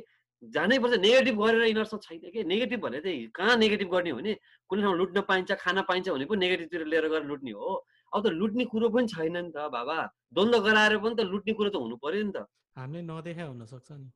जानै 0.42 0.78
पर्छ। 0.80 0.94
नेगेटिभ 1.04 1.36
गरेर 1.36 1.62
यिनीहरूसँग 1.68 2.00
छैन 2.00 2.18
कि? 2.32 2.44
नेगेटिभ 2.44 2.80
भने 2.80 3.00
चाहिँ 3.00 3.28
कहाँ 3.36 3.56
नेगेटिभ 3.60 3.88
गर्ने 3.92 4.10
हो 4.10 4.16
भने 4.16 4.32
कुनै 4.70 4.82
ठाउँ 4.82 4.96
लुट्न 4.96 5.20
पाइन्छ 5.28 5.50
खान 5.60 5.82
पाइन्छ 5.84 6.08
भने 6.08 6.24
पो 6.24 6.34
नेगेटिभतिर 6.34 6.86
लिएर 6.86 7.08
गएर 7.12 7.24
लुट्ने 7.28 7.52
हो। 7.52 7.84
अब 8.12 8.20
त 8.24 8.32
लुट्ने 8.32 8.64
कुरो 8.72 8.88
पनि 8.88 9.06
छैन 9.06 9.36
नि 9.36 9.52
त 9.52 9.68
बाबा। 9.68 9.98
द्वन्द्व 10.32 10.58
गराएर 10.64 10.98
पनि 10.98 11.14
त 11.14 11.20
लुट्ने 11.28 11.52
कुरो 11.52 11.70
त 11.70 11.76
हुनु 11.76 11.96
पर्यो 12.00 12.22
नि 12.24 12.32
त। 12.32 12.48
हामीले 12.76 13.02
नदेखा 13.04 13.44
हुनसक्छ 13.44 13.88
नि। 13.92 14.08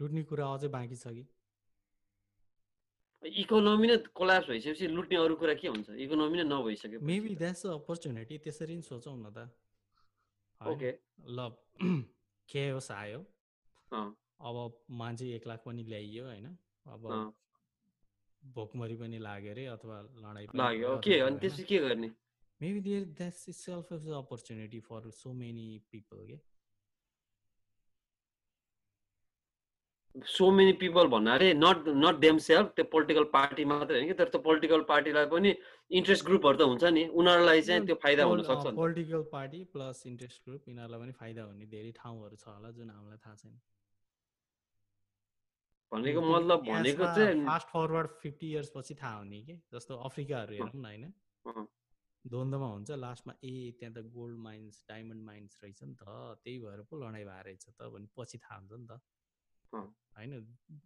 लुट्ने 0.00 0.22
कुरा 0.26 0.46
अझै 0.54 0.68
बाँकी 0.68 0.96
छ 0.96 1.14
कि? 1.14 1.24
इकोनोमी 3.22 3.86
नै 3.86 3.96
कोलाप्स 4.16 4.48
भइसकेपछि 4.48 4.86
लुट्ने 4.96 5.16
अरू 5.16 5.34
कुरा 5.36 5.54
के 5.60 5.68
हुन्छ? 5.68 5.88
इकोनोमी 6.04 6.36
नै 6.40 6.44
नभइसक्यो 6.48 7.00
मेबी 7.00 7.34
द्याट्स 7.36 7.66
अपर्च्युनिटी 7.76 8.38
त्यसरी 8.44 8.74
नि 8.76 8.82
सोचौँ 8.82 9.16
न 9.16 9.28
त। 9.36 9.48
ओके 10.60 10.90
ल 11.28 11.38
के 12.48 12.62
होस् 12.70 12.90
आयो। 12.92 13.20
अब 14.40 14.56
मान्छे 15.00 15.34
एक 15.36 15.46
लाख 15.46 15.62
पनि 15.66 15.82
ल्याइयो 15.84 16.24
होइन? 16.24 16.46
अब 16.86 17.02
भोकमरी 18.42 18.96
पनि 18.96 19.18
लाग्यो 19.20 19.50
अरे 19.52 19.64
अथवा 19.76 19.96
लडाइँ 20.24 20.46
लाग्यो। 20.56 20.96
के 21.04 21.20
अनि 21.20 21.38
त्यसपछि 21.38 21.64
के 21.64 21.78
गर्ने? 21.78 22.10
Maybe 22.60 22.80
there 22.80 23.04
that's 23.20 23.56
self 23.56 23.92
age 23.92 24.08
opportunity 24.16 24.80
for 24.88 25.10
so 25.12 25.32
many 25.32 25.66
people 25.92 26.26
के 26.26 26.36
सो 30.14 30.50
मेनी 30.50 30.72
पिपल 30.78 31.06
भन्नाले 31.08 31.52
नट 31.54 31.88
नट 31.88 32.16
देम 32.20 32.38
सेल्फ 32.44 32.70
त्यो 32.76 32.84
पोलिटिकल 32.92 33.24
पार्टी 33.32 33.64
मात्रै 33.72 33.96
होइन 33.96 34.08
कि? 34.08 34.14
तर 34.20 34.28
त्यो 34.28 34.40
पोलिटिकल 34.42 34.80
पार्टीलाई 34.88 35.26
पनि 35.34 35.54
इन्ट्रेस्ट 35.90 36.24
ग्रुपहरू 36.26 36.58
त 36.58 36.66
हुन्छ 36.70 36.84
नि। 36.96 37.04
उनीहरूलाई 37.14 37.62
चाहिँ 37.62 37.86
त्यो 37.86 37.96
फाइदा 38.04 38.24
हुनसक्छ 38.30 38.72
political 38.78 39.22
party 39.32 39.60
plus 39.74 40.02
interest 40.06 40.42
group 40.48 40.68
यिनीहरूलाई 40.68 41.00
पनि 41.00 41.12
फाइदा 41.20 41.42
हुने 41.42 41.66
धेरै 41.74 41.92
ठाउँहरू 41.98 42.36
छ 42.36 42.48
होला 42.48 42.70
जुन 42.78 42.90
हामीलाई 42.90 43.22
थाहा 43.26 43.36
छैन। 43.42 43.54
भनेको 45.92 46.20
मतलब 46.26 46.66
भनेको 46.66 47.04
चाहिँ 47.14 47.46
फास्ट 47.46 47.68
फरवर्ड 47.68 48.18
फिफ्टी 48.24 48.50
इयर्स 48.50 48.72
पछि 48.76 48.94
थाहा 49.02 49.14
हुने 49.18 49.40
कि? 49.46 49.56
जस्तो 49.74 50.00
अफ्रिकाहरू 50.10 50.52
हेरौँ 50.54 50.74
न 50.74 50.84
होइन? 50.90 51.06
द्वन्द्वमा 52.24 52.68
हुन्छ 52.74 52.98
लास्टमा 53.06 53.34
ए 53.44 53.54
त्यहाँ 53.78 53.94
त 53.94 54.04
गोल्ड 54.18 54.38
माइन्स 54.48 54.84
डायमन्ड 54.90 55.22
माइन्स 55.30 55.60
रहेछ 55.62 55.82
नि 55.84 55.94
त 55.94 56.04
त्यही 56.42 56.58
भएर 56.66 56.82
पो 56.90 57.00
लडाइँ 57.04 57.24
भएर 57.30 57.44
रहेछ 57.46 57.64
त 57.70 57.90
भने 57.94 58.12
पछि 58.18 58.38
थाहा 58.44 58.58
हुन्छ 58.58 58.72
नि 58.74 58.86
त। 58.90 59.00
होइन 59.72 60.32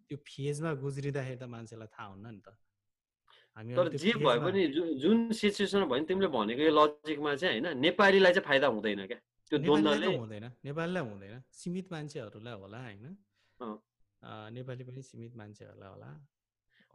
त्यो 0.07 0.17
फेजमा 0.27 0.73
गुज्रिँदाखेरि 0.83 1.37
त 1.37 1.43
मान्छेलाई 1.55 1.87
थाहा 1.87 2.07
हुन्न 2.09 2.27
नि 2.35 2.41
त। 2.45 2.49
तर 3.77 3.87
जे 3.95 4.11
भए 4.19 4.37
पनि 4.43 4.61
जुन 5.01 5.31
सिचुएसन 5.31 5.85
भयो 5.87 5.99
नि 5.99 6.05
तिमीले 6.05 6.27
भनेको 6.27 6.61
यो 6.61 6.73
लजिकमा 6.75 7.35
चाहिँ 7.35 7.59
होइन 7.61 7.77
नेपालीलाई 7.79 8.33
चाहिँ 8.33 8.47
फाइदा 8.47 8.67
हुँदैन 8.67 9.05
क्या। 9.07 9.19
त्यो 9.51 9.57
द्वन्द्वले 9.63 10.15
हुँदैन 10.17 10.45
नेपालीलाई 10.65 11.03
हुँदैन। 11.09 11.41
सीमित 11.53 11.91
मान्छेहरूलाई 11.91 12.55
होला 12.61 12.79
होइन। 12.83 13.15
नेपाली 14.55 14.83
पनि 14.83 15.01
सीमित 15.01 15.35
मान्छेहरूलाई 15.37 15.89
होला। 15.89 16.09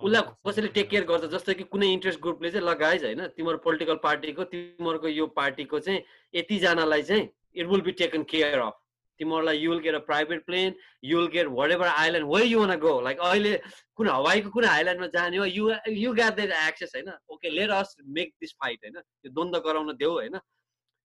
उसलाई 0.00 0.22
कसैले 0.46 0.68
टेक 0.76 0.88
केयर 0.90 1.04
गर्छ 1.04 1.24
जस्तो 1.32 1.54
कि 1.54 1.64
कुनै 1.72 1.88
इन्ट्रेस्ट 1.92 2.20
ग्रुपले 2.20 2.50
चाहिँ 2.50 2.66
लगाइज 2.66 3.04
होइन 3.04 3.26
तिम्रो 3.36 3.58
पोलिटिकल 3.64 3.96
पार्टीको 4.02 4.44
तिमीहरूको 4.52 5.08
यो 5.08 5.26
पार्टीको 5.36 5.78
चाहिँ 5.80 6.00
यतिजनालाई 6.34 7.02
चाहिँ 7.02 7.28
it 7.54 7.66
will 7.66 7.80
be 7.80 7.92
taken 8.00 8.22
care 8.30 8.58
of 8.60 8.79
तिमीहरूलाई 9.20 9.58
you'll 9.58 9.78
get 9.86 9.94
a 9.94 9.98
private 10.10 10.44
plane 10.46 10.74
you'll 11.04 11.26
get 11.34 11.46
whatever 11.70 11.86
island 11.86 12.28
way 12.34 12.44
you 12.44 12.60
want 12.60 12.76
go 12.84 13.00
like 13.08 13.18
अहिले 13.30 13.56
कुन 13.96 14.08
हवाईको 14.08 14.50
कुन 14.50 14.64
आइल्यान्डमा 14.76 15.06
जाने 15.16 15.36
हो 15.36 15.44
you 15.56 15.64
you 16.04 16.12
got 16.14 16.36
the 16.36 16.38
access 16.68 16.92
होइन? 16.96 17.10
Okay 17.32 17.50
let 17.50 17.70
us 17.80 17.96
make 18.18 18.28
this 18.40 18.52
fight 18.62 18.78
होइन? 18.84 18.96
यो 19.26 19.32
द्वन्द्व 19.32 19.60
गराउन 19.68 19.96
देऊ 19.96 20.12
होइन? 20.12 20.38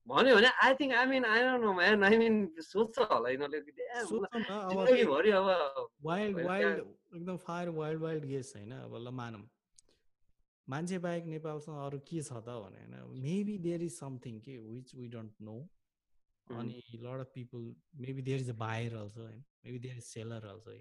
भन्यो 0.07 0.35
भने 0.35 0.47
I 0.63 0.73
think 0.79 0.93
I 0.95 1.05
mean 1.11 1.25
I 1.25 1.41
know 1.61 1.73
man 1.73 2.03
I 2.03 2.17
mean 2.17 2.47
सोध्छ 2.61 2.99
होला 3.11 3.29
यिनीहरूले 3.29 5.31
अब 5.31 5.87
वाइल्ड 6.05 6.45
वाइल्ड 6.45 6.79
एकदम 7.15 7.37
फायर 7.45 7.69
वाइल्ड 7.77 8.01
वाइल्ड 8.01 8.25
गेस 8.31 8.53
होइन? 8.55 8.71
अब 8.71 8.95
ल 8.97 9.09
मानौँ। 9.19 9.41
मान्छे 10.67 10.97
बाहेक 10.99 11.25
नेपालसँग 11.31 11.77
अरू 11.85 11.97
के 12.09 12.21
छ 12.21 12.31
त 12.45 12.47
भने 12.61 12.79
होइन? 12.83 13.21
मेबी 13.23 13.57
देयर 13.65 13.81
इज 13.83 13.93
समथिङ 13.99 14.39
के 14.45 14.57
विच 14.59 14.95
वी 14.95 15.07
डोन्ट 15.15 15.33
नो 15.41 15.57
अनि 16.49 16.81
lot 17.05 17.19
of 17.19 17.31
people 17.35 17.61
maybe 18.07 18.21
there 18.21 18.39
is 18.41 18.49
a 18.49 18.59
buyer 18.65 18.95
also 18.97 19.21
होइन 19.21 19.41
maybe 19.65 19.79
there 19.87 19.97
is 19.97 20.03
seller 20.03 20.41
also 20.55 20.77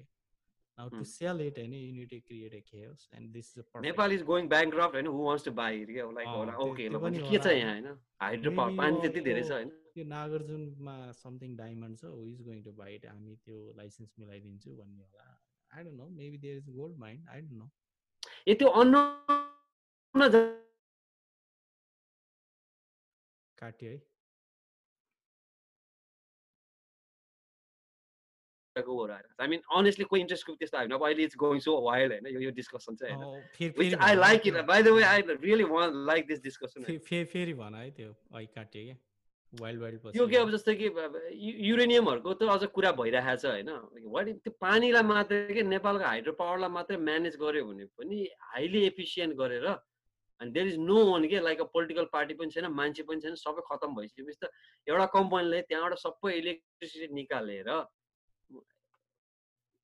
Now 0.79 0.85
to 0.93 1.01
sell 1.09 1.41
it, 1.43 1.59
and 1.63 1.73
you 1.73 1.91
need 1.97 2.09
to 2.13 2.17
create 2.29 2.55
a 2.55 2.61
chaos, 2.69 3.03
and 3.17 3.33
this 3.33 3.51
is 3.51 3.59
a 3.59 3.83
Nepal 3.83 4.15
is 4.15 4.23
going 4.31 4.47
bankrupt, 4.53 4.97
and 5.01 5.07
who 5.07 5.21
wants 5.27 5.45
to 5.49 5.53
buy 5.59 5.67
it? 5.83 5.91
Yeah, 5.97 6.09
like 6.17 6.31
okay, 6.65 6.87
ल 6.89 6.99
भने 7.05 7.21
के 7.29 7.39
छ 7.45 7.53
यहाँ 7.57 7.75
हैन 7.75 7.87
hydro 8.23 8.53
power 8.57 8.73
पानी 8.81 8.97
त्यति 9.05 9.21
धेरै 9.27 9.45
छ 9.45 9.51
हैन 9.59 9.69
त्यो 9.95 10.05
नागार्जुनमा 10.15 10.95
समथिङ 11.19 11.53
डायमन्ड 11.61 12.01
छ 12.01 12.11
who 12.15 12.25
is 12.31 12.41
going 12.47 12.59
to 12.65 12.73
buy 12.81 12.95
it 12.95 13.07
हामी 13.11 13.37
त्यो 13.45 13.59
लाइसेन्स 13.77 14.11
मिलाइदिन्छु 14.23 14.75
भन्ने 14.81 15.03
होला। 15.05 15.27
I 15.71 15.85
don't 15.85 15.97
know 16.01 16.07
maybe 16.17 16.39
there 16.47 16.57
is 16.63 16.67
gold 16.79 16.99
mine 17.05 17.23
I 17.37 17.39
don't 17.41 17.59
know 17.63 17.67
uh 18.49 18.55
त्यो 18.65 18.69
अन्न 18.83 18.95
काट्यो 23.63 23.91
है। 23.91 23.99
I 28.77 29.47
mean, 29.47 29.61
honestly, 29.71 30.05
कोही 30.05 30.21
इन्ट्रेस्ट 30.21 30.45
ग्रुप 30.47 30.59
त्यस्तो 30.59 30.79
होइन 30.79 30.91
अब 30.91 31.05
अहिले 31.07 31.23
इट्स 31.23 31.37
गोइङ 31.39 31.59
सो 31.61 31.81
वाइल्ड 31.83 32.13
होइन? 32.13 32.27
यो 32.35 32.41
यो 32.41 32.51
डिस्कसन 32.59 32.95
चाहिँ 32.97 33.15
होइन? 33.15 33.95
I 34.03 34.15
like 34.17 34.47
it 34.47 34.55
by 34.67 34.83
the 34.83 34.89
way 34.99 35.03
I 35.03 35.23
really 35.31 35.65
want 35.73 36.05
like 36.07 36.27
this 36.27 36.43
discussion 36.43 36.99
फेरि 37.09 37.53
भन 37.55 37.75
है 37.75 37.91
त्यो 37.91 38.11
अहिले 38.11 38.47
काट्यो 38.55 38.85
क्या? 38.85 38.97
वाइल्ड 39.53 39.81
वाइल्ड 39.83 40.11
त्यो 40.13 40.27
के 40.27 40.37
अब 40.37 40.51
जस्तै 40.51 40.75
कि 40.75 40.87
युरेनियमहरूको 41.71 42.35
त 42.35 42.51
अझ 42.55 42.67
कुरा 42.75 42.93
भइरहेको 43.01 43.37
छ 43.39 43.47
होइन 43.55 43.71
वाट 44.15 44.31
त्यो 44.43 44.53
पानीलाई 44.67 45.03
मात्रै 45.15 45.55
के 45.55 45.63
नेपालको 45.71 46.05
हाइड्रो 46.05 46.33
पावरलाई 46.45 46.71
मात्रै 46.77 46.97
म्यानेज 47.09 47.37
गर्यो 47.43 47.67
भने 47.67 47.85
पनि 47.99 48.19
हाइली 48.55 48.87
एफिसियन्ट 48.87 49.37
गरेर 49.43 49.67
अनि 49.71 50.51
देयर 50.51 50.67
इज 50.75 50.79
नो 50.91 50.99
वान 51.11 51.29
के 51.31 51.41
लाइक 51.47 51.61
अ 51.61 51.69
पोलिटिकल 51.77 52.11
पार्टी 52.13 52.35
पनि 52.41 52.51
छैन 52.57 52.67
मान्छे 52.81 53.03
पनि 53.11 53.21
छैन 53.27 53.35
सबै 53.43 53.63
खतम 53.71 53.95
भइसकेपछि 54.01 54.39
त 54.43 54.51
एउटा 54.87 55.07
कम्पनीले 55.15 55.61
त्यहाँबाट 55.71 56.03
सबै 56.07 56.33
इलेक्ट्रिसिटी 56.43 57.15
निकालेर 57.21 57.71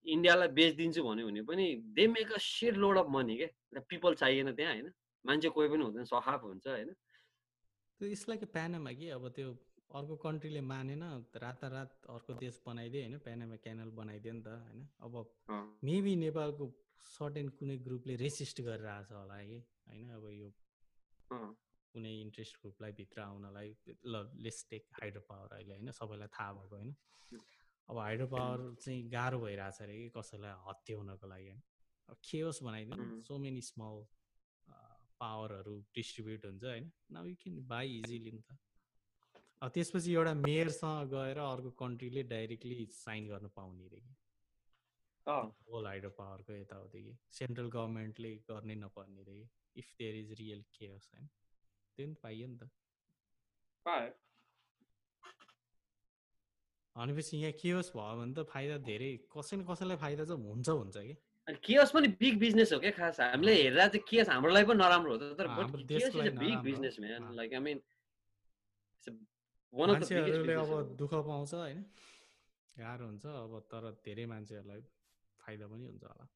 इन्डियालाई 0.07 0.49
बेचिदिन्छु 0.57 1.03
भन्यो 1.05 1.27
भने 1.27 1.43
पनि 1.45 1.67
they 1.97 2.07
make 2.07 2.33
a 2.33 2.39
shed 2.41 2.77
load 2.77 2.99
of 2.99 3.07
money 3.11 3.37
क्या 3.37 3.81
पिपल 3.89 4.15
चाहिएन 4.23 4.53
त्यहाँ 4.57 4.73
होइन? 4.73 4.93
मान्छे 5.25 5.49
कोही 5.57 5.69
पनि 5.69 5.85
हुँदैन 5.85 6.05
सखाप 6.05 6.45
हुन्छ 6.45 6.67
होइन? 6.67 6.95
यसलाई 8.01 8.39
के 8.39 8.47
प्यानामा 8.47 8.93
कि? 8.97 9.09
अब 9.13 9.29
त्यो 9.37 9.49
अर्को 9.91 10.17
कन्ट्रीले 10.17 10.61
मानेन 10.65 11.03
रातारात 11.37 11.91
अर्को 12.09 12.35
देश 12.41 12.61
बनाइदियो 12.67 13.03
होइन? 13.03 13.19
प्यानामा 13.27 13.57
क्यानल 13.65 13.91
बनाइदियो 14.01 14.33
नि 14.35 14.43
त 14.43 14.49
होइन? 14.49 14.89
अब 15.05 15.15
मेबी 15.85 16.17
नेपालको 16.25 16.65
सर्टेन 17.05 17.49
कुनै 17.61 17.77
ग्रुपले 17.85 18.17
रेसिस्ट 18.25 18.61
गरिरहेछ 18.65 19.13
होला 19.13 19.39
कि? 19.45 19.59
होइन? 19.89 20.09
अब 20.17 20.25
यो 20.33 20.49
कुनै 21.95 22.13
इन्ट्रेस्ट 22.25 22.55
ग्रुपलाई 22.63 22.93
भित्र 22.99 23.21
आउनलाई 23.21 23.69
ल 24.07 24.15
लेस 24.41 24.67
टेक 24.71 24.85
हाइड्रो 25.01 25.23
पावर 25.29 25.57
अहिले 25.59 25.75
होइन? 25.75 25.91
सबैलाई 25.93 26.29
थाहा 26.39 26.53
भएको 26.57 26.77
होइन? 26.77 26.95
अब 27.91 27.99
हाइड्रो 27.99 28.27
पावर 28.27 28.75
चाहिँ 28.75 29.09
गाह्रो 29.11 29.39
भइरहेछ 29.41 29.83
अरे 29.83 29.95
कि 29.99 30.09
कसैलाई 30.17 30.55
हत्या 30.69 30.97
हुनको 30.97 31.27
लागि 31.27 31.47
होइन। 31.47 31.63
अब 32.09 32.17
खेओस् 32.25 32.63
बनाइदिनु 32.63 33.23
सो 33.23 33.39
मेनी 33.39 33.61
स्मल 33.61 34.05
पावरहरू 35.21 35.75
डिस्ट्रिब्युट 35.95 36.45
हुन्छ 36.45 36.65
होइन। 36.65 36.93
न 37.13 37.27
यु 37.29 37.35
क्यान 37.35 37.67
बाई 37.67 37.99
इजिली 37.99 38.33
नि 38.33 38.41
त। 38.41 38.59
अब 39.63 39.71
त्यसपछि 39.71 40.15
एउटा 40.15 40.35
मेयरसँग 40.35 41.11
गएर 41.11 41.39
अर्को 41.39 41.71
कन्ट्रीले 41.71 42.23
डाइरेक्टली 42.23 42.87
साइन 42.87 43.29
गर्न 43.29 43.49
पाउने 43.49 43.89
रे 43.89 44.01
कि। 44.01 44.15
होल 45.73 45.87
हाइड्रो 45.87 46.11
पावरको 46.11 46.53
यताउति 46.53 47.03
कि। 47.03 47.19
सेन्ट्रल 47.33 47.69
गभर्मेन्टले 47.69 48.35
गर्नै 48.51 48.75
नपर्ने 48.75 49.23
रे 49.23 49.49
if 49.77 49.95
there 49.99 50.15
is 50.15 50.33
real 50.33 50.63
cares 50.63 51.11
होइन। 51.15 51.29
त्यो 51.97 52.07
नि 52.07 52.15
पाइयो 52.15 52.47
नि 52.47 52.59
त। 52.59 52.71
भनेपछि 56.97 57.37
यहाँ 57.37 57.53
केओस 57.63 57.93
भयो 57.97 58.15
भने 58.21 58.33
त 58.35 58.47
फाइदा 58.51 58.77
धेरै 58.87 59.11
कसै 59.33 59.57
न 59.57 59.65
कसैलाई 59.71 59.97
फाइदा 59.97 60.25
चाहिँ 60.31 60.43
हुन्छ 60.43 60.69
हुन्छ 60.69 60.97
कि? 60.97 61.15
अनि 61.49 61.57
केओस 61.65 61.91
पनि 61.95 62.09
बिग 62.21 62.39
बिजनेस 62.39 62.73
हो 62.73 62.79
क्या 62.81 62.91
खास। 62.99 63.21
हामीले 63.21 63.53
हेर्दा 63.63 63.87
चाहिँ 63.95 64.05
केस 64.09 64.29
हाम्रो 64.29 64.53
लागि 64.53 64.67
पनि 64.71 64.79
नराम्रो 64.83 65.11
हो। 65.11 65.19
तर 65.39 65.47
big 66.43 66.59
business 66.67 66.97
man 67.01 67.35
like 67.37 67.53
I 67.55 67.61
mean 67.67 67.79
मान्छेहरूले 69.73 70.55
अब 70.55 70.97
दुःख 70.99 71.13
पाउँछ 71.15 71.55
होइन। 71.55 71.81
गाह्रो 72.75 73.05
हुन्छ 73.07 73.25
अब 73.27 73.53
तर 73.71 73.83
धेरै 74.05 74.27
मान्छेहरूलाई 74.27 74.81
फाइदा 75.41 75.67
पनि 75.71 75.85
हुन्छ 75.87 76.05
होला। 76.05 76.27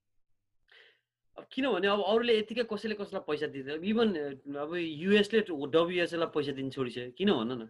अब 1.38 1.44
किनभने 1.52 1.88
अब 1.88 2.00
अरूले 2.06 2.32
यतिकै 2.38 2.64
कसैले 2.70 2.94
कसैलाई 2.94 3.22
पैसा 3.26 3.46
दिँदैन। 3.54 3.82
इभन 3.84 4.08
अब 4.54 4.70
युएसले 4.78 5.40
डब्लुएसएलाई 5.50 6.30
पैसा 6.30 6.52
दिनु 6.54 6.70
छोडिसक्यो 6.70 7.10
किन 7.18 7.30
भन 7.34 7.50
न? 7.58 7.62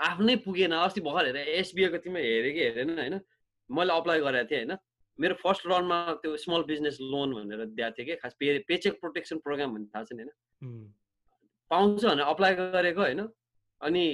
आफ्नै 0.00 0.36
पुगेन। 0.44 0.72
अस्ति 0.72 1.00
भर्खर 1.00 1.26
हेरेँ 1.26 1.44
एसबिआईको 1.60 1.98
तिमीले 2.04 2.28
हेरेँ 2.28 2.52
कि 2.54 2.60
हेरेन 2.60 2.98
होइन? 2.98 3.20
मैले 3.70 3.92
अप्लाई 3.92 4.20
गरेको 4.20 4.48
थिएँ 4.50 4.64
होइन? 4.64 4.76
मेरो 5.18 5.34
फर्स्ट 5.42 5.66
राउन्डमा 5.66 5.98
त्यो 6.22 6.36
स्मल 6.36 6.62
बिजनेस 6.64 6.98
लोन 7.02 7.34
भनेर 7.34 7.64
दिएको 7.76 7.90
थिएँ 7.98 8.06
कि 8.06 8.16
खास 8.16 8.34
पे 8.40 8.58
पेचेक 8.68 9.00
प्रोटेक्सन 9.00 9.38
प्रोग्राम 9.44 9.74
भन्ने 9.74 9.88
थाहा 9.92 10.04
छ 10.04 10.12
नि 10.16 10.22
होइन? 10.22 10.92
पाउँछ 11.70 12.04
भनेर 12.04 12.26
अप्लाई 12.26 12.54
गरेको 12.54 13.00
होइन? 13.00 13.20
अनि 13.80 14.04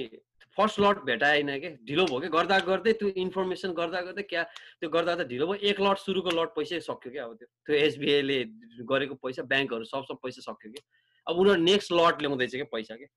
फर्स्ट 0.57 0.79
लट 0.79 0.97
भेटाएन 1.05 1.49
कि? 1.59 1.69
ढिलो 1.87 2.05
भयो 2.05 2.19
कि? 2.19 2.27
गर्दा 2.27 2.59
गर्दै 2.67 2.93
त्यो 2.99 3.09
इन्फर्मेसन 3.23 3.73
गर्दा 3.79 4.01
गर्दै 4.01 4.23
क्या 4.23 4.43
त्यो 4.81 4.89
गर्दा 4.89 5.15
गर्दा 5.15 5.23
ढिलो 5.31 5.47
भयो। 5.47 5.59
एक 5.69 5.81
लट 5.81 5.97
सुरुको 5.97 6.29
लट 6.35 6.49
पैसै 6.55 6.79
सक्यो 6.81 7.11
क्या 7.11 7.23
अब 7.25 7.35
त्यो। 7.39 7.47
त्यो 7.65 7.75
एसबिआईले 7.87 8.37
गरेको 8.91 9.15
पैसा 9.23 9.43
ब्याङ्कहरू 9.43 9.83
सब 9.85 10.03
सब 10.09 10.19
पैसा 10.23 10.41
सक्यो 10.41 10.71
कि? 10.71 10.81
अब 11.27 11.35
उनीहरू 11.37 11.61
नेक्स्ट 11.61 11.91
लट 11.93 12.21
ल्याउँदैछ 12.21 12.51
क्या 12.51 12.69
पैसा 12.71 12.95
कि? 12.95 13.07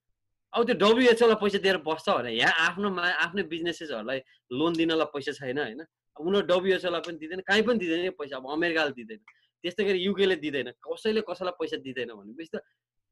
अब 0.52 0.64
त्यो 0.66 0.74
डब्लुएचओलाई 0.82 1.38
पैसा 1.42 1.58
दिएर 1.62 1.76
बस्छ 1.86 2.08
भने 2.10 2.30
यहाँ 2.34 2.54
आफ्नो 2.66 2.88
आफ्नै 2.98 3.42
बिजनेसेसहरूलाई 3.52 4.20
लोन 4.50 4.72
दिनलाई 4.74 5.08
पैसा 5.14 5.32
छैन 5.38 5.58
होइन? 5.58 5.80
उनीहरू 6.16 6.46
डब्लुएचओलाई 6.46 7.00
पनि 7.06 7.18
दिँदैन 7.22 7.40
कहीँ 7.46 7.62
पनि 7.62 7.78
दिँदैन 7.78 8.10
पैसा 8.18 8.36
अब 8.36 8.50
अमेरिकाले 8.50 8.92
दिँदैन। 8.98 9.20
त्यस्तै 9.64 9.84
गरी 9.84 9.98
युकेले 10.04 10.36
दिँदैन 10.42 10.68
कसैले 10.82 11.20
कसैलाई 11.28 11.54
पैसा 11.60 11.76
दिँदैन 11.86 12.10
भनेपछि 12.18 12.50
त 12.56 12.62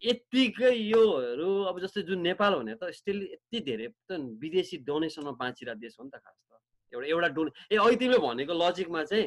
यत्तिकै 0.02 0.72
योहरू 0.74 1.50
अब 1.70 1.78
जस्तै 1.82 2.02
जुन 2.10 2.20
नेपाल 2.26 2.54
भने 2.58 2.74
त 2.74 2.90
स्टिल 2.98 3.18
यति 3.34 3.58
धेरै 3.66 3.86
त 4.08 4.18
विदेशी 4.42 4.76
डोनेसनमा 4.86 5.32
बाँचिरहेको 5.38 5.78
देश 5.78 5.96
हो 5.98 6.04
नि 6.04 6.10
त 6.10 6.18
खास 6.18 6.34
त। 6.34 6.58
एउटा 6.92 7.06
एउटा 7.06 7.28
डोने 7.38 7.50
ए 7.70 7.76
अहिले 7.78 7.96
तिमीले 8.02 8.18
भनेको 8.18 8.54
लजिकमा 8.54 9.02
चाहिँ 9.10 9.26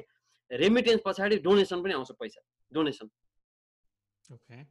रेमिटेन्स 0.52 1.02
पछाडि 1.06 1.36
डोनेसन 1.48 1.80
पनि 1.84 1.94
आउँछ 1.94 2.12
पैसा 2.20 2.42
donation. 2.72 3.08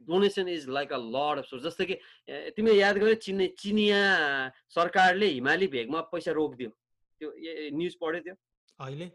Donation 0.06 0.48
is 0.48 0.68
like 0.68 0.92
a 0.92 0.98
lot 0.98 1.38
of 1.38 1.44
source 1.46 1.64
जस्तै 1.64 1.84
कि 1.86 1.96
तिमीले 2.56 2.76
याद 2.80 2.96
गर्यो 2.98 3.14
चिने 3.24 3.46
चिनिया 3.58 4.00
सरकारले 4.74 5.26
हिमाली 5.28 5.66
भेगमा 5.68 6.00
पैसा 6.12 6.32
रोकिदियो। 6.32 6.70
त्यो 7.20 7.28
न्युज 7.76 7.94
पढ्यो 8.00 8.20
त्यो 8.20 8.34
अहिले? 8.78 9.06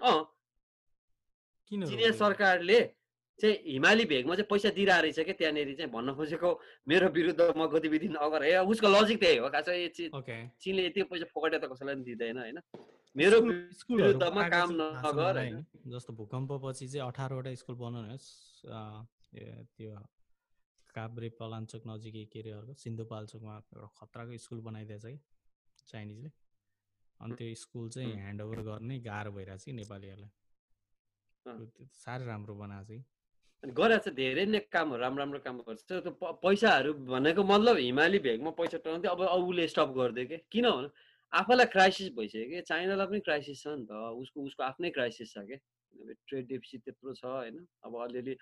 अँ। 0.00 0.24
चिनिया 1.70 2.10
सरकारले 2.14 2.80
चाहिँ 3.40 3.56
हिमाली 3.66 4.04
भेगमा 4.04 4.34
चाहिँ 4.34 4.46
पैसा 4.50 4.70
दिइरहेको 4.76 5.02
रहेछ 5.02 5.18
क्या 5.18 5.34
त्यहाँनिर 5.40 5.74
चाहिँ 5.74 5.90
भन्न 5.92 6.14
खोजेको 6.14 6.50
मेरो 6.88 7.08
विरुद्धमा 7.16 7.66
गतिविधि 7.72 8.08
नगर। 8.12 8.44
ए 8.44 8.56
उसको 8.68 8.88
लजिक 8.88 9.18
त्यही 9.20 9.36
हो 9.40 9.48
खास 9.48 9.68
चिनले 10.60 10.82
यति 10.86 11.02
पैसा 11.08 11.26
पकड्यो 11.32 11.58
त 11.58 11.72
कसैलाई 11.72 11.94
पनि 11.94 12.04
दिँदैन 12.04 12.38
होइन? 12.38 12.58
मेरो 13.16 13.40
विरुद्धमा 13.40 14.42
काम 14.48 14.68
नगर 14.76 15.36
जस्तो 15.88 16.12
भूकम्पपछि 16.12 16.86
चाहिँ 16.88 17.08
अठारवटा 17.08 17.54
स्कुल 17.56 17.76
बनाउनुहोस्। 17.80 18.28
त्यो 19.32 19.92
काभ्रे 20.94 21.28
पलाञ्चोक 21.40 21.82
नजिकै 21.86 22.24
के 22.32 22.38
अरे 22.40 22.50
अर्को? 22.52 22.72
सिन्धुपाल्चोकमा 22.84 23.54
एउटा 23.56 23.88
खतराको 23.98 24.36
स्कुल 24.44 24.60
बनाइदिएछ 24.68 25.04
कि 25.04 25.18
चाइनिजले। 25.88 26.30
अनि 27.20 27.32
त्यो 27.38 27.54
स्कुल 27.62 27.88
चाहिँ 27.94 28.12
ह्यान्डओभर 28.12 28.60
गर्ने 28.68 28.98
गाह्रो 29.00 29.32
भइरहेछ 29.32 29.64
कि 29.64 29.72
नेपालीहरूलाई। 29.72 30.32
साह्रै 32.02 32.26
राम्रो 32.26 32.54
बनाएको 32.54 32.84
छ 32.84 32.88
कि। 32.90 33.04
अनि 33.62 33.72
गरेको 33.78 34.04
छ 34.04 34.14
धेरै 34.20 34.44
नै 34.52 34.60
कामहरू 34.68 35.00
राम्रो 35.02 35.20
राम्रो 35.22 35.38
काम 35.46 35.56
गर्छ 35.64 35.80
त्यो 35.88 36.12
पैसाहरू 36.44 36.92
भनेको 37.08 37.42
मतलब 37.46 37.76
हिमाली 37.78 38.18
भेगमा 38.26 38.50
पैसा 38.60 38.78
टर्दै 38.84 39.08
अब 39.08 39.20
उसले 39.22 39.64
स्टप 39.72 39.88
गरिदियो 39.96 40.26
कि। 40.28 40.38
किन 40.52 40.66
भन 40.70 40.90
आफैलाई 41.32 41.66
क्राइसिस 41.74 42.08
भइसक्यो 42.18 42.48
कि। 42.52 42.60
चाइनालाई 42.68 43.06
पनि 43.06 43.20
क्राइसिस 43.28 43.62
छ 43.62 43.66
नि 43.80 43.86
त। 43.88 43.92
उसको 44.22 44.38
उसको 44.44 44.62
आफ्नै 44.68 44.90
क्राइसिस 44.98 45.32
छ 45.32 45.46
क्या 45.48 45.58
ट्रेड 46.28 46.44
डेफिसिट 46.52 46.80
त्यत्रो 46.84 47.14
छ 47.14 47.24
होइन। 47.24 47.56
अब 47.86 47.92
अलिअलि 48.04 48.34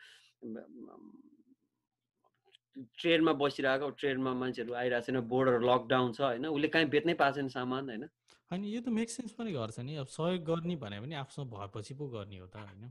ट्रेनमा 2.99 3.33
बसिरहेको 3.41 3.91
ट्रेनमा 4.01 4.33
मान्छेहरू 4.41 4.73
आइरहेको 4.83 5.07
छैन 5.07 5.21
बोर्डर 5.33 5.57
लकडाउन 5.71 6.13
छ 6.13 6.21
होइन? 6.21 6.47
उसले 6.47 6.69
काहीँ 6.69 6.89
बेच्नै 6.89 7.15
पाएको 7.15 7.37
छैन 7.37 7.49
सामान 7.57 7.83
होइन? 7.91 8.05
होइन 8.51 8.65
यो 8.65 8.81
त 8.81 8.89
मेक 8.89 9.11
सेन्स 9.11 9.33
पनि 9.39 9.53
गर्छ 9.53 9.79
नि। 9.85 9.93
अब 10.03 10.09
सहयोग 10.09 10.43
गर्ने 10.45 10.77
भने 10.77 11.01
पनि 11.01 11.15
आफ्नो 11.23 11.45
भएपछि 11.55 11.95
पो 11.95 12.05
गर्ने 12.09 12.39
हो 12.39 12.47
त 12.47 12.57
होइन? 12.57 12.83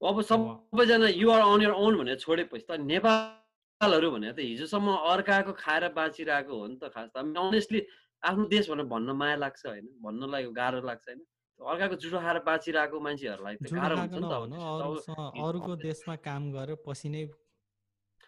अब 0.00 0.16
सबैजना 0.22 1.08
युआर 1.12 1.40
अन 1.44 1.60
यर 1.62 1.72
ओन 1.76 1.92
भनेर 1.98 2.18
छोडेपछि 2.24 2.64
त 2.68 2.70
नेपालहरू 2.80 4.10
भने 4.10 4.32
त 4.32 4.38
हिजोसम्म 4.40 4.86
अर्काको 5.12 5.52
खाएर 5.60 5.84
बाँचिरहेको 5.92 6.52
हो 6.56 6.66
नि 6.66 6.76
त 6.80 6.88
खास 6.94 7.08
त। 7.12 7.16
अनेस्टली 7.20 7.80
आफ्नो 8.22 8.44
देश 8.54 8.64
भनेर 8.70 8.86
भन्न 8.86 9.08
माया 9.12 9.36
लाग्छ 9.44 9.66
होइन? 9.66 9.86
भन्नलाई 10.00 10.42
गाह्रो 10.56 10.80
लाग्छ 10.88 11.04
होइन? 11.08 11.20
अर्काको 11.60 11.94
जुठो 12.02 12.18
खाएर 12.24 12.38
बाँचिरहेको 12.48 12.96
मान्छेहरूलाई 13.06 13.54
त 13.56 13.62
गाह्रो 13.72 13.96
हुन्छ 14.00 14.16
नि 14.16 14.26
त 14.26 15.12
अरूको 15.44 15.72
देशमा 15.84 16.14
काम 16.26 16.42
गरेर 16.56 16.76
पसिनै 16.86 17.22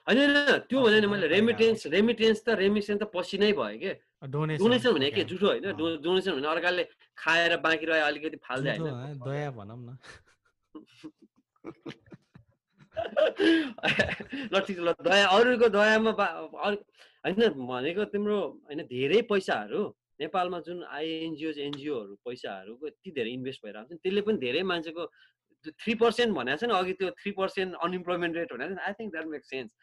होइन 0.06 0.18
होइन 0.18 0.58
त्यो 0.68 0.78
भने 0.82 1.06
मैले 1.06 1.26
रेमिटेन्स 1.32 1.86
रेमिटेन्स 1.94 2.38
त 2.42 2.48
रेमिटेन्स 2.60 3.00
त 3.00 3.04
पसिनै 3.14 3.52
भयो 3.54 3.78
कि? 3.78 3.92
डोनेसन 4.28 4.92
भने 4.92 5.08
के? 5.14 5.22
जुठो 5.30 5.46
होइन 5.46 5.64
डोनेसन 6.02 6.32
भने 6.36 6.48
अर्काले 6.48 6.84
खाएर 7.18 7.52
बाँकी 7.62 7.84
रह्यो 7.86 8.04
अलिकति 8.10 8.38
फाल्दै 8.42 8.76
होइन। 8.78 9.18
दया 9.22 9.50
भनौँ 9.56 9.78
न। 9.78 9.88
ल 14.52 14.54
ठिक 14.66 14.78
ल 14.78 14.88
दया 15.06 15.26
अरूको 15.38 15.68
दयामा 15.70 16.12
होइन 16.12 17.40
भनेको 17.62 18.04
तिम्रो 18.12 18.38
होइन 18.66 18.80
धेरै 18.90 19.20
पैसाहरू 19.30 19.82
नेपालमा 20.22 20.60
जुन 20.66 20.82
आइएनजिओ 21.00 21.52
एनजिओहरू 21.68 22.18
पैसाहरूको 22.28 22.86
यति 22.88 23.10
धेरै 23.20 23.30
इन्भेस्ट 23.38 23.66
भइरहेको 23.66 23.94
छ 23.94 24.02
त्यसले 24.02 24.26
पनि 24.28 24.44
धेरै 24.46 24.62
मान्छेको 24.72 25.06
थ्री 25.80 25.94
पर्सेन्ट 25.98 26.34
भनेको 26.36 26.60
छ 26.60 26.68
नि 26.70 26.78
अघि 26.82 26.92
त्यो 27.00 27.10
थ्री 27.22 27.32
पर्सेन्ट 27.40 27.74
अनइम्प्लोइमेन्ट 27.88 28.36
रेट 28.36 28.52
भनेको 28.52 28.74
छ 28.74 28.86
I 28.86 28.92
think 29.00 29.12
that 29.12 29.26
make 29.34 29.44
sense. 29.46 29.74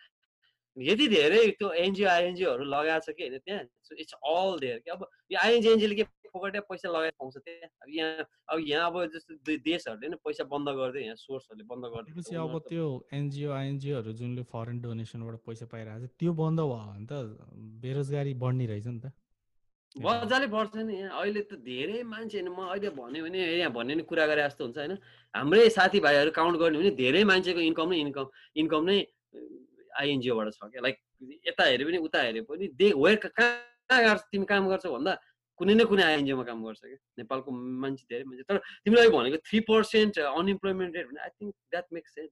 यति 0.78 1.08
धेरै 1.12 1.40
त्यो 1.60 1.70
एनजिओ 1.84 2.08
आइएनजिओहरू 2.10 2.64
लगाएको 2.72 3.06
छ 3.06 3.16
कि 3.18 3.24
होइन 3.24 3.38
त्यहाँ 3.46 3.62
इट्स 4.04 4.14
अल 4.32 4.60
देयर। 4.60 4.80
कि 4.80 4.92
अब 4.92 5.06
यो 5.32 5.40
आइएनजी 5.44 5.70
एनजिओले 5.70 5.96
के 5.96 6.04
फोकटे 6.34 6.60
पैसा 6.70 6.90
लगाएर 6.90 7.14
पाउँछ 7.20 7.38
त्यहाँ। 7.38 7.70
अब 7.84 7.90
यहाँ 7.94 8.26
अब 8.54 8.60
यहाँ 8.68 8.90
अब 8.92 8.96
जस्तो 9.16 9.58
देशहरूले 9.70 10.10
नै 10.10 10.20
पैसा 10.28 10.44
बन्द 10.52 10.70
गरिदियो 10.80 11.06
यहाँ 11.06 11.16
सोर्सहरूले 11.22 11.66
बन्द 11.72 11.86
गरिदिएपछि 11.96 12.36
अब 12.44 12.54
त्यो 12.68 12.86
एनजिओ 13.20 13.52
आइएनजिओहरू 13.60 14.14
जुनले 14.20 14.44
फरेन 14.52 14.82
डोनेसनबाट 14.82 15.42
पैसा 15.48 15.66
पाइरहेको 15.74 16.06
छ 16.06 16.20
त्यो 16.20 16.34
बन्द 16.44 16.60
भयो 16.70 16.86
भने 16.92 17.08
त 17.12 17.14
बेरोजगारी 17.88 18.34
बढ्ने 18.44 18.66
रहेछ 18.74 18.88
नि 18.88 19.00
त। 19.00 19.12
मजाले 19.98 20.48
बढ्छ 20.48 20.76
नि। 20.86 20.94
यहाँ 20.96 21.22
अहिले 21.22 21.42
त 21.50 21.58
धेरै 21.66 22.04
मान्छे 22.06 22.42
म 22.46 22.62
अहिले 22.70 22.90
भन्यो 22.94 23.24
भने 23.26 23.40
यहाँ 23.42 23.72
भन्ने 23.74 23.94
नि 23.98 24.04
कुरा 24.06 24.26
गरे 24.30 24.42
जस्तो 24.46 24.64
हुन्छ 24.66 24.78
होइन? 24.78 24.94
हाम्रै 25.34 25.70
साथीभाइहरू 25.70 26.32
काउन्ट 26.32 26.58
गर्ने 26.62 26.78
भने 26.78 26.92
धेरै 26.94 27.24
मान्छेको 27.26 27.62
इन्कम 27.70 27.90
नै 27.90 27.98
इन्कम 28.06 28.26
इन्कम 28.62 28.82
नै 28.86 28.98
आइएनजिओबाट 30.00 30.48
छ 30.54 30.70
क्या। 30.70 30.82
लाइक 30.86 30.98
यता 31.48 31.64
हेऱ्यो 31.66 31.86
भने 31.90 31.98
उता 32.06 32.20
हेऱ्यो 32.22 32.44
पनि 32.46 32.68
दे 32.80 32.88
वेयर 32.96 33.18
कहाँ 33.26 34.00
गर्छ 34.06 34.22
तिमी 34.32 34.46
काम 34.46 34.70
गर्छौ 34.70 34.94
भन्दा 34.94 35.14
कुनै 35.60 35.74
न 35.74 35.86
कुनै 35.90 36.04
आइएनजिओमा 36.06 36.44
काम 36.50 36.60
गर्छ 36.64 36.82
क्या। 36.86 37.00
नेपालको 37.20 37.50
मान्छे 37.52 38.06
धेरै 38.12 38.24
मान्छे। 38.30 38.44
तर 38.46 38.58
तिमीले 38.86 39.02
अहिले 39.02 39.18
भनेको 39.18 39.38
थ्री 39.50 39.60
पर्सेन्ट 39.70 40.20
अनइम्प्लोइमेन्ट 40.22 40.92
रेट 40.96 41.06
भने 41.10 41.20
I 41.26 41.32
think 41.34 41.54
that 41.74 41.86
makes 41.98 42.14
sense 42.16 42.32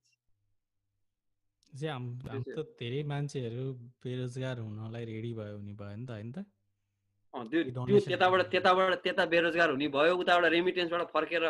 त 2.53 2.59
धेरै 2.79 3.01
मान्छेहरू 3.11 3.65
बेरोजगार 4.05 4.55
हुनलाई 4.61 5.03
रेडी 5.09 5.31
भयो 5.41 5.57
भने 5.57 5.73
भयो 5.81 5.95
नि 5.97 6.05
त 6.05 6.11
होइन 6.11 6.31
त? 6.31 6.45
त्यो 7.45 7.59
त्यो 7.87 7.99
त्यताबाट 8.07 8.41
त्यताबाट 8.51 8.93
त्यता 9.03 9.23
बेरोजगार 9.33 9.69
हुने 9.69 9.87
भयो 9.87 10.13
उताबाट 10.17 10.45
रेमिटेन्सबाट 10.51 11.01
फर्केर 11.13 11.43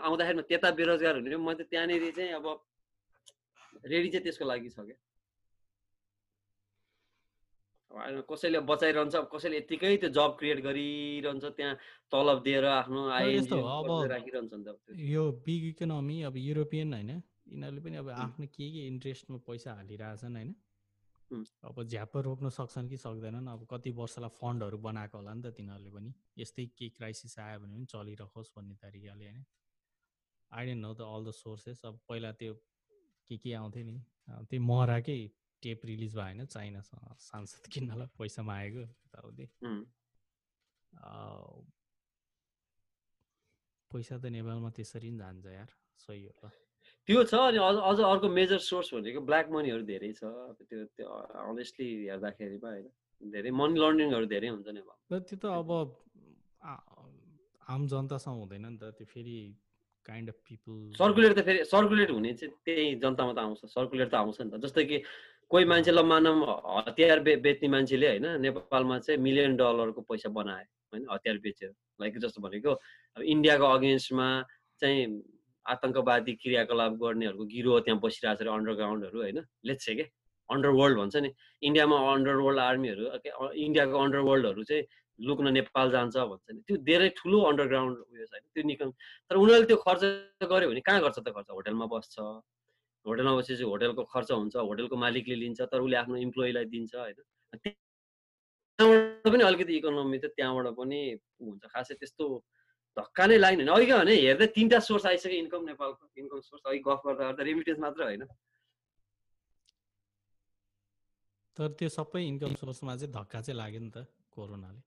आउँदाखेरि 0.00 0.42
त्यता 0.50 0.68
बेरोजगार 0.78 1.14
हुने 1.18 1.36
म 1.36 1.52
त 1.52 1.60
त्यहाँनिर 1.70 2.10
चाहिँ 2.16 2.32
अब 2.38 2.46
रेडी 3.84 4.08
चाहिँ 4.12 4.24
त्यसको 4.24 4.44
लागि 4.44 4.70
छ 4.70 4.78
क्या। 4.86 4.98
कसैले 8.24 8.60
बचाइरहन्छ 8.64 9.14
कसैले 9.32 9.56
यत्तिकै 9.56 9.96
त्यो 10.00 10.08
जब 10.16 10.30
क्रिएट 10.38 10.58
गरिरहन्छ 10.64 11.44
त्यहाँ 11.56 11.74
तलब 12.12 12.38
दिएर 12.42 12.64
आफ्नो 12.64 13.00
राखिरहन्छ 14.08 14.52
नि 14.54 14.64
त 14.64 14.66
यो 15.12 15.22
बिग 15.44 15.62
इकोनोमी 15.72 16.16
अब 16.28 16.34
युरोपियन 16.36 16.92
होइन 16.94 17.10
यिनीहरूले 17.10 17.80
पनि 17.84 17.96
अब 18.00 18.08
आफ्नो 18.16 18.46
के 18.48 18.66
के 18.72 18.80
इन्ट्रेस्टमा 18.86 19.38
पैसा 19.44 19.70
हालिरहेछन् 19.76 20.36
होइन? 20.36 20.50
अब 21.32 21.82
झ्याप्प 21.82 22.16
रोक्न 22.26 22.48
सक्छन् 22.58 22.88
कि 22.88 22.96
सक्दैनन् 22.96 23.48
अब 23.48 23.66
कति 23.70 23.90
वर्षलाई 23.98 24.32
फन्डहरू 24.38 24.78
बनाएको 24.86 25.16
होला 25.18 25.32
नि 25.34 25.42
त 25.42 25.54
तिनीहरूले 25.56 25.90
पनि। 25.90 26.10
यस्तै 26.38 26.66
के 26.78 26.88
क्राइसिस 26.96 27.38
आयो 27.38 27.58
भने 27.60 27.74
पनि 27.76 27.86
चलिरहोस् 27.92 28.50
भन्ने 28.56 28.74
तरिकाले 28.82 29.24
होइन। 29.24 29.44
I 30.52 30.62
don't 30.66 30.82
know 30.82 30.92
the 30.94 31.00
all 31.00 31.24
the 31.26 31.30
sources 31.32 31.78
अब 31.84 32.00
पहिला 32.08 32.32
त्यो 32.40 32.54
के 33.30 33.36
के 33.38 33.52
आउँथ्यो 33.54 33.84
नि 33.84 33.96
त्यो 34.50 34.60
महराकै 34.60 35.18
टेप 35.62 35.80
रिलिज 35.86 36.12
भयो 36.14 36.24
होइन 36.24 36.44
चाइनासँग 36.46 37.14
सांसद 37.20 37.64
किन्नलाई 37.72 38.08
पैसा 38.18 38.42
मागेको 38.42 38.82
यताउति। 38.82 39.46
पैसा 43.90 44.14
त 44.18 44.24
नेपालमा 44.36 44.70
त्यसरी 44.76 45.10
नै 45.10 45.18
जान्छ 45.18 45.46
यार 45.54 45.70
सही 46.04 46.22
हो 46.26 46.32
ल 46.44 46.50
त्यो 47.08 47.22
छ 47.30 47.34
अनि 47.34 47.58
अझ 47.58 47.76
अझ 47.90 47.98
अर्को 48.08 48.28
मेजर 48.38 48.58
सोर्स 48.62 48.94
भनेको 48.94 49.20
ब्ल्याक 49.28 49.50
मनीहरू 49.50 49.82
धेरै 49.90 50.12
छ। 50.12 50.22
त्यो 50.68 50.84
त्यो 50.96 51.06
अनेस्टली 51.50 51.88
हेर्दाखेरिमा 52.10 52.68
होइन। 52.68 52.86
धेरै 53.20 53.50
मनी 53.60 53.80
लन्ड्रिङहरू 53.82 54.26
धेरै 54.34 54.48
हुन्छ 54.54 54.68
नेपाल 54.78 55.20
त्यो 55.26 55.36
त 55.42 55.44
अब 55.50 55.70
आम 57.74 57.86
जनतासँग 57.90 58.38
हुँदैन 58.42 58.66
नि 58.66 58.78
त। 58.78 58.94
त्यो 58.98 59.06
फेरि 59.14 59.36
काइन्ड 60.08 60.28
अफ 60.30 60.38
पिपल 60.46 60.78
सर्कुलेट 60.98 61.32
त 61.38 61.44
फेरि 61.48 61.64
सर्कुलेट 61.72 62.10
हुने 62.10 62.32
चाहिँ 62.38 62.54
त्यही 62.66 62.86
जनतामा 63.02 63.32
त 63.32 63.38
आउँछ। 63.38 63.60
सर्कुलेट 63.74 64.08
त 64.10 64.14
आउँछ 64.14 64.40
नि 64.40 64.50
त। 64.50 64.62
जस्तै 64.62 64.84
कि 64.84 64.98
कोही 65.50 65.64
मान्छेलाई 65.68 66.06
मानव 66.06 66.36
हतियार 66.86 67.20
बे 67.26 67.32
बेच्ने 67.44 67.68
मान्छेले 67.68 68.08
होइन 68.08 68.26
नेपालमा 68.40 68.98
चाहिँ 69.04 69.20
मिलियन 69.20 69.56
डलरको 69.56 70.00
पैसा 70.10 70.28
बनाए 70.38 70.64
होइन 70.94 71.02
हतियार 71.10 71.38
बेचेर 71.44 71.70
लाइक 72.00 72.18
जस्तो 72.24 72.40
भनेको 72.42 72.72
अब 73.16 73.22
इन्डियाको 73.34 73.66
अगेन्स्टमा 73.76 74.28
चाहिँ 74.82 75.06
आतङ्कवादी 75.66 76.32
क्रियाकलाप 76.42 76.92
गर्नेहरूको 77.02 77.44
गिरो 77.54 77.78
त्यहाँ 77.86 78.00
बसिरहेको 78.00 78.38
छ 78.38 78.42
अरे 78.42 78.50
अन्डरग्राउन्डहरू 78.56 79.18
होइन? 79.22 79.38
लेट्स 79.64 79.86
के? 79.98 80.04
अन्डरवर्ल्ड 80.50 80.96
भन्छ 80.98 81.16
नि। 81.16 81.30
इन्डियामा 81.62 81.96
अन्डरवर्ल्ड 82.12 82.60
आर्मीहरू 82.60 83.04
इन्डियाको 83.66 83.96
अन्डरवर्ल्डहरू 84.04 84.62
चाहिँ 84.70 84.84
लुक्न 85.18 85.46
नेपाल 85.58 85.90
जान्छ 85.90 86.16
भन्छ 86.16 86.46
नि। 86.50 86.60
त्यो 86.66 86.76
धेरै 86.88 87.08
ठुलो 87.18 87.38
अन्डरग्राउन्ड 87.50 87.96
उयो 87.98 88.24
छ 88.26 88.32
होइन? 88.32 88.44
त्यो 88.54 88.62
निकम 88.72 88.90
तर 89.30 89.36
उनीहरूले 89.42 89.66
त्यो 89.70 89.78
खर्च 89.86 90.02
गर्यो 90.52 90.68
भने 90.70 90.82
कहाँ 90.88 91.00
गर्छ 91.04 91.18
त 91.18 91.28
खर्च 91.36 91.48
होटेलमा 91.56 91.86
बस्छ। 91.94 92.16
होटेलमा 93.06 93.32
बसेपछि 93.38 93.64
होटेलको 93.66 94.02
खर्च 94.14 94.30
हुन्छ 94.32 94.54
होटेलको 94.56 94.96
मालिकले 94.96 95.36
लिन्छ 95.44 95.60
तर 95.70 95.80
उसले 95.86 95.96
आफ्नो 96.02 96.16
इम्प्लोइलाई 96.26 96.64
दिन्छ 96.74 96.94
होइन? 96.94 97.18
त्यहाँबाट 97.62 99.32
पनि 99.32 99.42
अलिकति 99.44 99.72
इकोनोमी 99.78 100.18
त 100.18 100.24
त्यहाँबाट 100.36 100.66
पनि 100.78 101.00
हुन्छ। 101.46 101.62
खासै 101.74 101.94
त्यस्तो 102.00 102.24
धक्का 102.96 103.26
नै 103.26 103.36
लाग्ने 103.38 103.64
होइन। 103.64 103.72
अघि 103.74 103.92
भने 103.92 104.14
हेर्दै 104.20 104.46
तिनवटा 104.56 104.78
सोर्स 104.88 105.04
आइसक्यो 105.06 105.38
इन्कम 105.42 105.62
नेपालको। 105.70 106.04
इन्कम 106.22 106.40
सोर्स 106.48 106.62
अघि 106.68 106.80
गफ 106.86 107.00
गर्दा 107.06 107.22
गर्दा 107.28 107.42
रेमिटेन्स 107.50 107.80
मात्र 107.84 108.02
होइन। 108.04 108.22
तर 111.56 111.68
त्यो 111.78 111.88
सबै 111.88 112.20
इन्कम 112.26 112.54
सोर्समा 112.60 112.96
चाहिँ 112.96 113.12
धक्का 113.12 113.40
चाहिँ 113.40 113.56
लाग्यो 113.56 113.80
नि 113.80 113.90
त 113.90 114.08
कोरोनाले। 114.32 114.80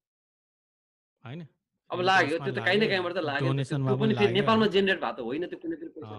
होइन? 1.25 1.41
अब 1.89 1.99
लाग्यो। 2.01 2.37
त्यो 2.37 2.53
त 2.53 2.59
काहीँ 2.65 2.79
न 2.81 2.83
काहीँबाट 2.89 3.13
त 3.13 3.21
लाग्यो। 3.21 3.53
पनि 4.01 4.13
फेरि 4.17 4.33
नेपालमा 4.33 4.67
जेनेरेट 4.75 4.99
भएको 5.01 5.17
त 5.17 5.19
होइन। 5.29 5.45
त्यो 5.49 5.59
कुनै 5.61 5.75
पनि 5.77 5.89
पैसा 5.97 6.17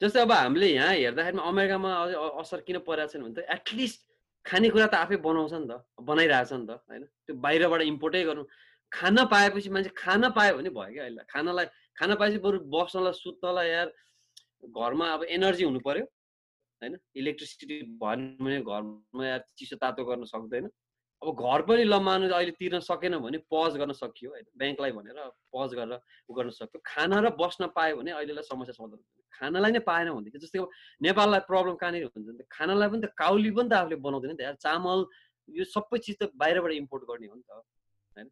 जस्तै 0.00 0.20
अब 0.20 0.32
हामीले 0.32 0.66
यहाँ 0.66 0.92
हेर्दाखेरिमा 0.92 1.42
अमेरिकामा 1.48 1.90
असर 2.42 2.60
किन 2.66 2.78
परेको 2.88 3.12
छैन 3.12 3.22
भने 3.22 3.34
त 3.36 3.46
एटलिस्ट 3.56 4.00
खानेकुरा 4.46 4.86
त 4.86 4.94
आफै 5.04 5.16
बनाउँछ 5.26 5.52
नि 5.54 5.66
त 5.70 5.72
बनाइरहेछ 6.02 6.52
नि 6.52 6.66
त 6.66 6.70
होइन? 6.88 7.02
त्यो 7.26 7.34
बाहिरबाट 7.44 7.80
इम्पोर्टै 7.92 8.22
गर्नु 8.28 8.44
खाना 8.92 9.22
पाएपछि 9.32 9.70
मान्छे 9.70 9.90
खाना 9.96 10.28
पायो 10.36 10.56
भने 10.58 10.70
भयो 10.70 10.92
क्या 10.92 11.04
अहिले। 11.04 11.22
खानालाई 11.32 11.66
खाना 11.98 12.14
पाएपछि 12.20 12.38
बरु 12.46 12.58
बस्नलाई 12.74 13.14
सुत्नलाई 13.22 13.68
यार 13.68 13.88
घरमा 14.68 15.06
अब 15.14 15.22
एनर्जी 15.36 15.64
हुनु 15.64 15.80
पऱ्यो 15.86 16.04
होइन? 16.82 16.94
इलेक्ट्रिसिटी 17.20 17.76
भएन 18.02 18.20
भने 18.42 18.58
घरमा 18.62 19.22
यार 19.26 19.42
चिसो 19.58 19.76
तातो 19.82 20.04
गर्न 20.04 20.24
सक्दैन। 20.34 20.66
अब 21.22 21.38
घर 21.38 21.62
पनि 21.70 21.82
लम्मानु 21.86 22.28
अहिले 22.34 22.52
तिर्न 22.58 22.78
सकेन 22.82 23.14
भने 23.22 23.38
पज 23.54 23.76
गर्न 23.80 23.92
सकियो 23.94 24.30
होइन? 24.30 24.46
ब्याङ्कलाई 24.58 24.92
भनेर 24.92 25.18
पज 25.54 25.70
गरेर 25.78 25.94
उ 26.28 26.32
गर्न 26.34 26.50
सक्यो। 26.50 26.78
खाना 26.82 27.16
र 27.22 27.30
बस्न 27.38 27.66
पायो 27.78 27.96
भने 27.96 28.10
अहिलेलाई 28.18 28.44
समस्या 28.44 28.74
समाधान 28.74 29.00
खानालाई 29.32 29.72
नै 29.72 29.82
पाएन 29.86 30.10
भनेदेखि 30.12 30.38
जस्तै 30.44 30.58
अब 30.58 30.70
नेपाललाई 31.06 31.42
प्रब्लम 31.46 31.74
कहाँनिर 31.82 32.10
हुन्छ 32.10 32.26
भने 32.26 32.44
खानालाई 32.50 32.88
पनि 32.90 33.00
त 33.06 33.14
काउली 33.22 33.50
पनि 33.54 33.68
त 33.70 33.74
आफूले 33.78 33.96
बनाउँदैन 34.06 34.30
नि 34.34 34.38
त 34.38 34.42
यार। 34.42 34.56
चामल 34.66 34.98
यो 35.48 35.64
सबै 35.70 35.98
चिज 35.98 36.16
त 36.18 36.22
बाहिरबाट 36.42 36.72
इम्पोर्ट 36.82 37.02
गर्ने 37.10 37.26
हो 37.30 37.36
नि 37.38 37.44
त 37.46 37.50
होइन? 37.52 38.28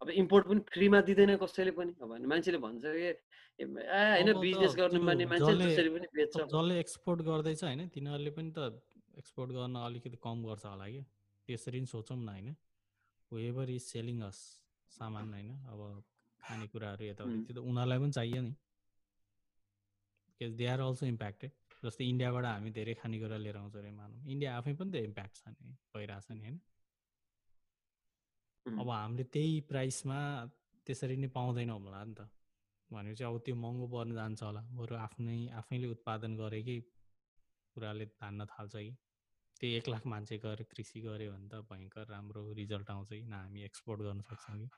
अब 0.00 0.08
इम्पोर्ट 0.22 0.44
पनि 0.48 0.60
फ्रीमा 0.72 1.00
दिँदैन 1.08 1.36
कसैले 1.44 1.72
पनि। 1.76 1.92
अब 2.00 2.10
मान्छेले 2.32 2.58
भन्छ 2.64 2.84
कि 2.84 3.64
होइन 3.64 4.28
बिजनेस 4.40 4.72
गर्नु 4.80 5.00
मान्ने 5.08 5.26
मान्छे 5.32 5.52
जसरी 5.60 5.90
पनि 5.92 6.06
बेच्छ। 6.16 6.34
जसले 6.36 6.80
एक्सपोर्ट 6.80 7.20
गर्दैछ 7.28 7.60
होइन? 7.64 7.88
तिनीहरूले 7.92 8.32
पनि 8.38 8.50
त 8.56 8.80
एक्सपोर्ट 9.20 9.50
गर्न 9.58 9.76
अलिकति 9.84 10.18
कम 10.24 10.42
गर्छ 10.48 10.64
होला 10.72 10.88
कि? 10.94 11.04
त्यसरी 11.48 11.80
नै 11.80 11.86
सोचौँ 11.86 12.16
न 12.18 12.28
होइन। 12.28 12.54
वेभर 13.30 13.70
इज 13.70 13.82
सेलिङ 13.82 14.20
अस 14.22 14.38
सामान 14.92 15.32
होइन 15.32 15.50
अब 15.72 15.80
खानेकुराहरू 16.40 17.04
यताउति 17.04 17.38
त्यो 17.46 17.54
त 17.56 17.58
उनीहरूलाई 17.70 17.98
पनि 17.98 18.12
चाहियो 18.12 18.40
नि। 18.42 18.52
Because 20.28 20.52
they 20.56 20.66
are 20.66 20.80
also 20.80 21.06
impacted 21.06 21.52
जस्तै 21.82 22.04
इन्डियाबाट 22.12 22.44
हामी 22.44 22.70
धेरै 22.78 22.94
खानेकुरा 22.94 23.36
लिएर 23.36 23.56
आउँछौँ 23.56 23.80
अरे 23.82 23.90
मानौँ। 23.90 24.20
इन्डिया 24.32 24.50
आफै 24.58 24.72
पनि 24.74 24.90
त 24.92 24.96
इम्प्याक्ट 25.08 25.34
छ 25.36 25.44
नि 25.48 25.74
भइरहेछ 25.94 26.26
नि 26.30 26.40
होइन? 26.40 26.56
अब 28.66 28.88
हामीले 28.90 29.24
त्यही 29.34 29.60
प्राइसमा 29.70 30.18
त्यसरी 30.86 31.16
नै 31.16 31.28
पाउँदैनौँ 31.36 31.78
होला 31.80 32.02
नि 32.04 32.14
त। 32.14 32.28
भनेपछि 32.90 33.24
अब 33.24 33.38
त्यो 33.38 33.54
महँगो 33.56 33.86
पर्न 33.94 34.14
जान्छ 34.14 34.42
होला। 34.42 34.62
बरु 34.78 34.94
आफ्नै 34.96 35.38
आफैले 35.60 35.86
उत्पादन 35.94 36.32
गरेकै 36.36 36.78
कुराले 37.76 38.06
धान्न 38.14 38.46
थाल्छ 38.46 38.74
कि? 38.76 38.92
त्यो 39.60 39.68
एक 39.76 39.88
लाख 39.88 40.06
मान्छे 40.06 40.36
गएर 40.38 40.62
कृषि 40.72 41.00
गऱ्यो 41.00 41.30
भने 41.32 41.48
त 41.48 41.60
भयङ्कर 41.70 42.04
राम्रो 42.10 42.42
रिजल्ट 42.56 42.90
आउँछ 42.90 43.08
कि 43.10 43.22
न 43.22 43.32
हामी 43.32 43.64
एक्सपोर्ट 43.64 44.00
गर्न 44.02 44.20
सक्छौँ 44.30 44.58
कि? 44.58 44.68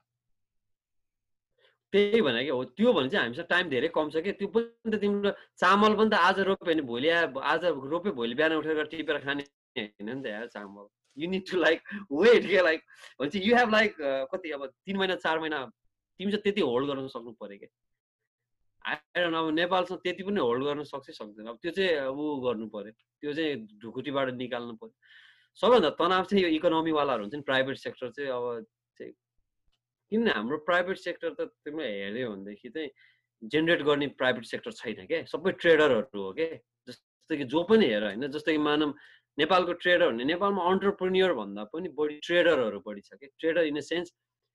त्यही 1.92 2.20
भने 2.22 2.44
कि 2.44 2.50
हो 2.50 2.64
त्यो 2.78 2.92
भने 2.92 3.08
चाहिँ 3.08 3.24
हामीसँग 3.24 3.46
टाइम 3.50 3.68
धेरै 3.70 3.88
कम 3.96 4.10
छ 4.10 4.22
कि? 4.24 4.32
त्यो 4.38 4.48
पनि 4.54 4.90
त 4.92 5.00
तिम्रो 5.00 5.30
चामल 5.56 5.94
पनि 5.98 6.10
त 6.10 6.14
आज 6.28 6.40
रोप्यो 6.50 6.66
भने 6.70 6.82
भोलि 6.92 7.08
आज 7.54 7.64
रोप्यो 7.64 8.12
भोलि 8.12 8.34
बिहान 8.34 8.52
उठेर 8.54 8.84
टिपेर 8.94 9.18
खाने 9.24 9.42
होइन 9.78 10.14
नि 10.14 10.22
त 10.22 10.26
यार 10.26 10.46
चामल। 10.54 10.86
You 11.16 11.30
need 11.30 11.50
to 11.50 11.56
like 11.58 11.82
wait 12.12 12.46
के? 12.46 12.62
लाइक 12.62 12.80
भन्छ 13.20 13.34
यु 13.36 13.56
हेभ 13.56 13.70
लाइक 13.72 13.96
कति 14.32 14.50
अब 14.54 14.66
तिन 14.86 14.96
महिना 14.96 15.14
चार 15.26 15.40
महिना 15.40 15.64
तिमी 16.20 16.30
चाहिँ 16.32 16.42
त्यति 16.42 16.60
होल्ड 16.60 16.86
गर्न 16.90 17.08
सक्नु 17.08 17.32
पऱ्यो 17.40 17.58
क्या 17.58 17.70
आएर 18.88 19.34
अब 19.34 19.50
नेपालसँग 19.54 19.98
त्यति 20.04 20.22
पनि 20.24 20.40
होल्ड 20.40 20.64
गर्न 20.64 20.82
सक्छ 20.92 21.10
सक्दैन। 21.10 21.46
अब 21.52 21.58
त्यो 21.62 21.72
चाहिँ 21.76 22.08
ऊ 22.08 22.24
गर्नु 22.46 22.66
पऱ्यो। 22.74 22.92
त्यो 23.20 23.32
चाहिँ 23.34 23.54
ढुकुटीबाट 23.82 24.28
निकाल्नु 24.40 24.74
पऱ्यो। 24.80 24.94
सबैभन्दा 25.60 25.90
तनाव 26.00 26.24
चाहिँ 26.30 26.44
यो 26.44 26.50
इकोनोमीवालाहरू 26.56 27.22
हुन्छ 27.24 27.34
नि 27.34 27.42
प्राइभेट 27.50 27.76
सेक्टर 27.84 28.10
चाहिँ 28.16 28.30
अब 28.30 28.64
चाहिँ 28.98 29.12
किन 30.12 30.28
हाम्रो 30.28 30.56
प्राइभेट 30.68 30.96
सेक्टर 30.98 31.30
त 31.38 31.50
तिमीले 31.66 31.88
हेऱ्यो 31.88 32.30
भनेदेखि 32.32 32.68
चाहिँ 32.74 32.90
जेनेरेट 33.42 33.82
गर्ने 33.88 34.06
प्राइभेट 34.20 34.44
सेक्टर 34.44 34.72
छैन 34.80 35.06
क्या 35.06 35.24
सबै 35.32 35.52
ट्रेडरहरू 35.62 36.22
हो 36.22 36.32
क्या 36.38 36.46
जस्तो 36.88 37.36
कि 37.36 37.44
जो 37.44 37.62
पनि 37.70 37.86
हेर 37.86 38.04
होइन 38.04 38.26
जस्तो 38.30 38.50
कि 38.52 38.58
मानव 38.58 38.94
नेपालको 39.38 39.72
ट्रेडर 39.82 40.10
भने 40.10 40.24
नेपालमा 40.24 40.62
अन्टरप्रिन्यर 40.70 41.32
भन्दा 41.40 41.64
पनि 41.74 41.88
बढी 41.98 42.16
ट्रेडरहरू 42.26 42.80
बढी 42.86 43.00
छ 43.00 43.14
कि? 43.20 43.26
ट्रेडर 43.38 43.62
इन 43.70 43.78
द 43.78 43.80
सेन्स 43.90 44.10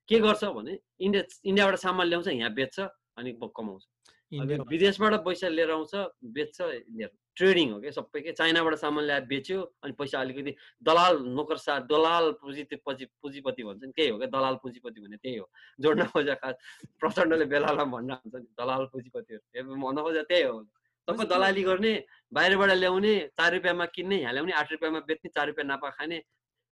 के 0.09 0.19
गर्छ 0.19 0.43
भने 0.57 0.73
इन्डिया 0.99 1.23
इन्डियाबाट 1.45 1.75
सामान 1.79 2.07
ल्याउँछ 2.07 2.27
यहाँ 2.27 2.53
बेच्छ 2.53 2.79
अनि 3.19 3.31
कमाउँछ। 3.39 3.83
विदेशबाट 4.31 5.13
पैसा 5.25 5.47
लिएर 5.47 5.71
आउँछ 5.71 5.95
बेच्छ 6.35 6.61
लिएर 6.61 7.09
ट्रेडिङ 7.35 7.71
हो 7.73 7.79
क्या 7.81 7.91
सबै 7.91 8.21
के? 8.21 8.31
चाइनाबाट 8.31 8.75
सामान 8.77 9.03
ल्याएर 9.05 9.25
बेच्यो 9.25 9.61
अनि 9.83 9.93
पैसा 9.99 10.19
अलिकति 10.21 10.55
दलाल 10.85 11.17
नोकर 11.33 11.57
सा 11.57 11.79
दलाल 11.89 12.31
पुँजीपति 12.41 12.75
पुँजीपति 13.21 13.63
भन्छ 13.63 13.83
नि 13.83 13.91
त्यही 13.91 14.09
हो 14.09 14.17
क्या? 14.17 14.27
दलाल 14.27 14.55
पुँजीपति 14.63 15.01
भने 15.01 15.17
त्यही 15.17 15.37
हो। 15.37 15.49
जोड्न 15.79 16.05
खोजा 16.13 16.33
खास 16.41 16.55
प्रचण्डले 16.99 17.45
बेलालाई 17.45 17.85
भन्न 17.85 18.11
हुन्छ 18.11 18.35
नि 18.35 18.47
दलाल 18.59 18.85
पुँजीपतिहरू। 18.93 19.75
भन्न 19.75 20.01
खोजा 20.01 20.23
त्यही 20.29 20.43
हो। 20.43 20.61
सबै 21.07 21.25
दलाली 21.25 21.63
गर्ने 21.63 21.93
बाहिरबाट 22.33 22.69
ल्याउने 22.79 23.13
चार 23.37 23.53
रुपियाँमा 23.53 23.85
किन्ने 23.95 24.17
यहाँ 24.21 24.33
ल्याउने 24.33 24.53
आठ 24.53 24.71
रुपियाँमा 24.71 24.99
बेच्ने 25.09 25.29
चार 25.35 25.47
रुपियाँ 25.47 25.67
नापा 25.67 25.89
खाने 25.89 26.17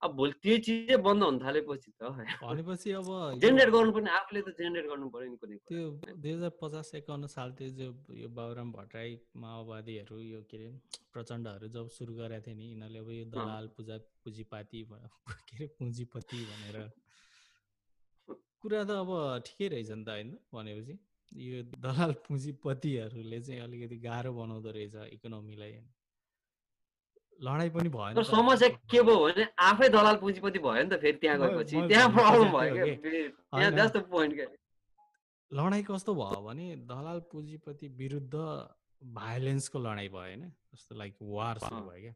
अब 0.03 0.15
भोलि 0.17 0.33
त्यो 0.43 0.57
चिजै 0.65 0.97
बन्द 1.07 1.23
हुन 1.23 1.37
थालेपछि 1.41 1.91
त 2.01 2.11
भनेपछि 2.43 2.91
अब 2.99 3.09
जेनेरेट 3.41 3.69
गर्नु 3.75 3.91
पर्ने 3.97 4.11
आफूले 4.19 4.41
त 4.41 4.53
जेनेरेट 4.59 4.87
गर्नु 4.91 5.09
पर्यो 5.15 5.29
नि 5.33 5.37
कुनै 5.43 5.57
त्यो 5.69 5.83
दुई 6.23 6.31
हजार 6.31 6.53
पचास 6.61 6.89
एकाउन्न 7.01 7.29
सालतिर 7.35 7.69
जो 7.81 7.89
यो 8.21 8.29
बाबुराम 8.39 8.71
भट्टराई 8.77 9.19
माओवादीहरू 9.43 10.17
यो 10.21 10.41
के 10.49 10.57
अरे 10.57 10.71
प्रचण्डहरू 11.13 11.67
जब 11.77 11.93
सुरु 11.97 12.17
गरेका 12.21 12.47
थिए 12.47 12.55
नि 12.55 12.65
यिनीहरूले 12.71 12.99
अब 13.05 13.11
यो 13.19 13.25
दलाल 13.37 13.69
पूजा 13.77 13.97
पुँजीपाती 14.23 14.83
के 14.89 15.55
अरे 15.55 15.67
पुँजीपति 15.77 16.43
भनेर 16.49 16.77
कुरा 18.61 18.83
त 18.83 18.91
अब 19.03 19.09
ठिकै 19.45 19.67
रहेछ 19.73 19.89
नि 19.91 20.03
त 20.05 20.09
होइन 20.09 20.29
भनेपछि। 20.53 20.97
यो 21.31 21.63
दलाल 21.81 22.11
पुँजीपतिहरूले 22.25 23.39
चाहिँ 23.41 23.61
अलिकति 23.61 23.97
गाह्रो 24.05 24.31
बनाउँदो 24.33 24.69
रहेछ 24.71 24.95
इकोनोमीलाई। 25.15 25.73
लडाइँ 27.41 27.69
पनि 27.69 27.89
भएन 27.89 28.23
समस्या 28.23 28.67
के 28.69 29.01
भयो 29.01 29.19
भने 29.19 29.47
आफै 29.59 29.89
दलाल 29.89 30.15
पुँजीपति 30.15 30.59
भयो 30.59 30.83
नि 30.83 30.89
त 30.89 30.99
फेरि 31.01 31.17
त्यहाँ 31.17 31.37
गएपछि। 31.39 31.87
त्यहाँ 31.87 32.09
प्रब्लम 32.13 32.51
भयो 32.51 32.75
जस्तो 33.77 33.99
पोइन्ट 34.11 34.35
के 34.35 34.45
लडाइँ 35.51 35.83
कस्तो 35.83 36.13
भयो 36.15 36.41
भने 36.41 36.65
दलाल 36.87 37.19
पुँजीपति 37.31 37.87
विरुद्ध 37.97 38.35
भाइलेन्सको 39.01 39.79
लडाइँ 39.79 40.09
भयो 40.09 40.19
होइन? 40.19 40.43
जस्तो 40.73 40.95
लाइक 40.95 41.15
वार 41.21 41.57
सुरु 41.59 41.81
भयो 41.81 42.01
क्या। 42.01 42.13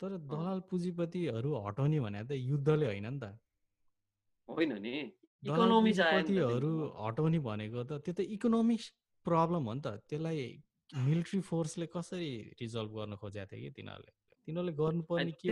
तर 0.00 0.16
दलाल 0.30 0.60
पुँजीपतिहरू 0.70 1.50
हटाउने 1.66 2.00
भने 2.00 2.24
त 2.24 2.32
युद्धले 2.32 2.86
होइन 2.86 3.06
नि 3.06 3.18
त। 3.18 3.34
होइन 4.48 4.72
नि। 4.78 4.94
पुँजीपतिहरू 5.42 6.72
हटाउने 7.00 7.38
भनेको 7.38 7.84
त 7.84 8.00
त्यो 8.04 8.14
त 8.14 8.20
इकोनोमिक 8.36 8.80
प्रब्लम 9.26 9.62
हो 9.64 9.74
नि 9.74 9.80
त। 9.80 9.86
त्यसलाई 10.08 10.62
मिलिट्री 10.90 11.40
फोर्सले 11.40 11.86
कसरी 11.86 12.30
रिजल्भ 12.60 12.90
गर्न 12.96 13.16
खोजेको 13.16 13.46
थियो 13.50 13.60
कि 13.60 13.70
तिनीहरूले? 13.76 14.12
तिनीहरूले 14.46 14.72
गर्नुपर्ने 14.72 15.32
के 15.40 15.48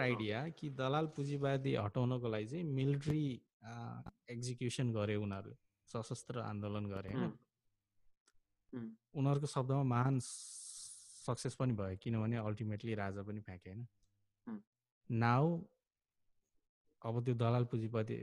आइडिया 0.00 0.38
कि 0.58 0.70
दलाल 0.80 1.06
पुँजीवादी 1.16 1.74
हटाउनको 1.74 2.28
लागि 2.28 2.46
चाहिँ 2.46 2.64
मिलिट्री 2.64 3.24
एक्जिक्युसन 4.34 4.92
गरे 4.92 5.16
उनीहरूले 5.16 5.56
सशस्त्र 5.88 6.40
आन्दोलन 6.40 6.84
गरे 6.94 7.12
होइन? 7.12 7.32
उनीहरूको 9.14 9.46
शब्दमा 9.46 9.82
महान 9.82 10.18
सक्सेस 10.20 11.54
पनि 11.60 11.72
भयो 11.80 11.96
किनभने 12.02 12.36
अल्टिमेटली 12.36 12.94
राजा 12.94 13.22
पनि 13.22 13.40
फ्याँके 13.40 13.70
होइन? 13.70 13.86
नाउ 15.10 15.46
अब 17.02 17.24
त्यो 17.24 17.34
दलाल 17.34 17.64
पुँजीपति 17.72 18.16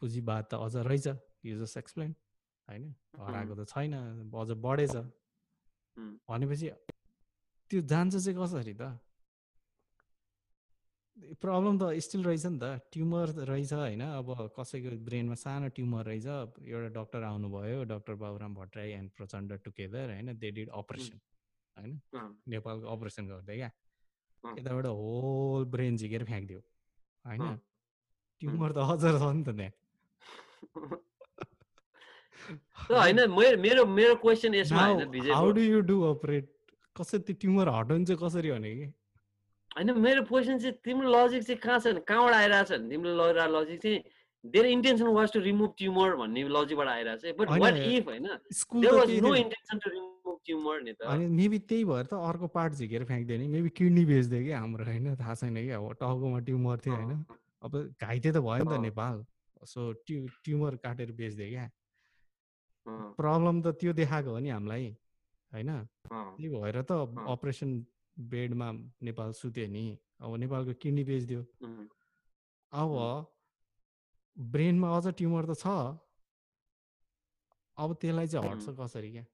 पुँजीवाद 0.00 0.44
त 0.50 0.54
अझ 0.54 0.74
रहेछ 0.88 1.06
यु 1.46 1.58
जस्ट 1.62 1.76
एक्सप्लेन 1.78 2.14
होइन? 2.68 2.84
हराएको 3.18 3.54
त 3.54 3.68
छैन 3.70 3.92
अझ 4.34 4.50
बढेछ। 4.66 4.94
भनेपछि 6.28 6.68
त्यो 7.70 7.80
जान्छ 7.90 8.14
चाहिँ 8.16 8.36
कसरी 8.38 8.74
त? 8.74 8.82
प्रब्लम 11.40 11.78
त 11.80 11.84
स्टिल 12.04 12.24
रहेछ 12.24 12.44
नि 12.46 12.58
त 12.60 12.64
ट्युमर 12.92 13.28
रहेछ 13.50 13.72
होइन? 13.72 14.02
अब 14.20 14.26
कसैको 14.58 14.90
ब्रेनमा 15.06 15.34
सानो 15.34 15.68
ट्युमर 15.76 16.04
रहेछ 16.04 16.26
एउटा 16.66 16.88
डक्टर 16.98 17.22
आउनुभयो 17.30 17.78
doctor 17.92 18.14
Baburam 18.20 18.54
Bhattarai 18.54 18.90
and 18.98 19.10
Prachanda 19.16 19.52
together 19.64 20.10
होइन? 20.12 20.36
दे 20.38 20.50
डिड 20.50 20.68
अपरेसन 20.82 21.16
होइन? 21.76 21.92
नेपालको 22.48 22.86
अपरेसन 22.96 23.26
गर्दै 23.28 23.56
क्या। 23.56 23.70
यताबाट 24.44 24.86
होल 24.98 25.64
ब्रेन 25.72 25.96
झिकेर 25.96 26.24
फ्याँकिदियो 26.24 26.60
होइन? 27.24 27.42
ट्युमर 28.42 28.72
त 28.72 28.78
हजुर 28.90 29.18
छ 29.18 29.32
नि 29.32 29.42
त 29.44 29.48
त्यहाँ 29.52 29.72
होइन 32.90 33.18
मेरो 33.30 33.86
मेरो 33.92 34.14
क्वेसन 34.16 34.54
यसमा 34.54 34.86
how 35.32 35.50
do 35.52 35.62
you 35.62 35.80
do 35.84 35.96
operate 36.08 36.52
कसरी 36.96 37.20
त्यो 37.20 37.36
ट्युमर 37.40 37.68
हटाउनु 37.70 38.04
चाहिँ 38.04 38.20
कसरी 38.22 38.50
भने 38.50 38.74
कि 38.74 38.86
होइन 39.70 39.98
मेरो 40.00 40.22
क्वेसन 40.24 40.58
चाहिँ 40.58 40.76
तिम्रो 40.84 41.08
लजिक 41.10 41.42
चाहिँ 41.42 41.60
कहाँ 41.60 41.78
छ 41.80 42.04
कहाँबाट 42.04 42.34
आइरहेको 42.34 42.66
छ 42.66 42.72
भने 42.72 42.90
तिम्रो 42.90 43.32
लजिक 43.54 43.80
चाहिँ 43.82 43.98
their 44.44 44.66
intention 44.66 45.06
was 45.12 45.32
to 45.32 45.40
remove 45.40 45.74
tumour 45.78 46.14
भन्ने 46.16 46.42
लजिकबाट 46.50 46.88
आइरहेको 46.88 47.20
छ 47.22 47.34
बट 47.38 47.48
वाट 47.60 47.76
इफ 47.78 48.06
होइन 48.06 48.28
no 49.22 49.34
intention 49.34 49.78
to 49.78 49.90
remove 49.90 50.38
tumour 50.46 50.82
नि 50.82 50.92
त 50.92 51.10
अनि 51.14 51.26
मेबी 51.32 51.58
त्यही 51.64 51.84
भएर 51.86 52.04
त 52.04 52.20
अर्को 52.26 52.46
पार्ट 52.54 52.74
झिकेर 52.74 53.04
फ्याँक्दियो 53.04 53.38
नि 53.38 53.48
मेबी 53.48 53.70
किडनी 53.72 54.04
बेच्दियो 54.04 54.44
कि 54.44 54.52
हाम्रो 54.52 54.84
होइन 54.84 55.16
थाहा 55.16 55.34
छैन 55.34 55.54
कि 55.56 55.70
अब 55.72 55.92
टाउकोमा 56.00 56.38
ट्युमर 56.46 56.86
थियो 56.86 56.96
होइन 56.96 57.24
अब 57.62 57.72
घाइते 58.00 58.32
त 58.32 58.36
भयो 58.36 58.64
नि 58.64 58.70
त 58.70 58.80
नेपाल। 58.80 59.24
सो 59.66 59.80
ट्यु 60.06 60.26
ट्युमर 60.44 60.76
काटेर 60.84 61.12
बेच्दियो 61.12 61.48
क्या। 61.50 61.66
प्रब्लम 63.18 63.62
त 63.62 63.66
त्यो 63.80 63.92
देखाएको 63.92 64.30
हो 64.30 64.38
नि 64.38 64.50
हामीलाई 64.50 64.84
होइन? 65.52 65.70
त्यही 66.06 66.48
भएर 66.48 66.82
त 66.82 66.92
अपरेसन 67.34 67.70
बेडमा 68.16 68.68
नेपाल 69.02 69.32
सुत्यो 69.32 69.66
नि। 69.66 69.86
अब 70.20 70.36
नेपालको 70.42 70.72
किडनी 70.82 71.04
बेचिदियो। 71.04 71.40
अब 72.72 72.92
ब्रेनमा 74.36 74.88
अझ 74.96 75.06
ट्युमर 75.18 75.44
त 75.50 75.58
छ। 75.58 75.66
अब 77.76 77.94
त्यसलाई 78.00 78.26
चाहिँ 78.26 78.50
हट्छ 78.50 78.76
कसरी 78.80 79.10
क्या? 79.12 79.24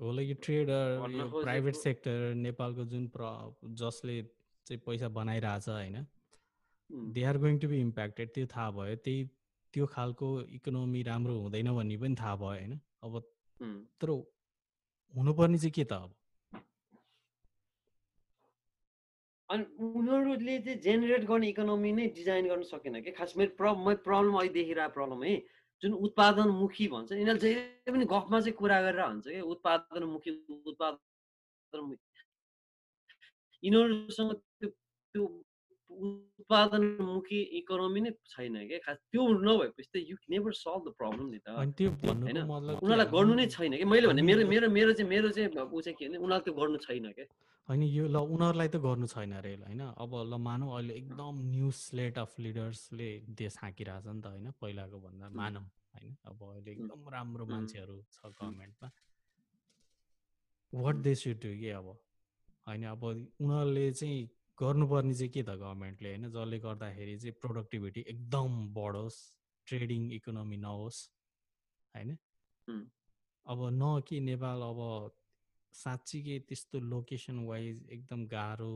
होला 0.00 0.22
यो 0.22 0.34
ट्रेडर 0.44 1.02
प्राइभेट 1.32 1.74
सेक्टर 1.76 2.34
नेपालको 2.34 2.84
जुन 2.92 3.06
प्र 3.16 3.24
जसले 3.80 4.22
चाहिँ 4.66 4.80
पैसा 4.86 5.08
बनाइरहेछ 5.18 5.68
होइन 5.68 6.06
they 7.14 7.24
are 7.24 7.38
going 7.38 7.58
to 7.58 7.68
be 7.68 7.80
impacted 7.80 8.28
त्यो 8.34 8.46
थाहा 8.54 8.70
भयो। 8.76 8.96
त्यही 9.04 9.24
त्यो 9.74 9.86
खालको 9.86 10.28
इकोनोमी 10.56 11.02
राम्रो 11.08 11.34
हुँदैन 11.40 11.68
भन्ने 11.74 11.96
पनि 11.96 12.14
थाहा 12.20 12.36
भयो 12.36 12.48
होइन। 12.48 12.72
अब 13.04 13.12
तर 14.00 14.10
हुनुपर्ने 15.14 15.58
चाहिँ 15.58 15.72
के 15.76 15.84
त 15.84 15.92
अब? 15.92 16.10
अनि 19.48 19.64
उनीहरूले 19.84 20.58
चाहिँ 20.58 20.78
जेनेरेट 20.80 21.24
गर्ने 21.28 21.48
इकोनोमी 21.48 21.92
नै 21.92 22.06
डिजाइन 22.18 22.48
गर्न 22.48 22.62
सकेन 22.72 23.00
कि? 23.02 23.10
खास 23.12 23.34
मेरो 23.36 23.56
प्रब्लम 23.58 23.86
मैले 23.86 24.02
प्रब्लम 24.08 24.34
अहिले 24.38 24.52
देखिरहेको 24.54 24.94
प्रब्लम 24.94 25.22
है। 25.24 25.34
जुन 25.82 25.92
उत्पादनमुखी 25.98 26.86
भन्छ 26.88 27.12
यिनीहरूले 27.12 27.40
जहिले 27.44 27.92
पनि 27.92 28.04
गफमा 28.06 28.40
चाहिँ 28.40 28.54
कुरा 28.54 28.80
गरेर 28.82 29.00
हुन्छ 29.02 29.26
कि 29.26 29.40
उत्पादनमुखी 29.50 30.30
उत्पादन 30.66 31.96
यिनीहरूसँग 33.62 34.32
त्यो 34.32 34.68
त्यो 34.68 35.26
उत्पादनमुखी 35.90 37.40
इकोनोमी 37.58 38.00
नै 38.00 38.10
छैन 38.32 38.54
क्या 38.68 38.78
खास 38.86 38.98
त्यो 39.10 39.22
नभएपछि 39.46 39.90
त 39.90 39.96
you 40.10 40.16
never 40.30 40.52
solve 40.54 40.82
the 40.86 40.90
problem 41.00 41.26
नि 41.30 41.38
त। 41.38 41.48
होइन? 41.50 42.38
उनीहरूलाई 42.46 43.06
गर्नु 43.10 43.34
नै 43.34 43.46
छैन 43.46 43.76
कि? 43.76 43.84
मैले 43.84 44.06
भने 44.08 44.22
मेरो 44.22 44.46
मेरो 44.48 44.66
मेरो 44.70 44.92
चाहिँ 44.92 45.10
मेरो 45.10 45.28
चाहिँ 45.36 45.48
ऊ 45.50 45.80
चाहिँ 45.80 45.96
के 45.98 46.08
भने 46.08 46.18
उनीहरूले 46.18 46.44
त्यो 46.46 46.54
गर्नु 46.54 46.78
छैन 46.86 47.12
क्या 47.12 47.26
होइन 47.68 47.82
यो 47.82 48.04
ल 48.06 48.16
उनीहरूलाई 48.34 48.68
त 48.68 48.76
गर्नु 48.86 49.06
छैन 49.06 49.32
अरे 49.40 49.54
होइन? 49.66 49.82
अब 49.98 50.10
ल 50.30 50.34
मानौँ 50.38 50.70
अहिले 50.76 50.94
एकदम 50.94 51.34
न्यु 51.50 51.70
स्लेट 51.70 52.18
अफ 52.18 52.30
लिडर्सले 52.40 53.10
देश 53.40 53.58
हाँकिरहेछ 53.62 54.06
नि 54.06 54.20
त 54.22 54.26
होइन? 54.26 54.50
पहिलाको 54.62 54.98
भन्दा 55.00 55.26
मानौँ 55.34 55.64
होइन? 55.94 56.16
अब 56.26 56.38
अहिले 56.50 56.70
एकदम 56.72 57.00
राम्रो 57.14 57.44
मान्छेहरू 57.46 57.96
छ 58.10 58.18
गभर्मेन्टमा 58.26 58.88
वाट 60.72 60.96
दे 61.06 61.14
सुड 61.14 61.38
डु 61.42 61.50
कि 61.60 61.70
अब? 61.78 61.86
होइन? 62.66 62.82
अब 62.94 63.02
उनीहरूले 63.04 63.86
चाहिँ 63.92 64.18
गर्नुपर्ने 64.60 65.14
चाहिँ 65.14 65.32
के 65.32 65.42
त 65.42 65.50
गभर्मेन्टले 65.60 66.08
होइन? 66.08 66.30
जसले 66.30 66.58
गर्दाखेरि 66.58 67.18
चाहिँ 67.18 67.34
प्रोडक्टिभिटी 67.40 68.04
एकदम 68.08 68.50
बढोस् 68.74 69.18
ट्रेडिङ 69.66 70.12
इकोनोमी 70.12 70.56
नहोस् 70.56 71.00
होइन? 71.94 72.16
अब 73.46 73.58
न 73.72 74.00
कि 74.08 74.20
नेपाल 74.20 74.62
अब 74.62 74.80
साँच्चीकै 75.72 76.38
त्यस्तो 76.48 76.80
लोकेसन 76.80 77.38
वाइज 77.44 77.88
एकदम 77.90 78.26
गाह्रो 78.26 78.72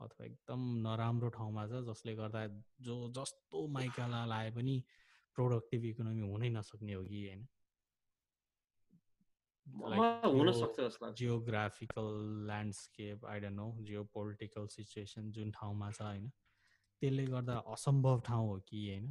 अथवा 0.00 0.26
एकदम 0.26 0.60
नराम्रो 0.86 1.28
ठाउँमा 1.28 1.66
छ 1.66 1.82
जसले 1.88 2.14
गर्दा 2.14 2.46
जो 2.80 2.96
जस्तो 3.10 3.66
माइकाला 3.68 4.24
लाए 4.24 4.50
पनि 4.50 4.76
प्रोडक्टिभ 5.36 5.84
इकोनोमी 5.84 6.30
हुनै 6.30 6.48
नसक्ने 6.48 6.92
हो 6.92 7.04
कि 7.04 7.26
होइन? 7.26 7.46
Geographical 11.18 12.08
landscape 12.46 13.26
I 13.26 13.40
don't 13.40 13.56
know 13.56 13.68
geopolitical 14.14 14.66
situation 14.66 15.30
जुन 15.32 15.50
ठाउँमा 15.50 15.90
छ 15.90 16.02
होइन? 16.02 16.28
त्यसले 17.02 17.24
गर्दा 17.24 17.56
असम्भव 17.72 18.20
ठाउँ 18.26 18.48
हो 18.48 18.58
कि 18.68 18.78
होइन? 18.88 19.06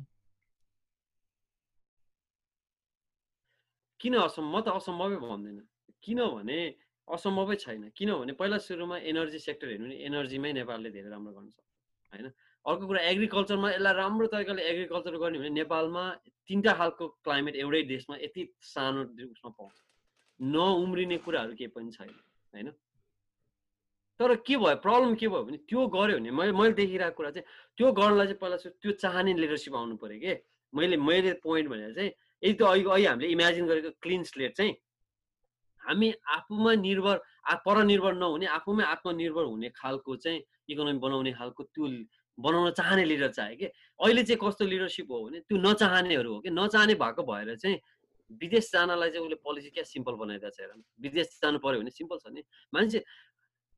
किन 4.00 4.14
असम्भव 4.18 4.58
म 4.58 4.62
त 4.62 4.68
असम्भवै 4.78 5.18
भन्दैन। 5.18 5.60
किनभने 6.04 6.60
असम्भवै 7.08 7.56
छैन। 7.56 7.90
किनभने 7.96 8.34
पहिला 8.34 8.58
सुरुमा 8.58 8.98
एनर्जी 9.12 9.40
सेक्टर 9.40 9.68
हेर्नु 9.68 9.88
भने 9.88 9.96
एनर्जीमै 10.06 10.52
नेपालले 10.54 10.90
धेरै 10.92 11.10
राम्रो 11.10 11.32
गर्न 11.34 11.50
सक्छ 11.50 11.70
होइन? 12.14 12.28
अर्को 12.66 12.84
कुरा 12.88 13.02
एग्रिकल्चरमा 13.12 13.68
यसलाई 13.72 13.94
राम्रो 13.94 14.28
तरिकाले 14.28 14.62
एग्रिकल्चर 14.72 15.18
गर्ने 15.24 15.38
भने 15.40 15.50
नेपालमा 15.50 16.04
तिनवटा 16.48 16.74
खालको 16.80 17.08
क्लाइमेट 17.24 17.56
एउटै 17.56 17.82
देशमा 17.94 18.16
यति 18.18 18.42
सानो 18.74 19.02
उसमा 19.32 19.52
पाउँछ। 19.60 19.78
नउम्रिने 20.40 21.18
कुराहरू 21.26 21.54
केही 21.56 21.68
पनि 21.76 21.92
छैन 21.92 22.10
होइन? 22.54 22.72
तर 24.20 24.36
के 24.46 24.58
भयो? 24.58 24.76
प्रब्लम 24.86 25.16
के 25.16 25.28
भयो 25.28 25.44
भने 25.44 25.58
त्यो 25.70 25.88
गऱ्यो 25.88 26.18
भने 26.18 26.32
मैले 26.32 26.52
मैले 26.52 26.74
देखिरहेको 26.74 27.16
कुरा 27.18 27.32
चाहिँ 27.32 27.46
त्यो 27.78 27.92
गर्नलाई 27.92 28.28
चाहिँ 28.28 28.40
पहिला 28.42 28.58
त्यो 28.82 28.92
चाहने 29.04 29.34
लिडरसिप 29.34 29.76
आउनु 29.76 29.96
पऱ्यो 29.98 30.20
कि? 30.20 30.34
मैले 30.74 30.98
मैले 30.98 31.34
पोइन्ट 31.44 31.70
भनेर 31.70 31.94
चाहिँ 31.94 32.12
यदि 32.44 32.54
त्यो 32.54 32.68
अहिले 32.68 32.90
अहिले 32.90 33.08
हामीले 33.08 33.32
इमेजिन 33.32 33.66
गरेको 33.68 33.90
क्लिन 34.02 34.24
स्लेट 34.24 34.58
चाहिँ 34.58 34.74
हामी 35.82 36.14
आफूमा 36.38 36.74
निर्भर 36.82 37.18
परनिर्भर 37.66 38.14
नहुने 38.14 38.46
आफूमै 38.58 38.84
आत्मनिर्भर 38.84 39.44
हुने 39.44 39.70
खालको 39.76 40.16
चाहिँ 40.16 40.42
इकोनोमी 40.70 41.00
बनाउने 41.00 41.32
खालको 41.34 41.64
त्यो 41.64 41.86
बनाउन 42.38 42.72
चाहने 42.72 43.04
लिडर 43.06 43.32
चाहे 43.38 43.56
कि? 43.56 43.66
अहिले 44.00 44.24
चाहिँ 44.24 44.40
कस्तो 44.44 44.66
लिडरसिप 44.66 45.12
हो 45.12 45.24
भने 45.26 45.40
त्यो 45.48 45.58
नचाहनेहरू 45.58 46.34
हो 46.34 46.40
कि? 46.40 46.50
नचाहने 46.50 46.94
भएको 46.96 47.24
भएर 47.24 47.56
चाहिँ 47.56 47.78
विदेश 48.42 48.72
जानलाई 48.74 49.10
चाहिँ 49.10 49.26
उसले 49.26 49.38
पोलिसी 49.44 49.70
क्या 49.70 49.84
सिम्पल 49.84 50.14
बनाइदिएको 50.24 50.56
छ 50.56 50.60
हेर 50.62 50.72
विदेश 51.06 51.28
जानु 51.44 51.60
पऱ्यो 51.60 51.80
भने 51.82 51.92
सिम्पल 51.92 52.18
छ 52.18 52.34
नि। 52.34 52.44
मान्छे 52.74 53.04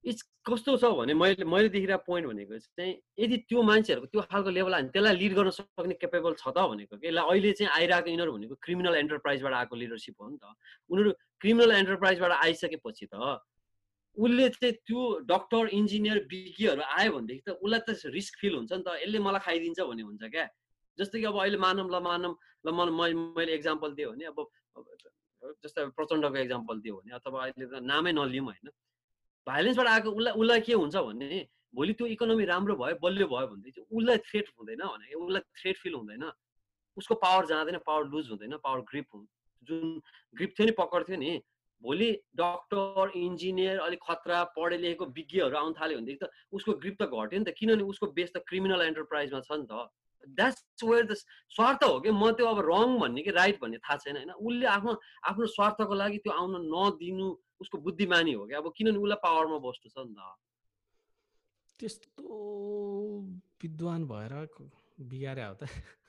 इट्स 0.06 0.22
कस्तो 0.46 0.78
छ 0.78 0.86
भने 0.98 1.14
मैले 1.18 1.46
मैले 1.50 1.70
देखिरहेको 1.74 2.04
पोइन्ट 2.06 2.28
भनेको 2.30 2.58
चाहिँ 2.58 2.94
यदि 3.20 3.38
त्यो 3.50 3.62
मान्छेहरूको 3.70 4.08
त्यो 4.14 4.22
खालको 4.30 4.50
लेभल 4.54 4.74
हामी 4.74 4.90
त्यसलाई 4.94 5.16
लिड 5.18 5.34
गर्न 5.34 5.50
सक्ने 5.58 5.96
केपेबल 5.98 6.34
छ 6.38 6.54
त 6.54 6.58
भनेको 6.70 6.98
कि? 7.02 7.08
अहिले 7.10 7.52
चाहिँ 7.58 7.72
आइरहेको 7.74 8.10
यिनीहरू 8.14 8.32
भनेको 8.38 8.56
क्रिमिनल 8.62 8.96
एन्टरप्राइजबाट 9.02 9.54
आएको 9.66 9.76
लिडरसिप 9.76 10.16
हो 10.22 10.30
नि 10.30 10.38
त। 10.38 10.54
उनीहरू 10.94 11.12
क्रिमिनल 11.42 11.72
एन्टरप्राइजबाट 11.82 12.32
आइसकेपछि 12.32 13.06
त 13.14 13.42
उसले 14.18 14.48
चाहिँ 14.50 14.74
त्यो 14.88 15.02
डक्टर 15.28 15.68
इन्जिनियर 15.76 16.18
विज्ञहरू 16.32 16.82
आयो 16.82 17.12
भनेदेखि 17.12 17.44
त 17.44 17.58
उसलाई 17.60 17.82
त 17.84 18.14
रिस्क 18.14 18.34
फिल 18.40 18.54
हुन्छ 18.56 18.72
नि 18.72 18.84
त। 18.86 18.90
यसले 19.04 19.20
मलाई 19.20 19.42
खाइदिन्छ 19.44 19.80
भन्ने 19.90 20.04
हुन्छ 20.06 20.24
क्या। 20.32 20.46
जस्तै 20.98 21.20
कि 21.20 21.26
अब 21.26 21.38
अहिले 21.42 21.58
मानव 21.66 21.88
ल 21.96 22.02
मानव 22.08 22.32
ल 22.66 22.68
मैले 23.38 23.52
एक्जाम्पल 23.54 23.94
दिएँ 23.96 24.08
भने 24.12 24.26
अब 24.26 24.38
जस्तै 25.64 25.86
प्रचण्डको 25.98 26.38
एक्जाम्पल 26.38 26.80
दियो 26.82 26.96
भने 26.96 27.12
अथवा 27.16 27.42
अहिले 27.44 27.66
त 27.66 27.84
नामै 27.92 28.12
नलिउँ 28.12 28.46
होइन। 28.46 28.70
भाइलेन्सबाट 29.48 29.88
आएको 29.88 30.10
उसलाई 30.12 30.34
उसलाई 30.42 30.62
के 30.68 30.74
हुन्छ 30.74 30.96
भने 31.10 31.46
भोलि 31.76 31.94
त्यो 31.94 32.08
इकोनोमी 32.16 32.46
राम्रो 32.46 32.76
भयो 32.82 32.96
बलियो 33.02 33.28
भयो 33.28 33.48
भनेदेखि 33.48 33.82
उसलाई 33.82 34.18
थ्रेट 34.28 34.48
हुँदैन 34.60 34.82
भने 34.86 35.14
उसलाई 35.26 35.42
थ्रेट 35.62 35.78
फिल 35.78 35.94
हुँदैन। 35.94 36.24
उसको 36.98 37.16
पावर 37.22 37.46
जाँदैन 37.46 37.78
पावर 37.86 38.08
लुज 38.10 38.30
हुँदैन 38.32 38.58
पावर 38.64 38.82
ग्रिप 38.92 39.08
हुन्छ 39.14 39.30
जुन 39.70 40.02
ग्रिप 40.36 40.54
थियो 40.58 40.66
नि 40.66 40.74
पक्रिथ्यो 40.80 41.18
नि 41.18 41.32
भोलि 41.82 42.10
डक्टर 42.40 43.12
इन्जिनियर 43.20 43.80
अलिक 43.86 44.00
खतरा 44.04 44.44
पढे 44.58 44.78
लेखेको 44.78 45.06
विज्ञहरू 45.18 45.58
आउनु 45.58 45.74
थाल्यो 45.80 45.98
भनेदेखि 46.00 46.20
त 46.24 46.30
उसको 46.56 46.74
ग्रिप 46.82 46.96
त 47.02 47.04
घट्यो 47.06 47.40
नि 47.40 47.46
त 47.46 47.54
किनभने 47.60 47.84
उसको 47.94 48.08
बेस 48.18 48.32
त 48.32 48.42
क्रिमिनल 48.48 48.82
एन्टरप्राइजमा 48.82 49.42
छ 49.46 49.60
नि 49.60 49.68
त। 49.70 49.86
द्याट्स 50.28 50.84
वेयर 50.84 51.06
द 51.06 51.14
स्वार्थ 51.56 51.84
हो 51.84 52.00
कि 52.00 52.12
म 52.12 52.32
त्यो 52.38 52.48
अब 52.48 52.60
रङ 52.70 52.98
भन्ने 53.00 53.22
कि 53.24 53.32
राइट 53.32 53.62
भन्ने 53.62 53.78
थाहा 53.78 53.98
छैन 54.04 54.16
होइन? 54.18 54.32
उसले 54.32 54.66
आफ्नो 54.76 54.92
आफ्नो 55.30 55.46
स्वार्थको 55.56 55.94
लागि 55.94 56.18
त्यो 56.26 56.34
आउन 56.34 56.56
नदिनु 56.74 57.28
उसको 57.62 57.78
बुद्धिमानी 57.88 58.34
हो 58.34 58.46
क्या 58.48 58.58
अब 58.58 58.74
किनभने 58.78 59.00
उसलाई 59.00 59.20
पावरमा 59.24 59.58
बस्नु 59.66 59.90
छ 59.92 59.98
नि 60.08 60.16
त। 60.16 60.22
त्यस्तो 61.80 62.40
विद्वान 63.64 64.06
भएर 64.08 64.34
बिगारे 65.12 65.44
हो 65.44 65.54
त। 65.60 65.64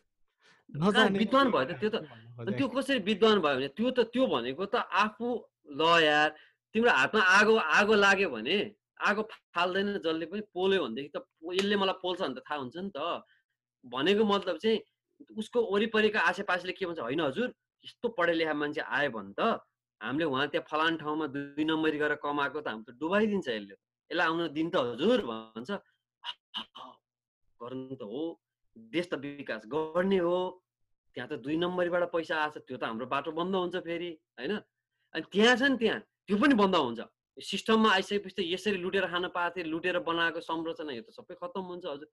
विद्वान 1.22 1.50
भयो 1.50 1.64
त 1.64 1.78
त्यो 1.80 1.90
त 1.90 1.96
त्यो 2.56 2.68
कसरी 2.68 2.98
विद्वान 3.06 3.38
भयो 3.40 3.56
भने 3.56 3.68
त्यो 3.78 3.90
त 3.90 4.10
त्यो 4.12 4.26
भनेको 4.26 4.66
त 4.66 4.82
आफू 5.02 5.28
ल 5.70 5.80
यार 6.02 6.28
तिम्रो 6.74 6.90
हातमा 6.90 7.22
आगो 7.38 7.54
आगो 7.78 7.94
लाग्यो 7.94 8.28
भने 8.30 8.56
आगो 9.08 9.22
फाल्दैन 9.54 9.88
जसले 10.04 10.26
पनि 10.26 10.42
पोल्यो 10.54 10.82
भनेदेखि 10.84 11.10
त 11.14 11.22
यसले 11.54 11.76
मलाई 11.76 11.98
पोल्छ 12.02 12.20
भने 12.22 12.34
त 12.34 12.42
थाहा 12.48 12.58
हुन्छ 12.60 12.76
नि 12.76 12.90
त। 12.90 12.98
भनेको 13.86 14.24
मतलब 14.24 14.56
चाहिँ 14.58 14.80
उसको 15.38 15.58
वरिपरिका 15.72 16.20
आसेपासेले 16.20 16.72
के 16.72 16.86
भन्छ 16.86 17.00
होइन 17.00 17.20
हजुर 17.20 17.48
यस्तो 17.84 18.08
पढे 18.18 18.32
लेखा 18.32 18.54
मान्छे 18.54 18.80
आयो 18.80 19.10
भने 19.10 19.32
त 19.38 19.60
हामीले 20.00 20.24
उहाँ 20.24 20.46
त्यहाँ 20.48 20.66
फलान 20.70 20.96
ठाउँमा 20.96 21.26
दुई 21.34 21.64
नम्बरी 21.64 21.98
गरेर 21.98 22.20
कमाएको 22.22 22.60
त 22.60 22.68
हामी 22.68 22.84
त 22.84 22.90
डुबाइदिन्छ 23.00 23.48
यसले 23.48 23.74
यसलाई 24.10 24.26
आउन 24.26 24.40
दिन 24.52 24.68
त 24.70 24.76
हजुर 24.76 25.20
भन्छ। 25.24 25.70
गर्नु 27.60 27.96
त 27.96 28.02
हो 28.02 28.22
देश 28.76 29.08
त 29.08 29.14
विकास 29.24 29.62
गर्ने 29.72 30.18
हो। 30.20 30.36
त्यहाँ 31.16 31.28
त 31.30 31.40
दुई 31.40 31.56
नम्बरीबाट 31.56 32.12
पैसा 32.12 32.34
आएको 32.36 32.60
त्यो 32.60 32.76
त 32.76 32.84
हाम्रो 32.84 33.06
बाटो 33.08 33.32
बन्द 33.32 33.54
हुन्छ 33.56 33.76
फेरि 33.88 34.10
होइन? 34.36 34.52
अनि 35.14 35.24
त्यहाँ 35.32 35.56
छ 35.56 35.62
नि 35.72 35.76
त्यहाँ 35.80 36.00
त्यो 36.28 36.36
पनि 36.36 36.54
बन्द 36.60 36.76
हुन्छ। 36.76 37.00
सिस्टममा 37.38 37.88
आइसकेपछि 37.92 38.34
त 38.36 38.40
यसरी 38.44 38.78
लुटेर 38.84 39.06
खान 39.08 39.28
पाएको 39.32 39.54
थियो 39.56 39.66
लुटेर 39.72 39.98
बनाएको 40.04 40.40
संरचना 40.44 40.92
यो 40.92 41.02
त 41.08 41.10
सबै 41.16 41.34
खत्तम 41.40 41.64
हुन्छ 41.72 41.84
हजुर। 41.88 42.08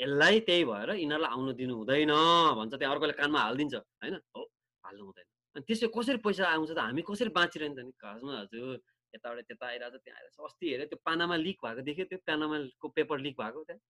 यसलाई 0.00 0.40
त्यही 0.48 0.64
भएर 0.70 0.90
यिनीहरूलाई 1.00 1.30
आउनु 1.36 1.52
दिनु 1.60 1.74
हुँदैन 1.76 2.12
भन्छ 2.58 2.72
त्यहाँ 2.74 2.92
अर्कोले 2.94 3.14
कानमा 3.20 3.40
हालिदिन्छ 3.46 3.74
होइन? 3.74 4.14
हो 4.36 4.42
हाल्नु 4.84 5.04
हुँदैन। 5.04 5.26
अनि 5.56 5.64
त्यसो 5.68 5.88
कसरी 5.96 6.18
पैसा 6.26 6.44
आउँछ 6.52 6.70
त 6.70 6.78
हामी 6.78 7.02
कसरी 7.08 7.30
बाँचिरहन्छ 7.38 7.78
नि? 7.80 7.92
खासमा 7.96 8.32
हजुर 8.40 8.76
यताबाट 9.14 9.44
त्यता 9.48 9.66
आइरहेको 9.66 9.96
छ 9.96 10.02
त्यहाँ 10.04 10.18
आइरहेको 10.20 10.42
छ 10.42 10.48
अस्ति 10.50 10.64
हेऱ्यो 10.70 10.86
त्यो 10.92 10.98
पानामा 11.06 11.36
लिक 11.46 11.56
भएको 11.64 11.82
देख्यो 11.88 12.04
त्यो 12.12 12.18
पानामाको 12.28 12.88
पेपर 12.96 13.18
लिक 13.26 13.34
भएको 13.40 13.64
त्यहाँ? 13.64 13.80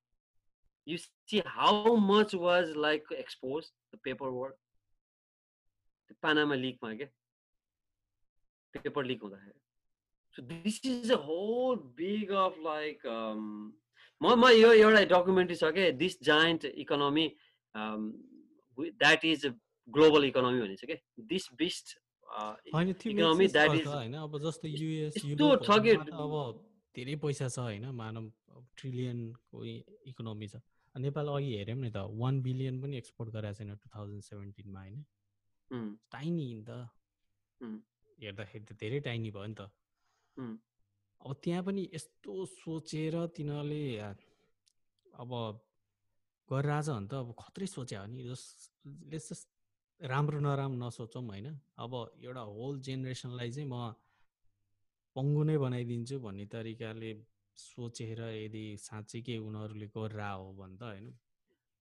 You 0.86 0.96
see 0.98 1.38
how 1.58 1.96
much 2.10 2.34
was 2.46 2.66
like 2.76 3.12
expose 3.12 3.62
the 3.94 3.98
paper 4.04 4.28
word 4.38 4.54
त्यो 6.06 6.16
पानामा 6.22 6.54
लिकमा 6.54 6.94
क्या? 6.94 7.08
पेपर 8.74 9.04
लिक 9.04 9.22
हुँदाखेरि। 9.22 9.60
So 10.36 10.42
this 10.42 10.80
is 10.86 11.12
a 11.12 11.18
whole 11.26 11.76
big 11.98 12.30
of 12.44 12.54
like 12.62 13.02
म 14.20 14.34
म 14.40 14.48
यो 14.56 14.72
एउटा 14.72 15.02
डकुमेन्ट्री 15.12 15.56
छ 15.56 15.64
क्या 15.76 15.90
this 16.00 16.14
giant 16.24 16.64
economy 16.84 17.26
that 17.74 19.24
is 19.24 19.46
global 19.88 20.24
economy 20.24 20.60
भनेको 20.60 20.80
छ 20.80 20.84
क्या 20.90 20.98
this 21.32 21.44
beast 21.58 21.86
economy 22.26 23.46
that 23.48 23.70
is 23.80 23.86
होइन। 23.86 24.14
अब 24.22 24.38
जस्तो 24.44 24.68
युएस 24.68 25.14
अब 25.22 26.32
धेरै 26.96 27.14
पैसा 27.22 27.48
छ 27.48 27.58
होइन। 27.58 27.84
मानव 27.92 28.24
ट्रिलियनको 28.76 29.64
इकोनोमी 30.10 30.46
छ। 30.48 30.60
नेपाल 30.94 31.26
अघि 31.28 31.50
हेऱ्यौँ 31.56 31.78
नि 31.78 31.90
त 31.92 32.08
वान 32.16 32.40
बिलियन 32.42 32.80
पनि 32.82 32.96
एक्सपोर्ट 32.96 33.28
गरेको 33.32 33.54
छैन 33.58 33.70
टु 33.76 33.88
थाउजन्ड 33.94 34.22
सेभेन्टिनमा 34.24 34.80
होइन। 34.80 35.00
टाइनी 36.12 36.46
नि 36.54 36.64
त। 36.64 36.88
हेर्दाखेरि 38.18 38.64
त 38.64 38.72
धेरै 38.80 39.00
टाइनी 39.06 39.30
भयो 39.30 39.46
नि 39.46 39.56
त। 39.60 39.62
अब 41.22 41.30
त्यहाँ 41.42 41.62
पनि 41.66 41.82
यस्तो 41.94 42.32
सोचेर 42.54 43.14
तिनीहरूले 43.36 43.82
अब 45.14 45.30
गरिरहेछ 46.48 46.88
भने 46.88 47.06
त 47.10 47.12
अब 47.14 47.28
खत्रै 47.38 47.66
सोचे 47.66 47.96
हो 47.96 48.06
नि 48.06 48.22
जस्ट 48.24 49.48
राम्रो 50.00 50.38
नराम्रो 50.40 50.78
नसोचौँ 50.78 51.22
होइन। 51.24 51.46
अब 51.78 51.92
एउटा 52.20 52.42
होल 52.52 52.74
जेनेरेसनलाई 52.86 53.50
चाहिँ 53.50 53.68
म 53.68 53.76
पङ्गु 55.16 55.42
नै 55.48 55.56
बनाइदिन्छु 55.58 56.16
भन्ने 56.20 56.44
तरिकाले 56.52 57.10
सोचेर 57.58 58.20
यदि 58.36 58.64
साँच्चीकै 58.78 59.36
उनीहरूले 59.40 59.86
गरेर 59.96 60.20
हो 60.20 60.52
भने 60.58 60.76
त 60.76 60.82
होइन। 60.84 61.06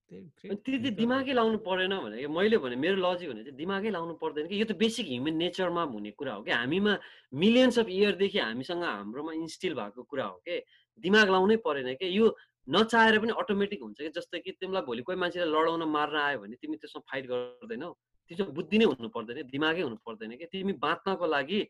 त्यति 0.06 0.90
दिमागै 0.94 1.34
लाउनु 1.34 1.58
परेन 1.66 1.94
भने 1.98 2.26
मैले 2.30 2.58
भने 2.62 2.76
मेरो 2.78 2.96
लजिक 3.02 3.28
भने 3.30 3.42
चाहिँ 3.42 3.58
दिमागै 3.58 3.90
लाउनु 3.90 4.14
पर्दैन 4.22 4.46
कि। 4.46 4.54
यो 4.54 4.66
त 4.70 4.78
बेसिक 4.78 5.06
ह्युमन 5.10 5.34
नेचरमा 5.34 5.82
हुने 5.82 6.10
कुरा 6.14 6.32
हो 6.34 6.42
कि। 6.46 6.50
हामीमा 6.54 6.92
मिलियन्स 7.34 7.78
अफ 7.82 7.88
इयरदेखि 7.90 8.38
हामीसँग 8.38 8.84
हाम्रोमा 8.86 9.32
इन्स्टिल 9.42 9.74
भएको 9.74 10.02
कुरा 10.06 10.24
हो 10.24 10.38
कि। 10.46 10.62
दिमाग 11.02 11.26
लाउनै 11.34 11.56
परेन 11.66 11.94
कि। 11.98 12.06
यो 12.06 12.24
नचाहेर 12.70 13.18
पनि 13.18 13.32
अटोमेटिक 13.34 13.82
हुन्छ 13.82 13.98
कि। 13.98 14.10
जस्तै 14.14 14.38
कि 14.46 14.50
तिमीलाई 14.62 14.82
भोलि 14.86 15.02
कोही 15.02 15.18
मान्छेले 15.18 15.50
लडाउन 15.50 15.82
मार्न 15.90 16.16
आयो 16.22 16.38
भने 16.38 16.54
तिमी 16.62 16.76
त्यसमा 16.78 17.02
फाइट 17.10 17.26
गर्दैनौ। 17.26 17.90
त्यो 18.30 18.44
बुद्धि 18.54 18.78
नै 18.78 18.86
हुनु 18.86 19.08
पर्दैन 19.10 19.50
दिमागै 19.50 19.82
हुनु 19.82 19.98
पर्दैन 20.06 20.38
कि। 20.38 20.46
तिमी 20.54 20.72
बाँच्नको 20.86 21.26
लागि 21.26 21.60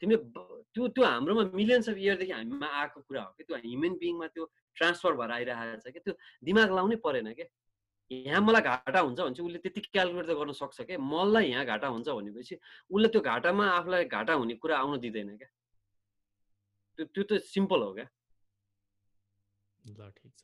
तिमीले 0.00 0.20
त्यो 0.72 0.82
त्यो 0.96 1.04
हाम्रोमा 1.04 1.42
मिलियन्स 1.56 1.88
अफ 1.88 1.96
इयरदेखि 1.96 2.32
हामीमा 2.32 2.68
आएको 2.68 3.00
कुरा 3.08 3.22
हो 3.24 3.32
कि। 3.36 3.42
त्यो 3.48 3.56
ह्युमन 3.56 3.92
बिङमा 4.00 4.26
त्यो 4.36 4.44
ट्रान्सफर 4.76 5.12
भएर 5.16 5.30
आइरहेको 5.32 5.80
छ 5.80 5.92
कि। 5.92 6.00
त्यो 6.04 6.12
दिमाग 6.44 6.68
लाउनै 6.76 6.96
परेन 7.04 7.32
क्या 7.32 7.48
यहाँ 8.10 8.40
मलाई 8.42 8.62
घाटा 8.62 9.00
हुन्छ 9.00 9.20
भने 9.20 9.34
चाहिँ 9.34 9.46
उसले 9.48 9.58
त्यति 9.62 9.80
क्यालकुलेट 9.80 10.26
त 10.26 10.34
गर्न 10.38 10.52
सक्छ 10.52 10.80
क्या 10.82 10.98
मलाई 10.98 11.46
यहाँ 11.50 11.64
घाटा 11.64 11.86
हुन्छ 11.94 12.08
भनेपछि 12.08 12.54
उसले 12.90 13.08
त्यो 13.08 13.20
घाटामा 13.22 13.64
आफूलाई 13.78 14.04
घाटा 14.10 14.32
हुने 14.34 14.54
कुरा 14.58 14.76
आउन 14.78 14.98
दिँदैन 15.00 15.36
क्या। 15.38 15.50
त्यो 16.98 17.04
त्यो 17.14 17.22
त 17.30 17.42
सिम्पल 17.46 17.80
हो 17.82 17.92
क्या। 17.94 18.08
ल 19.94 20.10
ठिक 20.10 20.32
छ। 20.38 20.42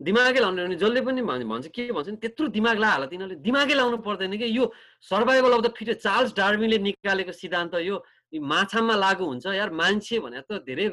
दिमागै 0.00 0.40
लाउने 0.42 0.62
भने 0.66 0.76
जसले 0.76 1.00
पनि 1.06 1.22
भन्छ 1.22 1.66
के 1.70 1.82
भन्छ 1.94 2.08
नि 2.08 2.16
त्यत्रो 2.18 2.46
दिमाग 2.50 2.78
लाहाल 2.82 3.06
तिनीहरूले। 3.14 3.38
दिमागै 3.46 3.74
लाउनु 3.78 3.96
पर्दैन 4.02 4.34
कि? 4.36 4.46
यो 4.58 4.64
survival 5.06 5.52
of 5.54 5.60
the 5.64 5.68
fit 5.78 5.90
Charles 6.02 6.34
डार्विनले 6.34 6.78
निकालेको 6.82 7.32
सिद्धान्त 7.32 7.74
यो 7.88 8.02
माछामा 8.34 8.94
लागु 8.98 9.24
हुन्छ 9.24 9.46
यार 9.54 9.70
मान्छे 9.70 10.18
भने 10.18 10.42
त 10.50 10.66
धेरै 10.66 10.90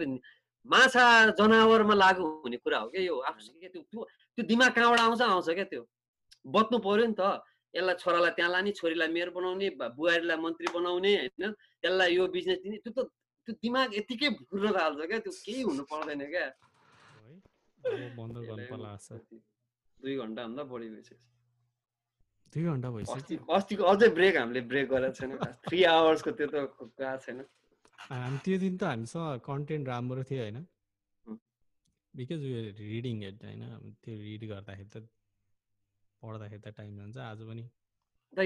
माछा 0.66 1.34
जनावरमा 1.34 1.96
लागु 1.98 2.24
हुने 2.46 2.58
कुरा 2.62 2.78
हो 2.78 2.88
क्या 2.94 3.02
यो? 3.02 3.18
आफ्नो 3.26 3.68
त्यो 3.74 4.06
त्यो 4.38 4.44
दिमाग 4.48 4.72
कहाँबाट 4.76 5.00
आउँछ? 5.00 5.22
आउँछ 5.22 5.50
क्या 5.50 5.66
त्यो। 5.72 5.84
बत्नु 6.46 6.78
पऱ्यो 6.80 7.06
नि 7.08 7.16
त। 7.20 7.22
यसलाई 7.74 7.96
छोरालाई 8.04 8.32
त्यहाँ 8.36 8.52
लाने 8.52 8.72
छोरीलाई 8.80 9.10
मेयर 9.16 9.30
बनाउने 9.32 9.68
बुहारीलाई 9.80 10.38
मन्त्री 10.38 10.68
बनाउने 10.76 11.12
होइन? 11.16 11.52
त्यसलाई 11.82 12.16
यो 12.16 12.28
बिजनेस 12.28 12.60
दिने 12.64 12.78
त्यो 12.84 12.92
त 12.92 13.00
त्यो 13.48 13.54
दिमाग 13.64 13.96
यतिकै 13.98 14.30
घुर्न 14.52 14.68
थाल्छ 14.76 15.00
क्या 15.08 15.20
त्यो। 15.26 15.34
केही 15.46 15.62
हुनु 15.68 15.84
पर्दैन 15.92 16.22
क्या। 16.34 16.48
दुई 20.02 20.16
घन्टाभन्दा 20.18 20.64
बढी 20.64 20.88
भइसक्यो। 20.90 21.18
दुई 22.54 22.64
घन्टा 22.64 22.90
भइसक्यो? 22.92 23.38
अस्तिको 23.56 23.84
अझै 23.84 24.10
ब्रेक 24.18 24.38
हामीले 24.38 24.62
ब्रेक 24.72 24.88
गरेको 24.90 25.14
छैन। 25.18 25.32
थ्री 25.66 25.84
आवर्सको 25.94 26.32
त्यो 26.32 26.48
त 26.48 26.54
गएको 26.54 27.18
छैन। 27.26 27.40
हामी 28.10 28.38
त्यो 28.46 28.58
दिन 28.64 28.78
त 28.78 28.84
हामीसँग 28.84 29.42
कन्टेन्ट 29.48 29.88
राम्रो 29.88 30.24
थियो 30.30 30.42
होइन? 30.42 30.58
बिकज 32.16 32.42
उयो 32.46 32.62
रिडिङ 32.80 33.16
हेड 33.24 33.44
होइन? 33.46 33.62
त्यो 34.04 34.14
रिड 34.22 34.42
गर्दाखेरि 34.50 34.90
त 34.94 34.98
पढ्दाखेरि 36.22 36.62
त 36.62 36.68
टाइम 36.78 36.92
जान्छ। 36.98 37.18
आज 37.18 37.40
पनि 37.50 37.64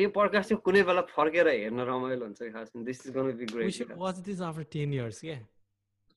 यो 0.01 0.09
पडकास्ट 0.09 0.49
चाहिँ 0.49 0.61
कुनै 0.65 0.81
बेला 0.85 1.01
फर्केर 1.09 1.47
हेर्न 1.47 1.79
रमाइलो 1.89 2.25
हुन्छ 2.25 2.41
this 2.85 2.97
is 3.05 3.13
gonna 3.15 3.31
be 3.41 3.45
great 3.51 3.91
watch 3.97 4.17
this 4.29 4.39
after 4.41 4.63
10 4.75 4.93
years 4.93 5.19
के 5.21 5.35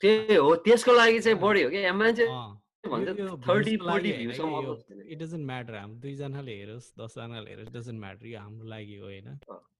त्यही 0.03 0.34
हो। 0.36 0.51
त्यसको 0.64 0.92
लागि 0.96 1.18
चाहिँ 1.20 1.38
बढी 1.40 1.62
हो 1.62 1.70
कि 1.70 1.78
मान्छे 2.01 2.26
इट 5.12 5.18
डजन्ट 5.18 5.44
म्याटर 5.46 5.74
दुईजनाले 6.03 6.55
हेरोस् 6.59 6.88
दसजनाले 7.01 7.49
हेरोस् 7.51 7.72
डजन्ट 7.76 8.01
म्याटर 8.01 8.26
यो 8.26 8.38
हाम्रो 8.40 8.66
लागि 8.68 8.96
हो 8.96 9.07
होइन? 9.07 9.28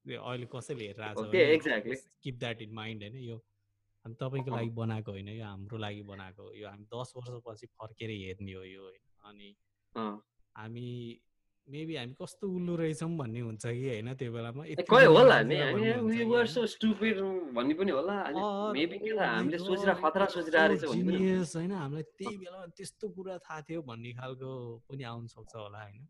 अहिले 0.09 0.47
कसैले 0.53 0.85
हेरेर 0.89 1.03
आएको 1.05 1.23
किप 2.23 2.37
द्याट 2.39 2.63
इन 2.63 2.73
माइन्ड 2.81 3.03
होइन? 3.03 3.17
यो 3.31 3.37
हामी 4.05 4.15
तपाईँको 4.21 4.51
लागि 4.57 4.71
बनाएको 4.81 5.11
होइन 5.13 5.29
यो 5.29 5.45
हाम्रो 5.45 5.77
लागि 5.79 6.03
बनाएको 6.03 6.45
यो 6.55 6.67
हामी 6.69 6.85
दस 6.95 7.13
वर्षपछि 7.17 7.67
फर्केर 7.79 8.11
हेर्ने 8.11 8.53
हो 8.53 8.63
यो 8.65 8.83
होइन। 8.83 9.03
अनि 9.25 9.49
हामी 10.57 10.87
मेबी 11.69 11.95
हामी 11.97 12.15
कस्तो 12.17 12.49
उल्लु 12.49 12.75
रहेछौँ 12.77 13.11
भन्ने 13.19 13.41
हुन्छ 13.41 13.65
कि 13.67 13.89
होइन 13.89 14.09
त्यो 14.17 14.33
बेलामा। 14.33 14.63
होइन। 21.59 21.73
हामीलाई 21.73 22.03
त्यही 22.19 22.37
बेलामा 22.39 22.67
त्यस्तो 22.77 23.09
कुरा 23.09 23.37
थाहा 23.39 23.61
थियो 23.69 23.81
भन्ने 23.83 24.13
खालको 24.13 24.51
पनि 24.89 25.05
आउन 25.05 25.27
सक्छ 25.29 25.53
होला 25.55 25.83
होइन। 25.83 26.07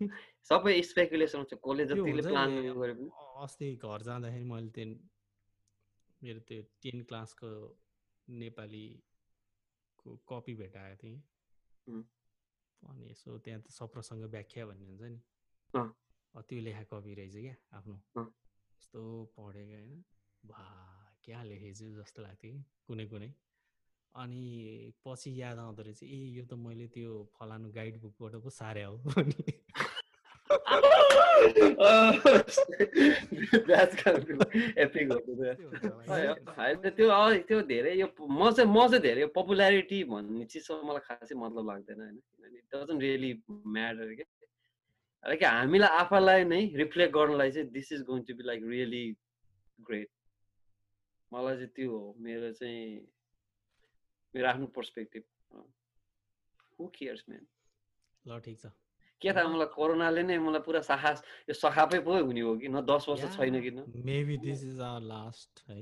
सबै 0.50 0.74
स्पेकुलेसन 0.82 1.38
हुन्छ 1.38 1.54
कसले 1.64 1.84
जतिले 1.90 2.22
प्लान 2.28 2.50
गरे 2.78 2.94
पनि 2.94 3.10
अस्ति 3.44 3.68
घर 3.76 4.02
जाँदाखेरि 4.08 4.44
मैले 4.52 4.70
त्यो 4.76 4.86
मेरो 6.22 6.40
त्यो 6.48 6.62
टेन 6.82 7.02
क्लासको 7.08 7.48
नेपाली 8.28 8.86
को 9.98 10.16
कपी 10.28 10.54
भेटाएको 10.54 10.96
थिएँ। 11.02 11.18
अनि 12.82 13.10
यसो 13.10 13.38
त्यहाँ 13.44 13.60
त 13.62 13.70
सप्रसँग 13.70 14.24
व्याख्या 14.34 14.66
भन्ने 14.66 14.86
हुन्छ 14.86 15.02
नि। 15.14 15.20
त्यो 16.48 16.60
लेखा 16.60 16.82
कपी 16.92 17.14
रहेछ 17.14 17.36
क्या 17.36 17.56
आफ्नो। 17.78 17.96
यस्तो 18.18 19.00
पढेको 19.36 19.72
होइन। 19.72 20.04
भा 20.44 20.64
क्या 21.24 21.42
लेखेछु 21.42 21.86
जस्तो 22.00 22.22
लाग्थ्यो 22.22 22.52
कि 22.52 22.64
कुनै 22.86 23.06
कुनै। 23.12 23.30
अनि 24.14 24.42
पछि 25.04 25.30
याद 25.40 25.58
आउँदो 25.58 25.82
रहेछ 25.82 26.02
ए 26.02 26.18
यो 26.36 26.44
त 26.44 26.52
मैले 26.64 26.86
त्यो 26.94 27.10
फलानु 27.34 27.72
गाइड 27.72 28.00
बुकबाट 28.00 28.34
पो 28.44 28.50
सारे 28.60 28.82
हो। 28.84 28.96
अनि 36.58 36.90
त्यो 36.90 37.08
त्यो 37.48 37.60
धेरै 37.62 37.92
यो 37.98 38.06
म 38.20 38.50
चाहिँ 38.50 38.70
म 38.70 38.86
चाहिँ 38.88 39.00
धेरै 39.00 39.26
पपुल्यारिटी 39.34 39.98
भन्ने 40.04 40.44
चिजसँग 40.44 40.84
मलाई 40.84 41.04
खासै 41.08 41.34
मतलब 41.34 41.64
लाग्दैन 41.70 42.00
होइन 42.00 42.18
डजन्ट 42.72 43.00
रियली 43.00 43.32
म्याटर 43.48 44.14
क्या 44.14 45.34
कि 45.34 45.44
हामीलाई 45.44 45.88
आफैलाई 45.98 46.44
नै 46.44 46.60
रिफ्लेक्ट 46.74 47.14
गर्नलाई 47.14 47.50
चाहिँ 47.50 47.68
this 47.70 47.92
is 47.92 48.00
going 48.02 48.22
to 48.22 48.34
be 48.34 48.42
like 48.42 48.60
really 48.66 49.04
great 49.78 50.08
मलाई 51.32 51.56
चाहिँ 51.56 51.68
त्यो 51.68 51.90
हो 51.90 52.14
मेरो 52.18 52.52
चाहिँ 52.52 52.80
मेरो 54.34 54.48
आफ्नो 54.48 54.66
पर्सपेक्टिभ 54.66 55.22
हु 56.78 56.88
केयर्स 56.88 57.24
म्यान 57.28 57.46
ल 58.24 58.40
ठिक 58.40 58.58
छ 58.60 58.72
के 59.22 59.32
थाहा 59.32 59.48
मलाई 59.48 59.68
कोरोनाले 59.74 60.22
नै 60.28 60.38
मलाई 60.46 60.62
पुरा 60.66 60.80
साहस 60.90 61.18
यो 61.48 61.54
सखापै 61.54 61.98
पो 62.06 62.10
हुने 62.28 62.40
हो 62.40 62.52
कि? 62.60 62.68
न 62.68 62.80
दस 62.90 63.08
वर्ष 63.08 63.22
छैन 63.36 63.60
किन 63.64 63.76
maybe 64.10 64.36
this 64.46 64.64
is 64.64 64.80
our 64.80 65.02
last 65.12 65.52
है? 65.68 65.78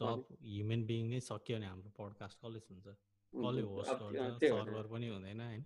सब 0.00 0.24
ह्युमन 0.42 0.80
बिङ 0.90 1.02
नै 1.10 1.20
सक्यो 1.28 1.56
भने 1.56 1.66
हाम्रो 1.66 1.90
पडकास्ट 1.98 2.36
कसले 2.44 2.60
सुन्छ 2.60 2.86
कसले 2.86 3.62
होस्ट 3.72 3.92
गर्छ? 4.02 4.42
सर्भर 4.42 4.86
पनि 4.92 5.06
हुँदैन 5.08 5.40
होइन? 5.40 5.64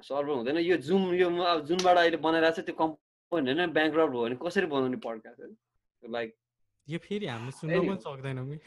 सर्भर 0.00 0.32
हुँदैन। 0.34 0.58
यो 0.58 0.76
जुम 0.88 1.02
यो 1.14 1.28
अब 1.52 1.64
जुनबाट 1.70 1.96
अहिले 1.98 2.18
बनाइरहेको 2.26 2.60
छ 2.60 2.66
त्यो 2.66 2.74
कम्पनी 2.82 3.50
होइन 3.52 3.72
ब्याङ्क 3.78 3.94
भयो 3.94 4.06
भने 4.22 4.36
कसरी 4.44 4.66
बनाउने 4.74 4.98
पडकास्ट 5.06 5.40
लाइक 6.02 6.36
यो 6.88 6.98
फेरि 7.06 7.26
हामीले 7.26 7.52
सुन्न 7.60 7.80
पनि 7.88 8.00
सक्दैनौँ 8.08 8.46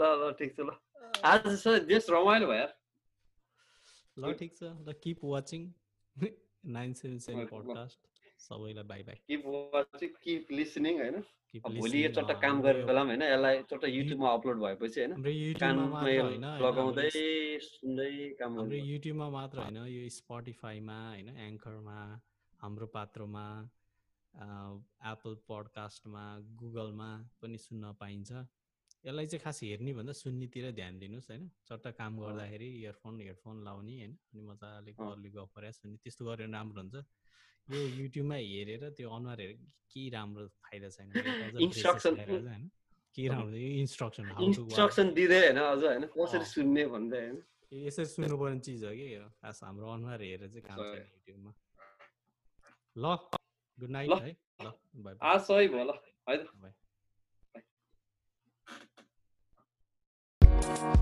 ल 0.00 0.02
ल 0.20 0.32
ठिक 0.38 0.50
छ 0.56 0.60
ल। 0.60 0.70
आज 1.24 1.42
देश 1.90 2.06
रमाइलो 2.14 2.46
भयो। 2.46 2.66
ल 4.20 4.32
ठिक 4.40 4.52
छ। 4.56 4.62
ल 4.86 4.92
keep 5.02 5.18
watching 5.32 5.62
nine 6.76 6.92
seven 6.94 7.18
seven 7.26 7.46
podcast 7.50 7.98
सबैलाई 8.46 8.86
bye 8.90 9.02
bye 9.02 9.18
keep 9.28 9.42
watching 9.74 10.10
keep 10.24 10.50
listening 10.52 10.94
होइन? 11.00 11.16
भोलि 11.54 12.00
यो 12.04 12.10
चट्ट 12.16 12.32
काम 12.42 12.60
गरेर 12.62 12.84
बेला 12.86 13.02
होइन 13.06 13.22
यसलाई 13.22 13.62
चट्ट 13.70 13.84
युट्युबमा 13.88 14.28
अपलोड 14.38 14.58
भएपछि 14.60 15.00
होइन। 15.00 15.12
लगाउँदै 16.64 17.08
सुन्दै 17.66 18.10
काम 18.40 18.58
हाम्रो 18.58 18.78
युट्युबमा 18.90 19.28
मात्र 19.36 19.56
होइन 19.62 19.78
यो 19.94 20.08
स्पोटिफाईमा 20.16 20.98
होइन 21.08 21.28
एङ्करमा 21.48 21.98
हाम्रो 22.60 22.86
पात्रोमा 22.94 23.44
एप्पल 25.10 25.34
पडकास्टमा 25.48 26.24
गुगलमा 26.60 27.10
पनि 27.42 27.58
सुन्न 27.58 27.92
पाइन्छ। 28.00 28.30
यसलाई 29.04 29.26
चाहिँ 29.26 29.42
खास 29.44 29.60
हेर्ने 29.62 29.92
भन्दा 29.92 30.12
सुन्नेतिर 30.12 30.64
ध्यान 30.72 30.98
दिनुहोस् 30.98 31.30
होइन? 31.30 31.44
चट्ट 31.64 31.86
काम 31.96 32.12
गर्दाखेरि 32.20 32.68
इयरफोन 32.80 33.20
हेडफोन 33.20 33.56
लाउने 33.64 33.94
होइन? 33.96 34.12
अनि 34.32 34.42
मजाले 34.44 34.92
गरले 34.92 35.30
गफ 35.30 35.52
सुन्ने 35.72 35.96
त्यस्तो 36.04 36.22
गरेर 36.24 36.48
राम्रो 36.48 36.80
हुन्छ। 36.80 36.96
यो 37.68 37.80
युट्युबमा 37.96 38.36
हेरेर 38.36 38.82
त्यो 38.90 39.08
अनुहार 39.08 39.40
हेरेर 39.40 39.58
केही 39.88 40.08
राम्रो 40.10 40.44
फाइदा 40.64 40.88
छैन? 40.88 41.08
होइन? 42.52 42.70
के 43.14 43.28
राम्रो 43.28 43.56
यो 43.56 43.70
इन्स्ट्रक्सन 43.80 44.24
इन्स्ट्रक्सन 44.38 45.06
दिँदै 45.14 45.40
होइन 45.46 45.58
अझ 45.64 45.82
होइन? 45.84 46.04
कसरी 46.12 46.44
सुन्ने 46.44 46.84
भन्दै 46.86 47.20
होइन? 47.20 47.42
यसरी 47.72 48.04
सुन्नुपर्ने 48.04 48.60
चिज 48.60 48.84
हो 48.84 48.92
कि 48.92 49.06
यो? 49.14 49.24
खास 49.40 49.60
हाम्रो 49.64 49.86
अनुहार 49.90 50.22
हेरेर 50.22 50.48
चाहिँ 50.50 50.64
काम 50.68 50.76
छैन 50.76 51.08
युट्युबमा। 51.08 51.52
ल 52.96 53.16
गुड 53.78 53.90
नाइट 53.90 54.12
है। 54.12 54.36
ल 54.60 54.72
बाई 55.00 55.14
आज 55.24 55.40
सही 55.40 55.68
भयो 55.68 55.84
ल। 55.84 55.98
है 56.28 56.79
Thank 60.62 61.00